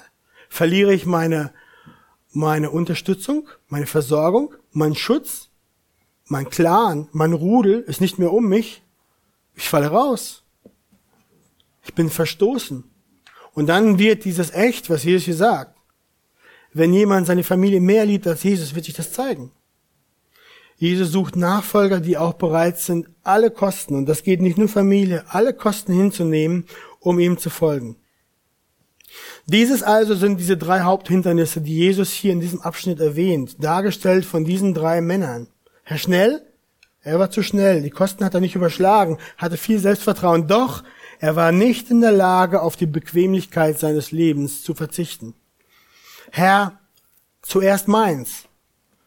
Verliere 0.48 0.94
ich 0.94 1.04
meine, 1.04 1.52
meine 2.30 2.70
Unterstützung, 2.70 3.48
meine 3.66 3.86
Versorgung, 3.86 4.54
meinen 4.70 4.94
Schutz, 4.94 5.48
mein 6.26 6.48
Clan, 6.48 7.08
mein 7.10 7.32
Rudel 7.32 7.80
ist 7.80 8.00
nicht 8.00 8.20
mehr 8.20 8.32
um 8.32 8.48
mich. 8.48 8.84
Ich 9.56 9.68
falle 9.68 9.88
raus. 9.88 10.44
Ich 11.82 11.92
bin 11.92 12.08
verstoßen. 12.08 12.84
Und 13.58 13.66
dann 13.66 13.98
wird 13.98 14.24
dieses 14.24 14.52
echt, 14.54 14.88
was 14.88 15.02
Jesus 15.02 15.24
hier 15.24 15.34
sagt. 15.34 15.76
Wenn 16.72 16.92
jemand 16.92 17.26
seine 17.26 17.42
Familie 17.42 17.80
mehr 17.80 18.06
liebt 18.06 18.24
als 18.28 18.44
Jesus, 18.44 18.76
wird 18.76 18.84
sich 18.84 18.94
das 18.94 19.12
zeigen. 19.12 19.50
Jesus 20.76 21.10
sucht 21.10 21.34
Nachfolger, 21.34 21.98
die 21.98 22.16
auch 22.16 22.34
bereit 22.34 22.78
sind, 22.78 23.08
alle 23.24 23.50
Kosten, 23.50 23.96
und 23.96 24.06
das 24.06 24.22
geht 24.22 24.40
nicht 24.40 24.58
nur 24.58 24.68
Familie, 24.68 25.24
alle 25.30 25.54
Kosten 25.54 25.92
hinzunehmen, 25.92 26.66
um 27.00 27.18
ihm 27.18 27.36
zu 27.36 27.50
folgen. 27.50 27.96
Dieses 29.46 29.82
also 29.82 30.14
sind 30.14 30.38
diese 30.38 30.56
drei 30.56 30.82
Haupthindernisse, 30.82 31.60
die 31.60 31.78
Jesus 31.78 32.12
hier 32.12 32.30
in 32.30 32.38
diesem 32.38 32.60
Abschnitt 32.60 33.00
erwähnt, 33.00 33.56
dargestellt 33.58 34.24
von 34.24 34.44
diesen 34.44 34.72
drei 34.72 35.00
Männern. 35.00 35.48
Herr 35.82 35.98
Schnell, 35.98 36.46
er 37.02 37.18
war 37.18 37.32
zu 37.32 37.42
schnell, 37.42 37.82
die 37.82 37.90
Kosten 37.90 38.24
hat 38.24 38.34
er 38.34 38.40
nicht 38.40 38.54
überschlagen, 38.54 39.18
hatte 39.36 39.56
viel 39.56 39.80
Selbstvertrauen, 39.80 40.46
doch 40.46 40.84
er 41.20 41.36
war 41.36 41.52
nicht 41.52 41.90
in 41.90 42.00
der 42.00 42.12
Lage, 42.12 42.62
auf 42.62 42.76
die 42.76 42.86
Bequemlichkeit 42.86 43.78
seines 43.78 44.12
Lebens 44.12 44.62
zu 44.62 44.74
verzichten. 44.74 45.34
Herr, 46.30 46.78
zuerst 47.42 47.88
meins. 47.88 48.44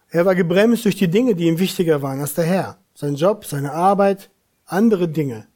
Er 0.10 0.26
war 0.26 0.36
gebremst 0.36 0.84
durch 0.84 0.96
die 0.96 1.08
Dinge, 1.08 1.36
die 1.36 1.48
ihm 1.48 1.60
wichtiger 1.60 2.02
waren 2.02 2.20
als 2.20 2.34
der 2.34 2.46
Herr. 2.46 2.78
Sein 2.94 3.16
Job, 3.16 3.46
seine 3.46 3.72
Arbeit, 3.72 4.30
andere 4.66 5.08
Dinge. 5.08 5.48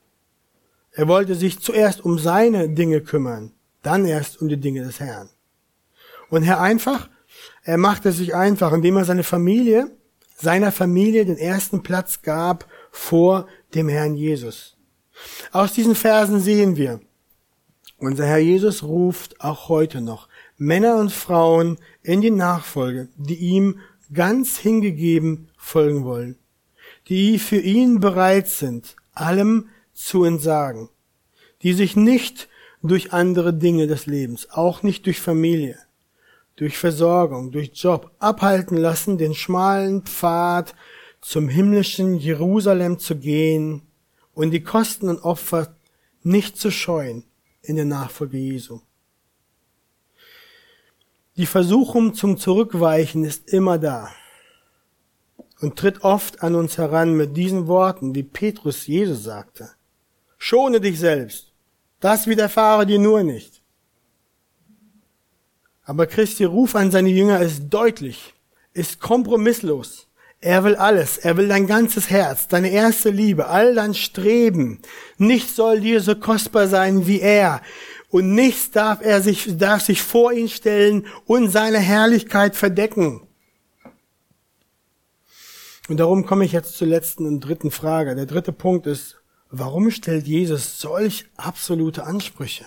Er 0.93 1.09
wollte 1.09 1.35
sich 1.35 1.59
zuerst 1.59 2.03
um 2.05 2.17
seine 2.17 2.69
Dinge 2.69 3.01
kümmern, 3.01 3.51
dann 3.81 4.05
erst 4.05 4.41
um 4.41 4.47
die 4.47 4.57
Dinge 4.57 4.83
des 4.83 5.01
Herrn. 5.01 5.29
Und 6.29 6.43
Herr 6.43 6.61
einfach, 6.61 7.09
er 7.63 7.77
machte 7.77 8.13
sich 8.13 8.33
einfach, 8.33 8.71
indem 8.71 8.95
er 8.95 9.03
seine 9.03 9.23
Familie, 9.23 9.91
seiner 10.37 10.71
Familie 10.71 11.25
den 11.25 11.37
ersten 11.37 11.83
Platz 11.83 12.21
gab 12.21 12.65
vor 12.91 13.47
dem 13.73 13.89
Herrn 13.89 14.15
Jesus. 14.15 14.74
Aus 15.51 15.73
diesen 15.73 15.95
Versen 15.95 16.39
sehen 16.39 16.77
wir, 16.77 16.99
unser 17.97 18.25
Herr 18.25 18.39
Jesus 18.39 18.83
ruft 18.83 19.39
auch 19.41 19.69
heute 19.69 20.01
noch 20.01 20.27
Männer 20.57 20.97
und 20.97 21.11
Frauen 21.11 21.77
in 22.03 22.21
die 22.21 22.31
Nachfolge, 22.31 23.09
die 23.15 23.35
ihm 23.35 23.79
ganz 24.13 24.57
hingegeben 24.57 25.49
folgen 25.57 26.03
wollen, 26.03 26.37
die 27.07 27.39
für 27.39 27.57
ihn 27.57 27.99
bereit 27.99 28.47
sind, 28.47 28.95
allem 29.13 29.69
zu 29.93 30.23
entsagen, 30.23 30.89
die 31.61 31.73
sich 31.73 31.95
nicht 31.95 32.49
durch 32.83 33.13
andere 33.13 33.53
Dinge 33.53 33.87
des 33.87 34.05
Lebens, 34.05 34.49
auch 34.51 34.83
nicht 34.83 35.05
durch 35.05 35.19
Familie, 35.19 35.79
durch 36.57 36.77
Versorgung, 36.77 37.51
durch 37.51 37.71
Job 37.73 38.11
abhalten 38.19 38.77
lassen, 38.77 39.17
den 39.17 39.33
schmalen 39.33 40.03
Pfad 40.03 40.75
zum 41.21 41.49
himmlischen 41.49 42.15
Jerusalem 42.17 42.99
zu 42.99 43.15
gehen 43.15 43.81
und 44.35 44.51
die 44.51 44.61
Kosten 44.61 45.09
und 45.09 45.23
Opfer 45.23 45.75
nicht 46.21 46.57
zu 46.57 46.69
scheuen 46.69 47.23
in 47.63 47.77
der 47.77 47.85
Nachfolge 47.85 48.37
Jesu. 48.37 48.81
Die 51.37 51.47
Versuchung 51.47 52.13
zum 52.13 52.37
Zurückweichen 52.37 53.25
ist 53.25 53.51
immer 53.51 53.79
da 53.79 54.13
und 55.59 55.77
tritt 55.77 56.03
oft 56.03 56.43
an 56.43 56.55
uns 56.55 56.77
heran 56.77 57.15
mit 57.15 57.35
diesen 57.35 57.67
Worten, 57.67 58.13
wie 58.13 58.23
Petrus 58.23 58.87
Jesus 58.87 59.23
sagte. 59.23 59.71
Schone 60.37 60.79
dich 60.79 60.99
selbst. 60.99 61.53
Das 61.99 62.27
widerfahre 62.27 62.85
dir 62.85 62.99
nur 62.99 63.23
nicht. 63.23 63.61
Aber 65.83 66.07
Christi 66.07 66.43
Ruf 66.43 66.75
an 66.75 66.91
seine 66.91 67.09
Jünger 67.09 67.41
ist 67.41 67.69
deutlich, 67.69 68.33
ist 68.73 68.99
kompromisslos. 68.99 70.04
Er 70.41 70.63
will 70.63 70.75
alles. 70.75 71.17
Er 71.17 71.37
will 71.37 71.47
dein 71.47 71.65
ganzes 71.65 72.09
Herz, 72.09 72.47
deine 72.47 72.69
erste 72.69 73.09
Liebe, 73.09 73.47
all 73.47 73.73
dein 73.73 73.93
Streben. 73.93 74.81
Nichts 75.17 75.55
soll 75.55 75.81
dir 75.81 76.01
so 76.01 76.15
kostbar 76.15 76.67
sein 76.67 77.07
wie 77.07 77.19
er 77.19 77.61
und 78.15 78.33
nichts 78.33 78.71
darf 78.71 79.01
er 79.01 79.21
sich, 79.21 79.57
darf 79.57 79.81
sich 79.81 80.01
vor 80.01 80.31
ihn 80.31 80.47
stellen 80.47 81.05
und 81.25 81.49
seine 81.49 81.79
Herrlichkeit 81.79 82.55
verdecken. 82.55 83.27
Und 85.89 85.97
darum 85.97 86.25
komme 86.25 86.45
ich 86.45 86.53
jetzt 86.53 86.77
zur 86.77 86.87
letzten 86.87 87.25
und 87.25 87.41
dritten 87.41 87.71
Frage. 87.71 88.15
Der 88.15 88.25
dritte 88.25 88.53
Punkt 88.53 88.87
ist, 88.87 89.17
warum 89.49 89.91
stellt 89.91 90.27
Jesus 90.27 90.79
solch 90.79 91.25
absolute 91.35 92.05
Ansprüche? 92.05 92.65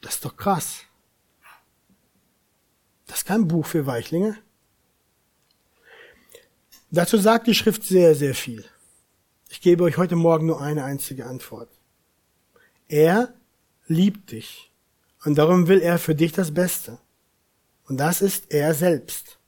Das 0.00 0.14
ist 0.14 0.24
doch 0.24 0.38
krass. 0.38 0.86
Das 3.12 3.18
ist 3.18 3.26
kein 3.26 3.46
Buch 3.46 3.66
für 3.66 3.84
Weichlinge. 3.84 4.38
Dazu 6.90 7.18
sagt 7.18 7.46
die 7.46 7.54
Schrift 7.54 7.84
sehr, 7.84 8.14
sehr 8.14 8.34
viel. 8.34 8.64
Ich 9.50 9.60
gebe 9.60 9.84
euch 9.84 9.98
heute 9.98 10.16
Morgen 10.16 10.46
nur 10.46 10.62
eine 10.62 10.84
einzige 10.84 11.26
Antwort. 11.26 11.68
Er 12.88 13.34
liebt 13.86 14.32
dich 14.32 14.72
und 15.26 15.36
darum 15.36 15.68
will 15.68 15.82
er 15.82 15.98
für 15.98 16.14
dich 16.14 16.32
das 16.32 16.54
Beste. 16.54 16.98
Und 17.86 17.98
das 17.98 18.22
ist 18.22 18.50
er 18.50 18.72
selbst. 18.72 19.38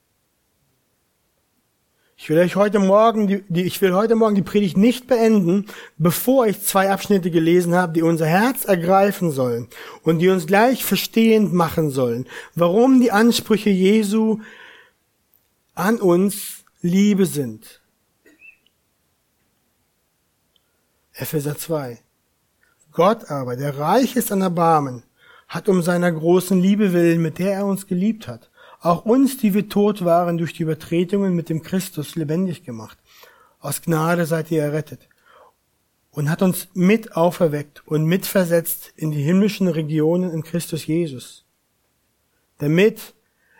Ich 2.17 2.29
will 2.29 2.37
euch 2.37 2.55
heute 2.55 2.79
Morgen, 2.79 3.27
die, 3.27 3.43
die, 3.49 3.63
ich 3.63 3.81
will 3.81 3.93
heute 3.93 4.15
Morgen 4.15 4.35
die 4.35 4.41
Predigt 4.41 4.77
nicht 4.77 5.05
beenden, 5.07 5.65
bevor 5.97 6.47
ich 6.47 6.61
zwei 6.61 6.89
Abschnitte 6.89 7.29
gelesen 7.29 7.75
habe, 7.75 7.91
die 7.91 8.01
unser 8.01 8.25
Herz 8.25 8.63
ergreifen 8.63 9.31
sollen 9.31 9.67
und 10.03 10.19
die 10.19 10.29
uns 10.29 10.47
gleich 10.47 10.85
verstehend 10.85 11.53
machen 11.53 11.89
sollen, 11.89 12.25
warum 12.55 13.01
die 13.01 13.11
Ansprüche 13.11 13.69
Jesu 13.69 14.39
an 15.73 15.97
uns 15.97 16.63
Liebe 16.81 17.25
sind. 17.25 17.81
Epheser 21.13 21.57
2. 21.57 21.99
Gott 22.91 23.29
aber, 23.29 23.57
der 23.57 23.77
reich 23.77 24.15
ist 24.15 24.31
an 24.31 24.41
Erbarmen, 24.41 25.03
hat 25.49 25.67
um 25.67 25.81
seiner 25.81 26.11
großen 26.13 26.61
Liebe 26.61 26.93
willen, 26.93 27.21
mit 27.21 27.39
der 27.39 27.53
er 27.55 27.65
uns 27.65 27.87
geliebt 27.87 28.27
hat, 28.27 28.49
auch 28.85 29.03
uns, 29.03 29.37
die 29.37 29.53
wir 29.53 29.67
tot 29.67 30.05
waren 30.05 30.37
durch 30.37 30.53
die 30.53 30.63
Übertretungen 30.63 31.35
mit 31.35 31.49
dem 31.49 31.63
Christus 31.63 32.15
lebendig 32.15 32.63
gemacht. 32.63 32.97
Aus 33.59 33.81
Gnade 33.81 34.25
seid 34.27 34.51
ihr 34.51 34.61
errettet 34.61 35.09
und 36.11 36.29
hat 36.29 36.43
uns 36.43 36.67
mit 36.75 37.15
auferweckt 37.15 37.81
und 37.87 38.05
mitversetzt 38.05 38.93
in 38.95 39.09
die 39.09 39.23
himmlischen 39.23 39.67
Regionen 39.67 40.31
in 40.31 40.43
Christus 40.43 40.85
Jesus, 40.85 41.45
damit 42.59 43.15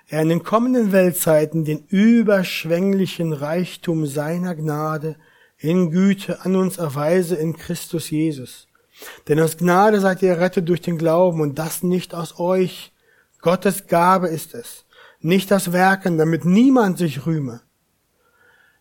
er 0.08 0.22
in 0.22 0.30
den 0.30 0.44
kommenden 0.44 0.92
Weltzeiten 0.92 1.66
den 1.66 1.86
überschwänglichen 1.88 3.34
Reichtum 3.34 4.06
seiner 4.06 4.54
Gnade 4.54 5.16
in 5.58 5.90
Güte 5.90 6.46
an 6.46 6.56
uns 6.56 6.78
erweise 6.78 7.36
in 7.36 7.58
Christus 7.58 8.12
Jesus. 8.12 8.68
Denn 9.28 9.40
aus 9.40 9.58
Gnade 9.58 10.00
seid 10.00 10.22
ihr 10.22 10.30
errettet 10.30 10.70
durch 10.70 10.82
den 10.82 11.00
Glauben 11.00 11.42
und 11.42 11.58
das 11.58 11.82
nicht 11.82 12.14
aus 12.14 12.40
euch. 12.40 12.92
Gottes 13.42 13.88
Gabe 13.88 14.28
ist 14.28 14.54
es, 14.54 14.85
nicht 15.26 15.50
das 15.52 15.74
Werken, 15.74 16.18
damit 16.18 16.46
niemand 16.46 16.98
sich 16.98 17.26
rühme. 17.26 17.62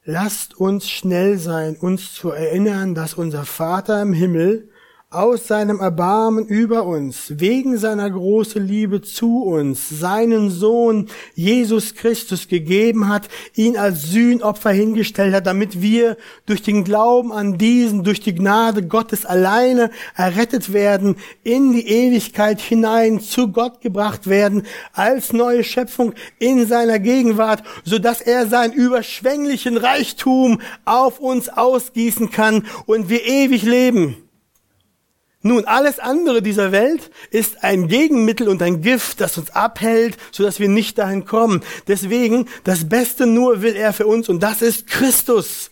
Lasst 0.05 0.55
uns 0.55 0.89
schnell 0.89 1.39
sein, 1.39 1.77
uns 1.77 2.13
zu 2.13 2.31
erinnern, 2.31 2.95
dass 2.95 3.15
unser 3.15 3.47
Vater 3.47 4.03
im 4.03 4.13
Himmel 4.13 4.69
aus 5.15 5.47
seinem 5.47 5.81
Erbarmen 5.81 6.47
über 6.47 6.85
uns, 6.85 7.33
wegen 7.37 7.79
seiner 7.79 8.11
großen 8.11 8.67
Liebe 8.67 9.01
zu 9.01 9.43
uns, 9.43 9.89
seinen 9.89 10.51
Sohn 10.51 11.09
Jesus 11.35 11.95
Christus 11.95 12.49
gegeben 12.49 13.09
hat, 13.09 13.29
ihn 13.55 13.77
als 13.77 14.03
Sühnopfer 14.03 14.71
hingestellt 14.71 15.35
hat, 15.35 15.47
damit 15.47 15.81
wir 15.81 16.17
durch 16.47 16.63
den 16.63 16.85
Glauben 16.85 17.33
an 17.33 17.59
diesen, 17.59 18.03
durch 18.03 18.21
die 18.21 18.35
Gnade 18.35 18.87
Gottes 18.87 19.25
alleine 19.25 19.91
errettet 20.17 20.73
werden, 20.73 21.17
in 21.45 21.73
die 21.73 21.87
Ewigkeit 21.87 22.61
hinein 22.61 23.21
zu 23.21 23.49
Gott 23.49 23.81
gebracht 23.81 24.27
werden, 24.27 24.65
als 24.93 25.33
neue 25.33 25.63
Schöpfung 25.63 26.15
in 26.39 26.67
seiner 26.67 26.99
Gegenwart, 26.99 27.63
so 27.85 27.99
dass 27.99 28.21
er 28.21 28.47
seinen 28.47 28.73
überschwänglichen 28.73 29.77
Reichtum 29.77 30.61
auf 30.85 31.21
uns 31.21 31.49
ausgießen 31.49 32.31
kann 32.31 32.67
und 32.87 33.09
wir 33.09 33.25
ewig 33.25 33.63
leben. 33.63 34.24
Nun, 35.47 35.67
alles 35.67 35.99
andere 35.99 36.41
dieser 36.43 36.73
Welt 36.73 37.11
ist 37.31 37.63
ein 37.63 37.87
Gegenmittel 37.87 38.49
und 38.49 38.63
ein 38.63 38.81
Gift, 38.81 39.21
das 39.21 39.39
uns 39.39 39.51
abhält, 39.51 40.17
sodass 40.33 40.59
wir 40.59 40.69
nicht 40.69 40.99
dahin 40.99 41.27
kommen. 41.27 41.63
Deswegen, 41.87 42.49
das 42.65 42.89
Beste 42.89 43.27
nur 43.27 43.63
will 43.63 43.77
er 43.77 43.93
für 43.93 44.07
uns 44.07 44.29
und 44.29 44.43
das 44.43 44.63
ist 44.63 44.87
Christus. 44.87 45.71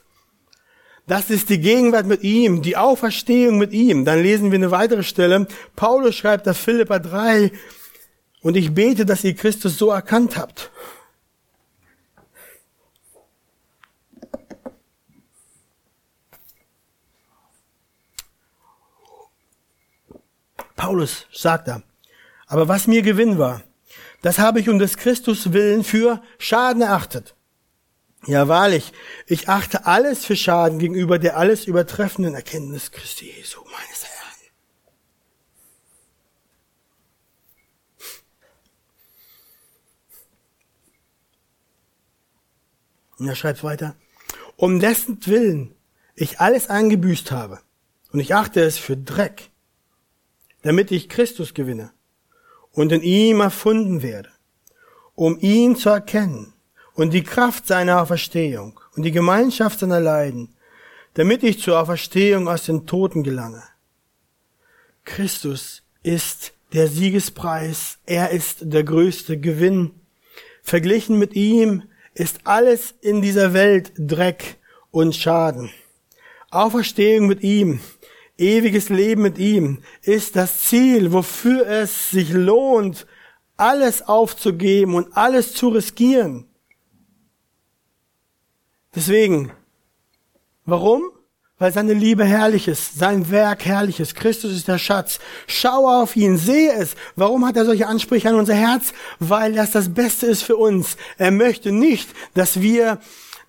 Das 1.06 1.30
ist 1.30 1.48
die 1.48 1.58
Gegenwart 1.58 2.06
mit 2.06 2.22
ihm, 2.22 2.62
die 2.62 2.76
Auferstehung 2.76 3.58
mit 3.58 3.72
ihm. 3.72 4.04
Dann 4.04 4.22
lesen 4.22 4.52
wir 4.52 4.58
eine 4.58 4.70
weitere 4.70 5.02
Stelle. 5.02 5.48
Paulus 5.74 6.14
schreibt 6.14 6.46
da 6.46 6.54
Philippa 6.54 6.98
3, 6.98 7.50
und 8.42 8.56
ich 8.56 8.74
bete, 8.74 9.06
dass 9.06 9.24
ihr 9.24 9.34
Christus 9.34 9.78
so 9.78 9.90
erkannt 9.90 10.36
habt. 10.36 10.70
Paulus 20.82 21.26
sagt 21.32 21.68
er, 21.68 21.84
aber 22.48 22.66
was 22.66 22.88
mir 22.88 23.02
Gewinn 23.02 23.38
war, 23.38 23.62
das 24.20 24.40
habe 24.40 24.58
ich 24.58 24.68
um 24.68 24.80
des 24.80 24.96
Christus 24.96 25.52
willen 25.52 25.84
für 25.84 26.20
Schaden 26.38 26.82
erachtet. 26.82 27.36
Ja, 28.26 28.48
wahrlich, 28.48 28.92
ich 29.28 29.48
achte 29.48 29.86
alles 29.86 30.24
für 30.24 30.34
Schaden 30.34 30.80
gegenüber 30.80 31.20
der 31.20 31.36
alles 31.36 31.66
übertreffenden 31.66 32.34
Erkenntnis 32.34 32.90
Christi 32.90 33.30
Jesu, 33.30 33.60
meines 33.62 34.04
Herrn. 34.04 34.12
Und 43.18 43.28
er 43.28 43.36
schreibt 43.36 43.62
weiter, 43.62 43.94
um 44.56 44.80
dessen 44.80 45.24
Willen 45.26 45.76
ich 46.16 46.40
alles 46.40 46.68
eingebüßt 46.68 47.30
habe, 47.30 47.60
und 48.10 48.18
ich 48.18 48.34
achte 48.34 48.60
es 48.62 48.78
für 48.78 48.96
Dreck, 48.96 49.51
damit 50.62 50.90
ich 50.90 51.08
Christus 51.08 51.54
gewinne 51.54 51.92
und 52.72 52.92
in 52.92 53.02
ihm 53.02 53.40
erfunden 53.40 54.02
werde, 54.02 54.30
um 55.14 55.38
ihn 55.40 55.76
zu 55.76 55.90
erkennen 55.90 56.54
und 56.94 57.12
die 57.12 57.22
Kraft 57.22 57.66
seiner 57.66 58.00
Auferstehung 58.00 58.80
und 58.96 59.02
die 59.02 59.12
Gemeinschaft 59.12 59.80
seiner 59.80 60.00
Leiden, 60.00 60.54
damit 61.14 61.42
ich 61.42 61.60
zur 61.60 61.80
Auferstehung 61.80 62.48
aus 62.48 62.64
den 62.64 62.86
Toten 62.86 63.22
gelange. 63.22 63.62
Christus 65.04 65.82
ist 66.02 66.52
der 66.72 66.88
Siegespreis, 66.88 67.98
er 68.06 68.30
ist 68.30 68.58
der 68.62 68.84
größte 68.84 69.38
Gewinn. 69.38 69.90
Verglichen 70.62 71.18
mit 71.18 71.34
ihm 71.34 71.82
ist 72.14 72.40
alles 72.44 72.94
in 73.00 73.20
dieser 73.20 73.52
Welt 73.52 73.92
Dreck 73.96 74.58
und 74.90 75.14
Schaden. 75.14 75.70
Auferstehung 76.50 77.26
mit 77.26 77.42
ihm, 77.42 77.80
ewiges 78.42 78.88
Leben 78.88 79.22
mit 79.22 79.38
ihm 79.38 79.78
ist 80.02 80.36
das 80.36 80.64
Ziel, 80.64 81.12
wofür 81.12 81.66
es 81.66 82.10
sich 82.10 82.30
lohnt, 82.32 83.06
alles 83.56 84.02
aufzugeben 84.02 84.94
und 84.94 85.16
alles 85.16 85.54
zu 85.54 85.68
riskieren. 85.68 86.46
Deswegen, 88.94 89.52
warum? 90.64 91.02
Weil 91.58 91.72
seine 91.72 91.94
Liebe 91.94 92.24
herrlich 92.24 92.66
ist, 92.66 92.98
sein 92.98 93.30
Werk 93.30 93.64
herrlich 93.64 94.00
ist. 94.00 94.16
Christus 94.16 94.52
ist 94.52 94.66
der 94.66 94.78
Schatz. 94.78 95.20
Schau 95.46 95.88
auf 95.88 96.16
ihn, 96.16 96.36
sehe 96.36 96.72
es. 96.72 96.96
Warum 97.14 97.46
hat 97.46 97.56
er 97.56 97.64
solche 97.64 97.86
Ansprüche 97.86 98.28
an 98.28 98.34
unser 98.34 98.54
Herz? 98.54 98.92
Weil 99.20 99.52
das 99.52 99.70
das 99.70 99.94
Beste 99.94 100.26
ist 100.26 100.42
für 100.42 100.56
uns. 100.56 100.96
Er 101.18 101.30
möchte 101.30 101.70
nicht, 101.70 102.10
dass 102.34 102.60
wir 102.60 102.98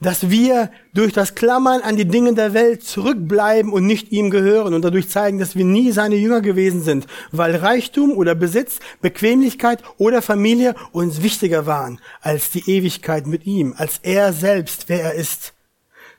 dass 0.03 0.29
wir 0.29 0.69
durch 0.93 1.13
das 1.13 1.33
Klammern 1.33 1.81
an 1.81 1.95
die 1.95 2.07
Dinge 2.07 2.33
der 2.33 2.53
Welt 2.53 2.83
zurückbleiben 2.83 3.71
und 3.71 3.85
nicht 3.85 4.11
ihm 4.11 4.29
gehören 4.29 4.73
und 4.73 4.83
dadurch 4.83 5.09
zeigen, 5.09 5.39
dass 5.39 5.55
wir 5.55 5.63
nie 5.63 5.91
seine 5.91 6.15
Jünger 6.15 6.41
gewesen 6.41 6.83
sind, 6.83 7.07
weil 7.31 7.55
Reichtum 7.55 8.11
oder 8.11 8.35
Besitz, 8.35 8.79
Bequemlichkeit 9.01 9.81
oder 9.97 10.21
Familie 10.21 10.75
uns 10.91 11.23
wichtiger 11.23 11.65
waren 11.65 12.01
als 12.21 12.51
die 12.51 12.69
Ewigkeit 12.69 13.27
mit 13.27 13.45
ihm, 13.45 13.73
als 13.77 13.99
er 14.03 14.33
selbst, 14.33 14.89
wer 14.89 15.01
er 15.01 15.13
ist. 15.13 15.53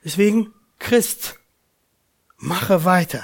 Deswegen, 0.02 0.52
Christ, 0.78 1.38
mache 2.38 2.84
weiter. 2.84 3.22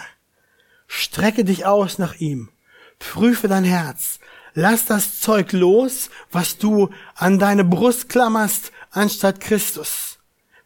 Strecke 0.86 1.44
dich 1.44 1.64
aus 1.64 1.98
nach 1.98 2.16
ihm. 2.16 2.50
Prüfe 2.98 3.48
dein 3.48 3.64
Herz. 3.64 4.18
Lass 4.52 4.84
das 4.84 5.20
Zeug 5.20 5.52
los, 5.52 6.10
was 6.30 6.58
du 6.58 6.90
an 7.14 7.38
deine 7.38 7.64
Brust 7.64 8.08
klammerst, 8.08 8.72
anstatt 8.90 9.40
Christus 9.40 10.09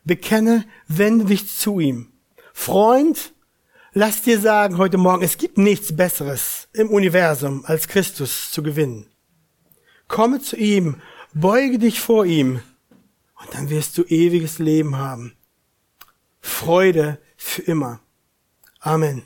bekenne, 0.05 0.65
wende 0.89 1.25
dich 1.25 1.49
zu 1.57 1.81
ihm. 1.81 2.13
Freund, 2.53 3.33
lass 3.93 4.23
dir 4.23 4.41
sagen 4.41 4.79
heute 4.79 4.99
Morgen, 4.99 5.23
es 5.23 5.39
gibt 5.39 5.59
nichts 5.59 5.95
Besseres 5.95 6.69
im 6.73 6.91
Universum, 6.91 7.65
als 7.67 7.89
Christus 7.89 8.51
zu 8.51 8.63
gewinnen. 8.63 9.07
Komme 10.09 10.41
zu 10.41 10.57
ihm, 10.57 11.01
beuge 11.33 11.79
dich 11.79 12.01
vor 12.01 12.27
ihm 12.27 12.61
und 13.41 13.55
dann 13.55 13.71
wirst 13.71 13.97
du 13.99 14.03
ewiges 14.05 14.59
Leben 14.59 14.97
haben. 14.97 15.37
Freude 16.41 17.19
für 17.37 17.63
immer. 17.63 18.01
Amen. 18.81 19.23